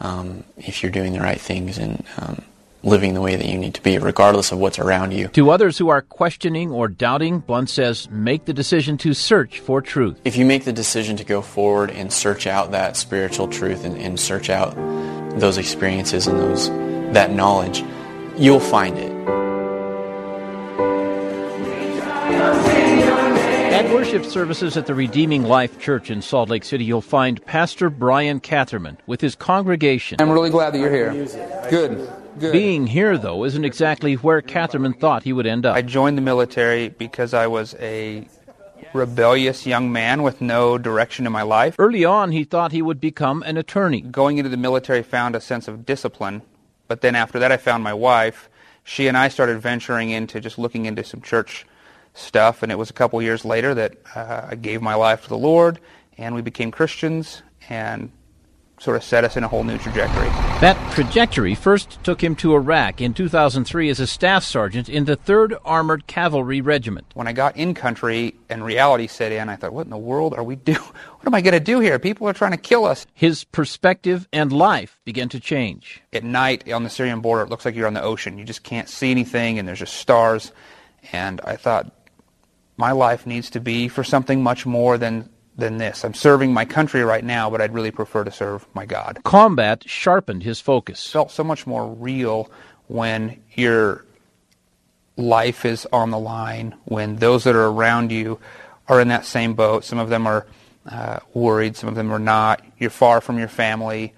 um, 0.00 0.44
if 0.56 0.82
you're 0.82 0.92
doing 0.92 1.12
the 1.12 1.20
right 1.20 1.40
things 1.40 1.78
and 1.78 2.04
um, 2.18 2.42
living 2.84 3.14
the 3.14 3.20
way 3.20 3.34
that 3.34 3.46
you 3.46 3.58
need 3.58 3.74
to 3.74 3.82
be, 3.82 3.98
regardless 3.98 4.52
of 4.52 4.58
what's 4.58 4.78
around 4.78 5.12
you. 5.12 5.28
To 5.28 5.50
others 5.50 5.78
who 5.78 5.88
are 5.88 6.02
questioning 6.02 6.70
or 6.70 6.86
doubting, 6.88 7.40
Blunt 7.40 7.70
says, 7.70 8.08
make 8.10 8.44
the 8.44 8.52
decision 8.52 8.98
to 8.98 9.14
search 9.14 9.58
for 9.58 9.80
truth. 9.80 10.20
If 10.24 10.36
you 10.36 10.44
make 10.44 10.64
the 10.64 10.72
decision 10.72 11.16
to 11.16 11.24
go 11.24 11.42
forward 11.42 11.90
and 11.90 12.12
search 12.12 12.46
out 12.46 12.70
that 12.72 12.96
spiritual 12.96 13.48
truth 13.48 13.84
and, 13.84 13.96
and 13.96 14.20
search 14.20 14.50
out 14.50 14.74
those 15.38 15.58
experiences 15.58 16.26
and 16.26 16.38
those 16.38 16.68
that 17.14 17.32
knowledge, 17.32 17.82
you'll 18.36 18.60
find 18.60 18.98
it. 18.98 19.12
At 23.72 23.92
worship 23.92 24.24
services 24.24 24.76
at 24.76 24.86
the 24.86 24.94
Redeeming 24.94 25.44
Life 25.44 25.80
Church 25.80 26.10
in 26.10 26.22
Salt 26.22 26.48
Lake 26.48 26.64
City, 26.64 26.84
you'll 26.84 27.00
find 27.00 27.44
Pastor 27.44 27.90
Brian 27.90 28.38
Catherman 28.38 28.98
with 29.06 29.20
his 29.20 29.34
congregation. 29.34 30.20
I'm 30.20 30.30
really 30.30 30.50
glad 30.50 30.74
that 30.74 30.78
you're 30.78 30.92
here. 30.92 31.12
Good. 31.70 32.08
Good. 32.38 32.52
Being 32.52 32.86
here, 32.86 33.16
though, 33.16 33.44
isn't 33.44 33.64
exactly 33.64 34.14
where 34.14 34.42
Catherman 34.42 34.94
thought 34.94 35.22
he 35.22 35.32
would 35.32 35.46
end 35.46 35.64
up. 35.64 35.76
I 35.76 35.82
joined 35.82 36.18
the 36.18 36.22
military 36.22 36.88
because 36.88 37.32
I 37.32 37.46
was 37.46 37.74
a 37.78 38.26
rebellious 38.92 39.66
young 39.66 39.92
man 39.92 40.22
with 40.22 40.40
no 40.40 40.76
direction 40.78 41.26
in 41.26 41.32
my 41.32 41.42
life. 41.42 41.76
Early 41.78 42.04
on, 42.04 42.32
he 42.32 42.44
thought 42.44 42.72
he 42.72 42.82
would 42.82 43.00
become 43.00 43.42
an 43.44 43.56
attorney. 43.56 44.00
Going 44.00 44.38
into 44.38 44.50
the 44.50 44.56
military 44.56 45.02
found 45.02 45.36
a 45.36 45.40
sense 45.40 45.68
of 45.68 45.86
discipline, 45.86 46.42
but 46.88 47.00
then 47.00 47.14
after 47.14 47.38
that 47.38 47.52
I 47.52 47.56
found 47.56 47.84
my 47.84 47.94
wife. 47.94 48.48
She 48.82 49.06
and 49.06 49.16
I 49.16 49.28
started 49.28 49.60
venturing 49.60 50.10
into 50.10 50.40
just 50.40 50.58
looking 50.58 50.86
into 50.86 51.04
some 51.04 51.22
church 51.22 51.64
stuff, 52.12 52.62
and 52.62 52.70
it 52.70 52.76
was 52.76 52.90
a 52.90 52.92
couple 52.92 53.20
years 53.22 53.44
later 53.44 53.74
that 53.74 53.96
uh, 54.14 54.48
I 54.50 54.54
gave 54.56 54.82
my 54.82 54.94
life 54.94 55.22
to 55.22 55.28
the 55.28 55.38
Lord, 55.38 55.80
and 56.18 56.34
we 56.34 56.42
became 56.42 56.70
Christians, 56.70 57.42
and 57.68 58.12
sort 58.78 58.96
of 58.96 59.04
set 59.04 59.24
us 59.24 59.36
in 59.36 59.44
a 59.44 59.48
whole 59.48 59.64
new 59.64 59.78
trajectory. 59.78 60.28
That 60.60 60.76
trajectory 60.92 61.54
first 61.54 62.02
took 62.02 62.22
him 62.22 62.34
to 62.36 62.54
Iraq 62.54 63.00
in 63.00 63.14
2003 63.14 63.88
as 63.88 64.00
a 64.00 64.06
staff 64.06 64.44
sergeant 64.44 64.88
in 64.88 65.04
the 65.04 65.16
3rd 65.16 65.58
Armored 65.64 66.06
Cavalry 66.06 66.60
Regiment. 66.60 67.06
When 67.14 67.28
I 67.28 67.32
got 67.32 67.56
in 67.56 67.74
country 67.74 68.34
and 68.48 68.64
reality 68.64 69.06
set 69.06 69.32
in, 69.32 69.48
I 69.48 69.56
thought, 69.56 69.72
what 69.72 69.86
in 69.86 69.90
the 69.90 69.96
world 69.96 70.34
are 70.34 70.44
we 70.44 70.56
doing? 70.56 70.78
What 71.24 71.28
am 71.28 71.36
I 71.36 71.40
going 71.40 71.54
to 71.54 71.60
do 71.60 71.80
here? 71.80 71.98
People 71.98 72.28
are 72.28 72.34
trying 72.34 72.50
to 72.50 72.58
kill 72.58 72.84
us. 72.84 73.06
His 73.14 73.44
perspective 73.44 74.28
and 74.30 74.52
life 74.52 75.00
began 75.06 75.30
to 75.30 75.40
change. 75.40 76.02
At 76.12 76.22
night 76.22 76.70
on 76.70 76.84
the 76.84 76.90
Syrian 76.90 77.20
border, 77.20 77.44
it 77.44 77.48
looks 77.48 77.64
like 77.64 77.74
you're 77.74 77.86
on 77.86 77.94
the 77.94 78.02
ocean. 78.02 78.36
You 78.36 78.44
just 78.44 78.62
can't 78.62 78.90
see 78.90 79.10
anything, 79.10 79.58
and 79.58 79.66
there's 79.66 79.78
just 79.78 79.94
stars. 79.94 80.52
And 81.12 81.40
I 81.42 81.56
thought, 81.56 81.90
my 82.76 82.92
life 82.92 83.26
needs 83.26 83.48
to 83.50 83.60
be 83.60 83.88
for 83.88 84.04
something 84.04 84.42
much 84.42 84.66
more 84.66 84.98
than 84.98 85.30
than 85.56 85.78
this. 85.78 86.04
I'm 86.04 86.14
serving 86.14 86.52
my 86.52 86.64
country 86.64 87.02
right 87.04 87.24
now, 87.24 87.48
but 87.50 87.60
I'd 87.60 87.74
really 87.74 87.90
prefer 87.90 88.24
to 88.24 88.30
serve 88.30 88.66
my 88.74 88.86
God. 88.86 89.20
Combat 89.24 89.88
sharpened 89.88 90.42
his 90.42 90.60
focus. 90.60 91.10
Felt 91.10 91.30
so 91.30 91.44
much 91.44 91.66
more 91.66 91.86
real 91.86 92.50
when 92.88 93.40
your 93.54 94.04
life 95.16 95.64
is 95.64 95.86
on 95.92 96.10
the 96.10 96.18
line, 96.18 96.74
when 96.84 97.16
those 97.16 97.44
that 97.44 97.54
are 97.54 97.66
around 97.66 98.10
you 98.10 98.38
are 98.88 99.00
in 99.00 99.08
that 99.08 99.24
same 99.24 99.54
boat. 99.54 99.84
Some 99.84 99.98
of 99.98 100.08
them 100.08 100.26
are 100.26 100.46
uh, 100.86 101.20
worried, 101.32 101.76
some 101.76 101.88
of 101.88 101.94
them 101.94 102.12
are 102.12 102.18
not. 102.18 102.62
You're 102.78 102.90
far 102.90 103.20
from 103.20 103.38
your 103.38 103.48
family. 103.48 104.12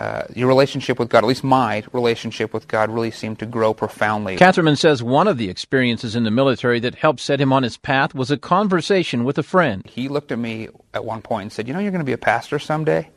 Uh, 0.00 0.24
your 0.34 0.48
relationship 0.48 0.98
with 0.98 1.08
God, 1.08 1.18
at 1.18 1.28
least 1.28 1.44
my 1.44 1.84
relationship 1.92 2.52
with 2.52 2.66
God, 2.66 2.90
really 2.90 3.10
seemed 3.10 3.38
to 3.38 3.46
grow 3.46 3.72
profoundly. 3.72 4.36
Catherman 4.36 4.76
says 4.76 5.02
one 5.02 5.28
of 5.28 5.38
the 5.38 5.48
experiences 5.48 6.16
in 6.16 6.24
the 6.24 6.30
military 6.30 6.80
that 6.80 6.96
helped 6.96 7.20
set 7.20 7.40
him 7.40 7.52
on 7.52 7.62
his 7.62 7.76
path 7.76 8.14
was 8.14 8.30
a 8.30 8.36
conversation 8.36 9.24
with 9.24 9.38
a 9.38 9.42
friend. 9.42 9.84
He 9.86 10.08
looked 10.08 10.32
at 10.32 10.38
me 10.38 10.68
at 10.92 11.04
one 11.04 11.22
point 11.22 11.42
and 11.42 11.52
said, 11.52 11.68
You 11.68 11.74
know, 11.74 11.80
you're 11.80 11.92
going 11.92 12.00
to 12.00 12.04
be 12.04 12.12
a 12.12 12.18
pastor 12.18 12.58
someday? 12.58 13.08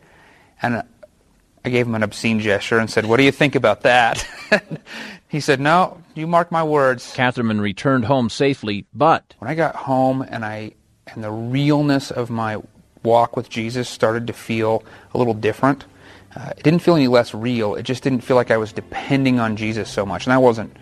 And 0.62 0.84
I 1.66 1.70
gave 1.70 1.88
him 1.88 1.96
an 1.96 2.04
obscene 2.04 2.40
gesture 2.40 2.78
and 2.78 2.90
said, 2.90 3.06
What 3.06 3.18
do 3.18 3.24
you 3.24 3.32
think 3.32 3.56
about 3.56 3.82
that? 3.82 4.28
he 5.28 5.40
said, 5.40 5.60
No, 5.60 6.02
you 6.14 6.28
mark 6.28 6.52
my 6.52 6.64
words. 6.64 7.12
Catherman 7.16 7.60
returned 7.60 8.06
home 8.06 8.30
safely, 8.30 8.86
but. 8.94 9.34
When 9.40 9.50
I 9.50 9.56
got 9.56 9.76
home 9.76 10.22
and 10.22 10.46
I 10.46 10.74
and 11.08 11.24
the 11.24 11.32
realness 11.32 12.12
of 12.12 12.30
my 12.30 12.58
walk 13.04 13.36
with 13.36 13.50
Jesus 13.50 13.90
started 13.90 14.28
to 14.28 14.34
feel 14.34 14.84
a 15.14 15.18
little 15.18 15.34
different 15.34 15.86
uh, 16.38 16.52
it 16.56 16.64
didn't 16.64 16.80
feel 16.80 16.96
any 16.96 17.08
less 17.08 17.34
real. 17.34 17.76
It 17.76 17.84
just 17.84 18.04
didn't 18.04 18.22
feel 18.22 18.36
like 18.36 18.52
I 18.52 18.58
was 18.58 18.72
depending 18.72 19.40
on 19.40 19.56
Jesus 19.56 19.90
so 19.90 20.06
much, 20.06 20.26
and 20.26 20.32
that 20.32 20.42
wasn't 20.42 20.76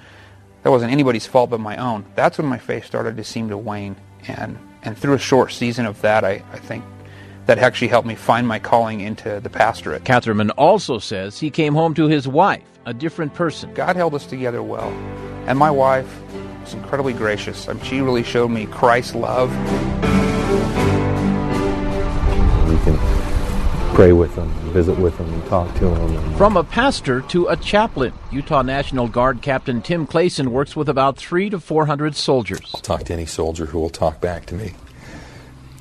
that 0.63 0.71
wasn't 0.71 0.91
anybody's 0.91 1.25
fault 1.25 1.49
but 1.49 1.59
my 1.59 1.77
own. 1.77 2.05
That's 2.15 2.37
when 2.37 2.47
my 2.47 2.57
faith 2.57 2.85
started 2.85 3.15
to 3.17 3.23
seem 3.23 3.49
to 3.49 3.57
wane, 3.57 3.95
and 4.27 4.57
and 4.83 4.97
through 4.97 5.13
a 5.13 5.19
short 5.19 5.53
season 5.53 5.85
of 5.85 6.01
that, 6.01 6.25
I, 6.25 6.43
I 6.51 6.59
think 6.59 6.83
that 7.45 7.57
actually 7.59 7.87
helped 7.87 8.07
me 8.07 8.15
find 8.15 8.47
my 8.47 8.59
calling 8.59 8.99
into 8.99 9.39
the 9.39 9.49
pastorate. 9.49 10.03
Catherman 10.03 10.49
also 10.51 10.99
says 10.99 11.39
he 11.39 11.49
came 11.49 11.73
home 11.73 11.93
to 11.93 12.07
his 12.07 12.27
wife, 12.27 12.67
a 12.85 12.93
different 12.93 13.33
person. 13.33 13.73
God 13.73 13.95
held 13.95 14.13
us 14.13 14.25
together 14.25 14.61
well, 14.61 14.89
and 15.47 15.57
my 15.57 15.71
wife 15.71 16.21
was 16.61 16.73
incredibly 16.73 17.13
gracious. 17.13 17.69
I 17.69 17.73
mean, 17.73 17.83
she 17.83 18.01
really 18.01 18.23
showed 18.23 18.49
me 18.49 18.65
Christ's 18.65 19.15
love. 19.15 19.51
Pray 23.95 24.11
with 24.11 24.35
them, 24.35 24.49
visit 24.73 24.99
with 24.99 25.17
them, 25.17 25.33
and 25.33 25.45
talk 25.45 25.73
to 25.75 25.85
them. 25.85 26.35
From 26.35 26.57
a 26.57 26.63
pastor 26.65 27.21
to 27.21 27.47
a 27.47 27.55
chaplain, 27.55 28.13
Utah 28.29 28.61
National 28.61 29.07
Guard 29.07 29.41
Captain 29.41 29.81
Tim 29.81 30.05
Clayson 30.05 30.49
works 30.49 30.75
with 30.75 30.89
about 30.89 31.15
three 31.15 31.49
to 31.49 31.61
four 31.61 31.85
hundred 31.85 32.15
soldiers. 32.15 32.71
I'll 32.75 32.81
talk 32.81 33.05
to 33.05 33.13
any 33.13 33.25
soldier 33.25 33.67
who 33.67 33.79
will 33.79 33.89
talk 33.89 34.19
back 34.19 34.45
to 34.47 34.55
me 34.55 34.73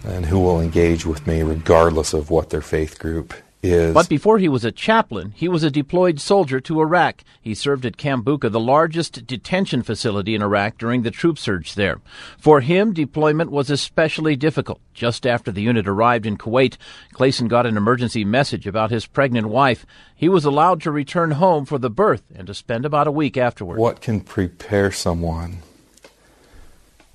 and 0.05 0.27
who 0.27 0.39
will 0.39 0.61
engage 0.61 1.05
with 1.05 1.27
me 1.27 1.43
regardless 1.43 2.15
of 2.15 2.31
what 2.31 2.51
their 2.51 2.63
faith 2.63 3.01
group 3.01 3.35
is. 3.65 3.95
But 3.95 4.09
before 4.09 4.39
he 4.39 4.49
was 4.49 4.65
a 4.65 4.73
chaplain, 4.73 5.33
he 5.37 5.49
was 5.49 5.63
a 5.63 5.71
deployed 5.71 6.21
soldier 6.21 6.61
to 6.61 6.81
Iraq. 6.81 7.23
He 7.41 7.55
served 7.55 7.85
at 7.87 7.97
Camp 7.97 8.25
Bucca, 8.25 8.49
the 8.49 8.61
largest 8.61 9.27
detention 9.27 9.83
facility 9.83 10.35
in 10.35 10.43
Iraq 10.43 10.79
during 10.79 11.03
the 11.03 11.11
troop 11.11 11.39
surge 11.39 11.75
there. 11.75 12.01
For 12.39 12.61
him, 12.61 12.93
deployment 12.93 13.51
was 13.51 13.71
especially 13.71 14.37
difficult. 14.37 14.81
Just 14.93 15.27
after 15.27 15.51
the 15.51 15.63
unit 15.63 15.89
arrived 15.89 16.27
in 16.27 16.37
Kuwait, 16.37 16.77
Clayson 17.15 17.49
got 17.49 17.67
an 17.67 17.77
emergency 17.77 18.25
message 18.25 18.67
about 18.67 18.91
his 18.91 19.07
pregnant 19.07 19.49
wife. 19.49 19.87
He 20.15 20.29
was 20.29 20.45
allowed 20.45 20.81
to 20.83 20.91
return 20.91 21.33
home 21.33 21.65
for 21.65 21.79
the 21.79 21.91
birth 21.91 22.23
and 22.35 22.47
to 22.47 22.55
spend 22.55 22.85
about 22.85 23.07
a 23.07 23.13
week 23.13 23.37
afterward. 23.37 23.79
What 23.79 24.01
can 24.01 24.21
prepare 24.21 24.93
someone 24.93 25.59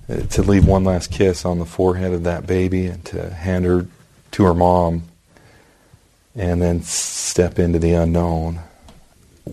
uh, 0.08 0.20
to 0.20 0.42
leave 0.42 0.66
one 0.66 0.84
last 0.84 1.10
kiss 1.10 1.44
on 1.44 1.58
the 1.58 1.64
forehead 1.64 2.12
of 2.12 2.24
that 2.24 2.46
baby 2.46 2.86
and 2.86 3.04
to 3.06 3.30
hand 3.30 3.64
her 3.64 3.86
to 4.32 4.44
her 4.44 4.54
mom 4.54 5.04
and 6.40 6.62
then 6.62 6.80
step 6.80 7.58
into 7.58 7.78
the 7.78 7.92
unknown 7.92 8.60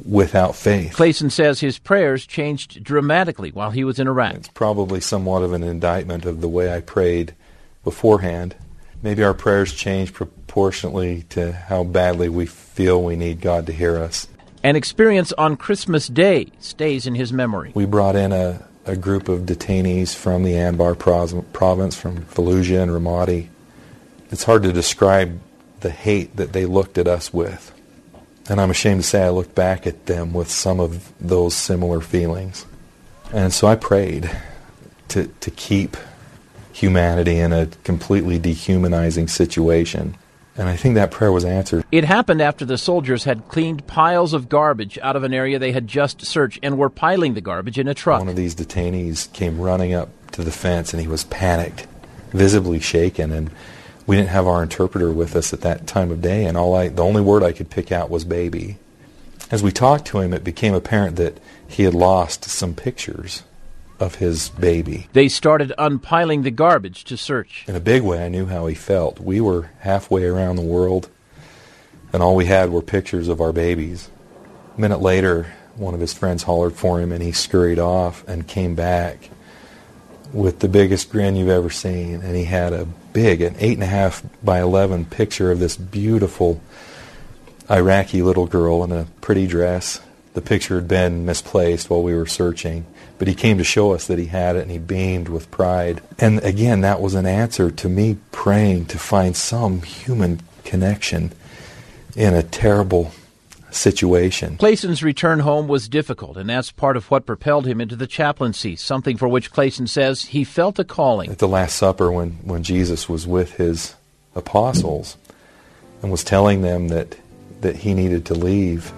without 0.06 0.56
faith. 0.56 0.94
Clayson 0.96 1.30
says 1.30 1.60
his 1.60 1.80
prayers 1.80 2.26
changed 2.26 2.82
dramatically 2.82 3.52
while 3.52 3.72
he 3.72 3.84
was 3.84 4.00
in 4.00 4.08
Iraq. 4.08 4.36
It's 4.36 4.48
probably 4.48 5.02
somewhat 5.02 5.44
of 5.44 5.52
an 5.52 5.64
indictment 5.64 6.26
of 6.26 6.40
the 6.40 6.48
way 6.48 6.74
I 6.74 6.80
prayed 6.80 7.36
beforehand. 7.84 8.56
Maybe 9.04 9.22
our 9.22 9.34
prayers 9.34 9.74
change 9.74 10.14
proportionately 10.14 11.24
to 11.30 11.52
how 11.52 11.84
badly 11.84 12.30
we 12.30 12.46
feel 12.46 13.04
we 13.04 13.18
need 13.18 13.42
God 13.42 13.66
to 13.66 13.74
hear 13.74 13.98
us. 13.98 14.28
An 14.64 14.78
experience 14.78 15.34
on 15.34 15.58
Christmas 15.58 16.08
Day 16.08 16.48
stays 16.60 17.06
in 17.06 17.16
his 17.16 17.34
memory. 17.34 17.74
We 17.76 17.86
brought 17.86 18.16
in 18.16 18.32
a, 18.32 18.66
a 18.86 18.96
group 18.96 19.28
of 19.28 19.42
detainees 19.42 20.16
from 20.16 20.44
the 20.44 20.54
Anbar 20.54 20.98
province, 21.52 21.96
from 21.96 22.24
Fallujah 22.24 22.82
and 22.82 22.92
Ramadi. 22.92 23.50
It's 24.32 24.46
hard 24.46 24.64
to 24.64 24.72
describe 24.72 25.40
the 25.82 25.90
hate 25.90 26.36
that 26.36 26.54
they 26.54 26.66
looked 26.66 26.98
at 26.98 27.08
us 27.08 27.34
with. 27.34 27.74
And 28.50 28.62
I'm 28.62 28.72
ashamed 28.72 29.02
to 29.02 29.08
say 29.08 29.24
I 29.24 29.30
looked 29.30 29.56
back 29.56 29.86
at 29.86 30.06
them 30.06 30.34
with 30.34 30.50
some 30.50 30.80
of 30.80 31.12
those 31.20 31.54
similar 31.54 32.00
feelings. 32.02 32.66
And 33.34 33.52
so 33.52 33.68
I 33.68 33.76
prayed 33.76 34.32
to, 35.10 35.28
to 35.28 35.52
keep 35.52 35.98
humanity 36.72 37.40
in 37.40 37.52
a 37.52 37.68
completely 37.84 38.40
dehumanizing 38.40 39.28
situation. 39.28 40.16
And 40.56 40.70
I 40.70 40.76
think 40.76 40.96
that 40.96 41.12
prayer 41.12 41.32
was 41.32 41.46
answered. 41.46 41.86
It 41.92 42.04
happened 42.04 42.42
after 42.42 42.66
the 42.66 42.78
soldiers 42.78 43.26
had 43.26 43.48
cleaned 43.48 43.86
piles 43.86 44.34
of 44.34 44.50
garbage 44.50 44.98
out 45.04 45.16
of 45.16 45.24
an 45.24 45.34
area 45.34 45.60
they 45.60 45.72
had 45.72 45.88
just 45.88 46.26
searched 46.26 46.60
and 46.64 46.78
were 46.78 46.90
piling 46.90 47.34
the 47.34 47.42
garbage 47.42 47.78
in 47.78 47.88
a 47.88 47.94
truck. 47.94 48.20
One 48.20 48.30
of 48.30 48.36
these 48.36 48.56
detainees 48.56 49.32
came 49.34 49.60
running 49.60 49.94
up 49.94 50.10
to 50.32 50.44
the 50.44 50.52
fence 50.52 50.94
and 50.94 51.02
he 51.02 51.08
was 51.08 51.26
panicked, 51.26 51.86
visibly 52.32 52.80
shaken, 52.80 53.32
and 53.32 53.52
we 54.08 54.16
didn't 54.16 54.30
have 54.30 54.47
our 54.47 54.64
interpreter 54.64 55.12
with 55.12 55.36
us 55.36 55.53
at 55.53 55.62
that 55.62 55.86
time 55.86 56.12
of 56.12 56.22
day, 56.22 56.45
and 56.45 56.58
all 56.58 56.74
I, 56.74 56.88
the 56.88 57.03
only 57.03 57.22
word 57.22 57.43
I 57.43 57.51
could 57.51 57.70
pick 57.70 57.91
out 57.91 58.10
was 58.10 58.24
baby. 58.24 58.78
As 59.51 59.62
we 59.62 59.72
talked 59.72 60.05
to 60.08 60.20
him, 60.20 60.34
it 60.34 60.43
became 60.43 60.74
apparent 60.74 61.18
that 61.18 61.39
he 61.68 61.84
had 61.84 61.93
lost 61.93 62.45
some 62.45 62.74
pictures 62.74 63.43
of 63.99 64.16
his 64.16 64.49
baby. 64.49 65.08
They 65.12 65.28
started 65.28 65.74
unpiling 65.78 66.43
the 66.43 66.51
garbage 66.51 67.03
to 67.05 67.18
search. 67.18 67.66
In 67.68 67.76
a 67.76 67.82
big 67.82 68.01
way, 68.01 68.26
I 68.26 68.30
knew 68.30 68.45
how 68.45 68.68
he 68.68 68.76
felt. 68.76 69.20
We 69.20 69.41
were 69.41 69.72
halfway 69.80 70.24
around 70.24 70.55
the 70.55 70.62
world, 70.62 71.10
and 72.14 72.24
all 72.24 72.36
we 72.36 72.45
had 72.45 72.70
were 72.70 72.82
pictures 72.82 73.28
of 73.28 73.41
our 73.41 73.51
babies. 73.51 74.10
A 74.78 74.82
minute 74.82 75.01
later, 75.01 75.53
one 75.76 75.93
of 75.93 75.99
his 75.99 76.14
friends 76.14 76.43
hollered 76.43 76.76
for 76.76 77.01
him, 77.01 77.12
and 77.12 77.22
he 77.22 77.34
scurried 77.34 77.80
off 77.80 78.26
and 78.28 78.47
came 78.47 78.74
back 78.74 79.30
with 80.32 80.60
the 80.60 80.70
biggest 80.70 81.10
grin 81.10 81.36
you've 81.36 81.49
ever 81.49 81.70
seen, 81.70 82.22
and 82.22 82.36
he 82.36 82.45
had 82.45 82.72
a 82.72 82.88
big, 83.18 83.41
an 83.41 83.55
eight 83.57 83.74
and 83.74 83.82
a 83.82 83.88
half 83.88 84.22
by 84.43 84.61
eleven 84.61 85.03
picture 85.03 85.51
of 85.51 85.57
this 85.57 85.76
beautiful 85.76 86.61
Iraqi 87.68 88.22
little 88.22 88.45
girl 88.45 88.84
in 88.84 88.91
a 88.91 89.07
pretty 89.22 89.47
dress. 89.47 90.01
The 90.36 90.41
picture 90.41 90.76
had 90.76 90.88
been 90.88 91.26
misplaced 91.26 91.89
while 91.89 92.03
we 92.03 92.13
were 92.13 92.28
searching, 92.28 92.86
but 93.18 93.28
he 93.28 93.34
came 93.34 93.57
to 93.57 93.63
show 93.63 93.91
us 93.93 94.05
that 94.05 94.20
he 94.20 94.28
had 94.28 94.55
it, 94.55 94.61
and 94.61 94.70
he 94.70 94.78
beamed 94.78 95.30
with 95.30 95.49
pride. 95.49 95.99
And 96.20 96.43
again, 96.43 96.82
that 96.82 97.01
was 97.01 97.15
an 97.15 97.26
answer 97.26 97.72
to 97.72 97.89
me 97.89 98.18
praying 98.32 98.86
to 98.88 98.99
find 98.99 99.36
some 99.36 99.82
human 99.82 100.41
connection 100.63 101.32
in 102.15 102.36
a 102.36 102.43
terrible 102.43 103.13
situation. 103.72 104.57
Clayson's 104.57 105.03
return 105.03 105.39
home 105.39 105.68
was 105.68 105.89
difficult, 105.89 106.38
and 106.38 106.49
that's 106.49 106.72
part 106.72 106.97
of 106.97 107.09
what 107.11 107.26
propelled 107.26 107.65
him 107.65 107.82
into 107.82 107.95
the 107.95 108.07
chaplaincy, 108.07 108.76
something 108.76 109.18
for 109.18 109.28
which 109.28 109.51
Clayson 109.51 109.88
says 109.88 110.26
he 110.26 110.43
felt 110.43 110.80
a 110.80 110.84
calling. 110.84 111.30
At 111.30 111.39
the 111.39 111.47
Last 111.47 111.76
Supper, 111.76 112.11
when, 112.11 112.32
when 112.43 112.63
Jesus 112.63 113.09
was 113.09 113.28
with 113.28 113.53
his 113.53 113.95
apostles 114.36 115.18
and 116.01 116.11
was 116.11 116.24
telling 116.24 116.61
them 116.61 116.89
that, 116.89 117.18
that 117.61 117.76
he 117.76 117.93
needed 117.93 118.26
to 118.28 118.34
leave, 118.34 118.93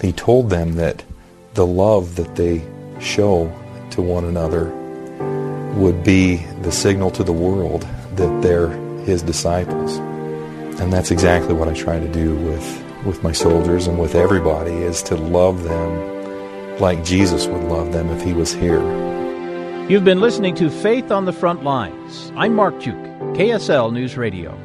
he 0.00 0.12
told 0.12 0.50
them 0.50 0.74
that 0.74 1.02
the 1.54 1.66
love 1.66 2.16
that 2.16 2.36
they 2.36 2.62
show 3.00 3.52
to 3.90 4.02
one 4.02 4.24
another 4.24 4.70
would 5.74 6.04
be 6.04 6.36
the 6.62 6.72
signal 6.72 7.10
to 7.12 7.24
the 7.24 7.32
world 7.32 7.86
that 8.16 8.42
they're 8.42 8.68
his 9.04 9.22
disciples. 9.22 9.96
And 10.80 10.92
that's 10.92 11.10
exactly 11.10 11.54
what 11.54 11.68
I 11.68 11.74
try 11.74 12.00
to 12.00 12.08
do 12.08 12.34
with 12.34 12.83
with 13.04 13.22
my 13.22 13.32
soldiers 13.32 13.86
and 13.86 13.98
with 13.98 14.14
everybody 14.14 14.72
is 14.72 15.02
to 15.04 15.16
love 15.16 15.62
them 15.64 16.78
like 16.78 17.04
Jesus 17.04 17.46
would 17.46 17.64
love 17.64 17.92
them 17.92 18.08
if 18.10 18.22
he 18.22 18.32
was 18.32 18.52
here. 18.52 18.82
You've 19.88 20.04
been 20.04 20.20
listening 20.20 20.54
to 20.56 20.70
Faith 20.70 21.10
on 21.10 21.24
the 21.24 21.32
Front 21.32 21.62
Lines. 21.62 22.32
I'm 22.36 22.54
Mark 22.54 22.80
Giauque, 22.80 22.96
KSL 23.36 23.92
News 23.92 24.16
Radio. 24.16 24.58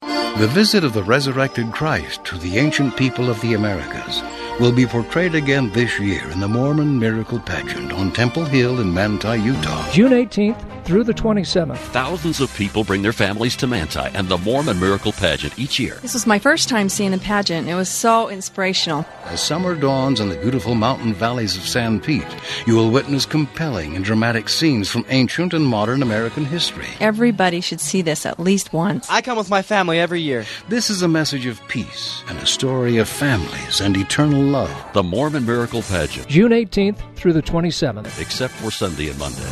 The 0.00 0.48
visit 0.48 0.82
of 0.82 0.94
the 0.94 1.02
resurrected 1.02 1.70
Christ 1.72 2.24
to 2.24 2.38
the 2.38 2.58
ancient 2.58 2.96
people 2.96 3.28
of 3.28 3.40
the 3.42 3.54
Americas 3.54 4.22
will 4.58 4.72
be 4.72 4.86
portrayed 4.86 5.34
again 5.34 5.70
this 5.72 6.00
year 6.00 6.26
in 6.30 6.40
the 6.40 6.48
Mormon 6.48 6.98
Miracle 6.98 7.38
Pageant 7.38 7.92
on 7.92 8.10
Temple 8.10 8.46
Hill 8.46 8.80
in 8.80 8.92
Manti, 8.92 9.38
Utah. 9.38 9.92
June 9.92 10.12
18th 10.12 10.81
through 10.84 11.04
the 11.04 11.14
27th. 11.14 11.76
Thousands 11.76 12.40
of 12.40 12.52
people 12.54 12.84
bring 12.84 13.02
their 13.02 13.12
families 13.12 13.56
to 13.56 13.66
Manti 13.66 14.00
and 14.00 14.28
the 14.28 14.38
Mormon 14.38 14.80
Miracle 14.80 15.12
Pageant 15.12 15.58
each 15.58 15.78
year. 15.78 15.96
This 16.02 16.14
was 16.14 16.26
my 16.26 16.38
first 16.38 16.68
time 16.68 16.88
seeing 16.88 17.14
a 17.14 17.18
pageant. 17.18 17.68
It 17.68 17.74
was 17.74 17.88
so 17.88 18.28
inspirational. 18.28 19.06
As 19.24 19.42
summer 19.42 19.74
dawns 19.74 20.20
in 20.20 20.28
the 20.28 20.36
beautiful 20.36 20.74
mountain 20.74 21.14
valleys 21.14 21.56
of 21.56 21.62
Sanpete, 21.62 22.66
you 22.66 22.74
will 22.74 22.90
witness 22.90 23.26
compelling 23.26 23.94
and 23.96 24.04
dramatic 24.04 24.48
scenes 24.48 24.90
from 24.90 25.04
ancient 25.08 25.54
and 25.54 25.66
modern 25.66 26.02
American 26.02 26.44
history. 26.44 26.88
Everybody 27.00 27.60
should 27.60 27.80
see 27.80 28.02
this 28.02 28.26
at 28.26 28.40
least 28.40 28.72
once. 28.72 29.08
I 29.10 29.22
come 29.22 29.38
with 29.38 29.50
my 29.50 29.62
family 29.62 30.00
every 30.00 30.20
year. 30.20 30.44
This 30.68 30.90
is 30.90 31.02
a 31.02 31.08
message 31.08 31.46
of 31.46 31.66
peace 31.68 32.22
and 32.28 32.38
a 32.38 32.46
story 32.46 32.98
of 32.98 33.08
families 33.08 33.80
and 33.80 33.96
eternal 33.96 34.42
love. 34.42 34.70
The 34.92 35.02
Mormon 35.02 35.46
Miracle 35.46 35.82
Pageant. 35.82 36.28
June 36.28 36.52
18th 36.52 36.98
through 37.16 37.32
the 37.32 37.42
27th. 37.42 38.20
Except 38.20 38.52
for 38.54 38.70
Sunday 38.70 39.08
and 39.08 39.18
Monday. 39.18 39.48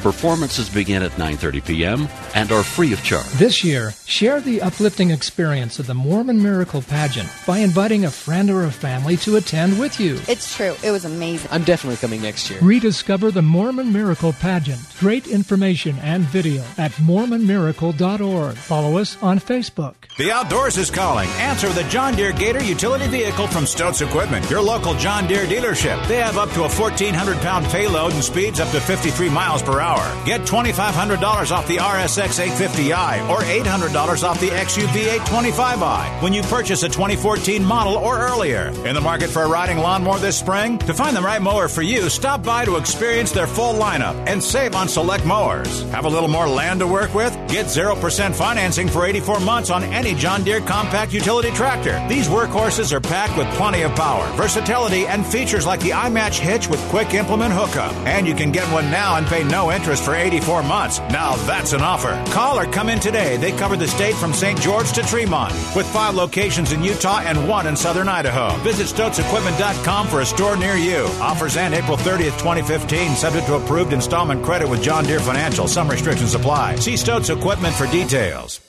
Performances 0.00 0.69
begin 0.72 1.02
at 1.02 1.12
9:30 1.12 1.64
p.m. 1.64 2.08
and 2.34 2.50
are 2.52 2.62
free 2.62 2.92
of 2.92 3.02
charge. 3.02 3.26
This 3.32 3.62
year, 3.64 3.92
share 4.06 4.40
the 4.40 4.62
uplifting 4.62 5.10
experience 5.10 5.78
of 5.78 5.86
the 5.86 5.94
Mormon 5.94 6.42
Miracle 6.42 6.82
Pageant 6.82 7.28
by 7.46 7.58
inviting 7.58 8.04
a 8.04 8.10
friend 8.10 8.50
or 8.50 8.64
a 8.64 8.70
family 8.70 9.16
to 9.18 9.36
attend 9.36 9.78
with 9.78 10.00
you. 10.00 10.18
It's 10.28 10.56
true. 10.56 10.74
It 10.82 10.90
was 10.90 11.04
amazing. 11.04 11.48
I'm 11.52 11.64
definitely 11.64 11.96
coming 11.98 12.22
next 12.22 12.50
year. 12.50 12.58
Rediscover 12.62 13.30
the 13.30 13.42
Mormon 13.42 13.92
Miracle 13.92 14.32
Pageant. 14.32 14.80
Great 14.98 15.26
information 15.26 15.96
and 16.02 16.22
video 16.24 16.62
at 16.78 16.92
mormonmiracle.org. 16.92 18.54
Follow 18.56 18.98
us 18.98 19.16
on 19.22 19.38
Facebook. 19.38 19.94
The 20.18 20.32
outdoors 20.32 20.76
is 20.76 20.90
calling. 20.90 21.28
Answer 21.38 21.68
the 21.70 21.84
John 21.84 22.14
Deere 22.14 22.32
Gator 22.32 22.62
utility 22.62 23.06
vehicle 23.06 23.46
from 23.46 23.64
Stotz 23.64 24.06
Equipment, 24.06 24.48
your 24.50 24.60
local 24.60 24.94
John 24.94 25.26
Deere 25.26 25.46
dealership. 25.46 26.06
They 26.08 26.16
have 26.16 26.36
up 26.36 26.50
to 26.50 26.60
a 26.64 26.68
1,400 26.68 27.36
pound 27.38 27.66
payload 27.66 28.12
and 28.12 28.22
speeds 28.22 28.60
up 28.60 28.70
to 28.72 28.80
53 28.80 29.28
miles 29.30 29.62
per 29.62 29.80
hour. 29.80 30.24
Get 30.26 30.46
$2,500 30.64 31.52
off 31.52 31.66
the 31.66 31.78
RSX 31.78 32.38
850i 32.46 33.28
or 33.30 33.38
$800 33.38 34.22
off 34.22 34.38
the 34.40 34.48
XUV 34.48 35.18
825i 35.20 36.22
when 36.22 36.34
you 36.34 36.42
purchase 36.42 36.82
a 36.82 36.88
2014 36.88 37.64
model 37.64 37.94
or 37.94 38.20
earlier. 38.20 38.68
In 38.84 38.94
the 38.94 39.00
market 39.00 39.30
for 39.30 39.42
a 39.42 39.48
riding 39.48 39.78
lawnmower 39.78 40.18
this 40.18 40.38
spring? 40.38 40.76
To 40.80 40.92
find 40.92 41.16
the 41.16 41.22
right 41.22 41.40
mower 41.40 41.66
for 41.66 41.80
you, 41.80 42.10
stop 42.10 42.42
by 42.42 42.66
to 42.66 42.76
experience 42.76 43.32
their 43.32 43.46
full 43.46 43.72
lineup 43.72 44.14
and 44.26 44.42
save 44.42 44.74
on 44.74 44.86
select 44.86 45.24
mowers. 45.24 45.82
Have 45.92 46.04
a 46.04 46.08
little 46.08 46.28
more 46.28 46.46
land 46.46 46.80
to 46.80 46.86
work 46.86 47.14
with? 47.14 47.32
Get 47.48 47.66
0% 47.66 48.34
financing 48.34 48.88
for 48.88 49.06
84 49.06 49.40
months 49.40 49.70
on 49.70 49.82
any 49.84 50.14
John 50.14 50.44
Deere 50.44 50.60
compact 50.60 51.14
utility 51.14 51.52
tractor. 51.52 52.04
These 52.06 52.28
workhorses 52.28 52.92
are 52.92 53.00
packed 53.00 53.38
with 53.38 53.48
plenty 53.54 53.80
of 53.80 53.94
power, 53.94 54.30
versatility, 54.36 55.06
and 55.06 55.24
features 55.24 55.64
like 55.64 55.80
the 55.80 55.90
iMatch 55.90 56.38
hitch 56.38 56.68
with 56.68 56.80
quick 56.90 57.14
implement 57.14 57.54
hookup. 57.54 57.94
And 58.06 58.26
you 58.26 58.34
can 58.34 58.52
get 58.52 58.70
one 58.70 58.90
now 58.90 59.16
and 59.16 59.26
pay 59.26 59.42
no 59.44 59.72
interest 59.72 60.04
for 60.04 60.14
84 60.14 60.49
months. 60.62 60.98
Now 61.10 61.36
that's 61.46 61.72
an 61.72 61.80
offer. 61.80 62.22
Call 62.32 62.58
or 62.58 62.66
come 62.66 62.88
in 62.88 62.98
today. 62.98 63.36
They 63.36 63.52
cover 63.52 63.76
the 63.76 63.86
state 63.86 64.14
from 64.16 64.32
St. 64.32 64.60
George 64.60 64.92
to 64.92 65.02
Tremont, 65.02 65.52
with 65.76 65.86
five 65.86 66.14
locations 66.14 66.72
in 66.72 66.82
Utah 66.82 67.20
and 67.20 67.48
one 67.48 67.66
in 67.66 67.76
southern 67.76 68.08
Idaho. 68.08 68.56
Visit 68.62 68.88
StotzEquipment.com 68.88 70.08
for 70.08 70.20
a 70.20 70.26
store 70.26 70.56
near 70.56 70.74
you. 70.74 71.06
Offers 71.20 71.56
end 71.56 71.74
April 71.74 71.96
30th, 71.96 72.38
2015, 72.38 73.14
subject 73.14 73.46
to 73.46 73.54
approved 73.54 73.92
installment 73.92 74.44
credit 74.44 74.68
with 74.68 74.82
John 74.82 75.04
Deere 75.04 75.20
Financial. 75.20 75.68
Some 75.68 75.88
restrictions 75.88 76.34
apply. 76.34 76.76
See 76.76 76.94
Stotz 76.94 77.34
Equipment 77.34 77.74
for 77.74 77.86
details. 77.86 78.60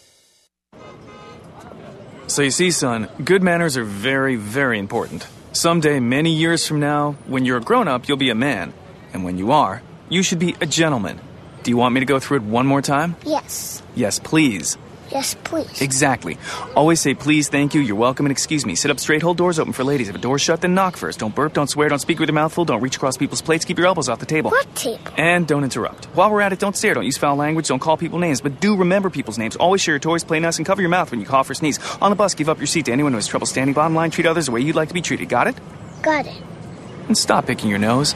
So 2.28 2.44
you 2.44 2.52
see, 2.52 2.72
son, 2.72 3.10
good 3.26 3.44
manners 3.44 3.76
are 3.76 3.84
very, 3.84 4.38
very 4.38 4.80
important. 4.80 5.28
Someday, 5.52 6.00
many 6.00 6.32
years 6.32 6.66
from 6.66 6.80
now, 6.80 7.18
when 7.28 7.44
you're 7.44 7.58
a 7.58 7.62
grown 7.62 7.90
up, 7.90 8.08
you'll 8.08 8.16
be 8.16 8.30
a 8.30 8.36
man. 8.36 8.74
And 9.12 9.26
when 9.26 9.38
you 9.38 9.52
are, 9.52 9.82
you 10.08 10.24
should 10.24 10.40
be 10.40 10.56
a 10.62 10.66
gentleman. 10.66 11.20
Do 11.64 11.72
you 11.72 11.78
want 11.78 11.94
me 11.94 12.00
to 12.00 12.06
go 12.06 12.20
through 12.20 12.38
it 12.38 12.44
one 12.44 12.66
more 12.66 12.82
time? 12.82 13.16
Yes. 13.24 13.84
Yes, 13.96 14.20
please. 14.20 14.78
Yes, 15.12 15.36
please. 15.44 15.82
Exactly. 15.82 16.38
Always 16.74 17.02
say 17.02 17.14
please, 17.14 17.50
thank 17.50 17.76
you, 17.76 17.82
you're 17.82 17.98
welcome, 17.98 18.26
and 18.26 18.32
excuse 18.32 18.66
me. 18.66 18.76
Sit 18.76 18.90
up 18.90 19.00
straight, 19.00 19.22
hold 19.22 19.36
doors 19.36 19.60
open 19.60 19.74
for 19.74 19.84
ladies. 19.84 20.08
If 20.08 20.16
a 20.16 20.18
door's 20.18 20.42
shut, 20.42 20.62
then 20.62 20.74
knock 20.74 20.96
first. 20.96 21.20
Don't 21.20 21.36
burp, 21.36 21.52
don't 21.54 21.68
swear, 21.70 21.90
don't 21.90 22.00
speak 22.00 22.18
with 22.18 22.30
your 22.30 22.34
mouth 22.34 22.54
full, 22.54 22.64
don't 22.64 22.80
reach 22.82 22.96
across 22.96 23.18
people's 23.18 23.42
plates, 23.42 23.66
keep 23.66 23.78
your 23.78 23.88
elbows 23.88 24.08
off 24.08 24.20
the 24.20 24.26
table. 24.26 24.52
What 24.52 24.74
table? 24.74 25.12
And 25.18 25.46
don't 25.46 25.66
interrupt. 25.66 26.06
While 26.16 26.32
we're 26.32 26.40
at 26.40 26.54
it, 26.54 26.60
don't 26.60 26.78
stare, 26.78 26.94
don't 26.94 27.04
use 27.04 27.18
foul 27.18 27.36
language, 27.36 27.68
don't 27.68 27.80
call 27.80 27.98
people 27.98 28.20
names, 28.20 28.40
but 28.40 28.62
do 28.62 28.78
remember 28.78 29.10
people's 29.10 29.38
names. 29.38 29.58
Always 29.58 29.82
share 29.82 29.96
your 29.96 30.00
toys, 30.00 30.24
play 30.24 30.40
nice, 30.40 30.58
and 30.58 30.66
cover 30.66 30.82
your 30.82 30.90
mouth 30.90 31.12
when 31.12 31.20
you 31.20 31.26
cough 31.26 31.50
or 31.50 31.56
sneeze. 31.56 31.78
On 32.02 32.10
the 32.10 32.16
bus, 32.16 32.34
give 32.34 32.48
up 32.48 32.58
your 32.58 32.68
seat 32.68 32.86
to 32.86 32.94
anyone 32.94 33.12
who 33.12 33.18
has 33.18 33.28
trouble 33.28 33.48
standing 33.48 33.74
bottom 33.74 33.94
line. 33.94 34.12
Treat 34.12 34.26
others 34.28 34.46
the 34.46 34.54
way 34.54 34.62
you'd 34.62 34.78
like 34.78 34.88
to 34.88 34.94
be 34.94 35.02
treated. 35.02 35.28
Got 35.28 35.48
it? 35.48 35.58
Got 36.02 36.26
it. 36.26 36.42
And 37.08 37.18
stop 37.18 37.48
picking 37.48 37.70
your 37.70 37.80
nose. 37.80 38.16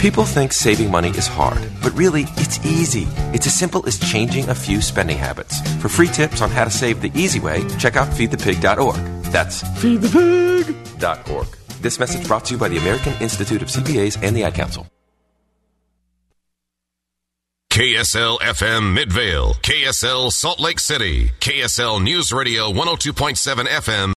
People 0.00 0.24
think 0.24 0.54
saving 0.54 0.90
money 0.90 1.10
is 1.10 1.26
hard, 1.26 1.60
but 1.82 1.92
really, 1.92 2.22
it's 2.38 2.58
easy. 2.64 3.06
It's 3.34 3.46
as 3.46 3.52
simple 3.52 3.86
as 3.86 3.98
changing 3.98 4.48
a 4.48 4.54
few 4.54 4.80
spending 4.80 5.18
habits. 5.18 5.60
For 5.82 5.90
free 5.90 6.08
tips 6.08 6.40
on 6.40 6.48
how 6.48 6.64
to 6.64 6.70
save 6.70 7.02
the 7.02 7.12
easy 7.14 7.38
way, 7.38 7.68
check 7.78 7.96
out 7.96 8.08
feedthepig.org. 8.08 8.96
That's 9.24 9.62
feedthepig.org. 9.62 11.46
This 11.82 12.00
message 12.00 12.26
brought 12.26 12.46
to 12.46 12.54
you 12.54 12.58
by 12.58 12.68
the 12.68 12.78
American 12.78 13.12
Institute 13.20 13.60
of 13.60 13.68
CPAs 13.68 14.16
and 14.22 14.34
the 14.34 14.42
Ad 14.44 14.54
Council. 14.54 14.86
KSL 17.70 18.40
FM 18.40 18.94
Midvale, 18.94 19.54
KSL 19.62 20.32
Salt 20.32 20.60
Lake 20.60 20.80
City, 20.80 21.30
KSL 21.40 22.02
News 22.02 22.32
Radio 22.32 22.70
102.7 22.72 23.66
FM. 23.66 24.08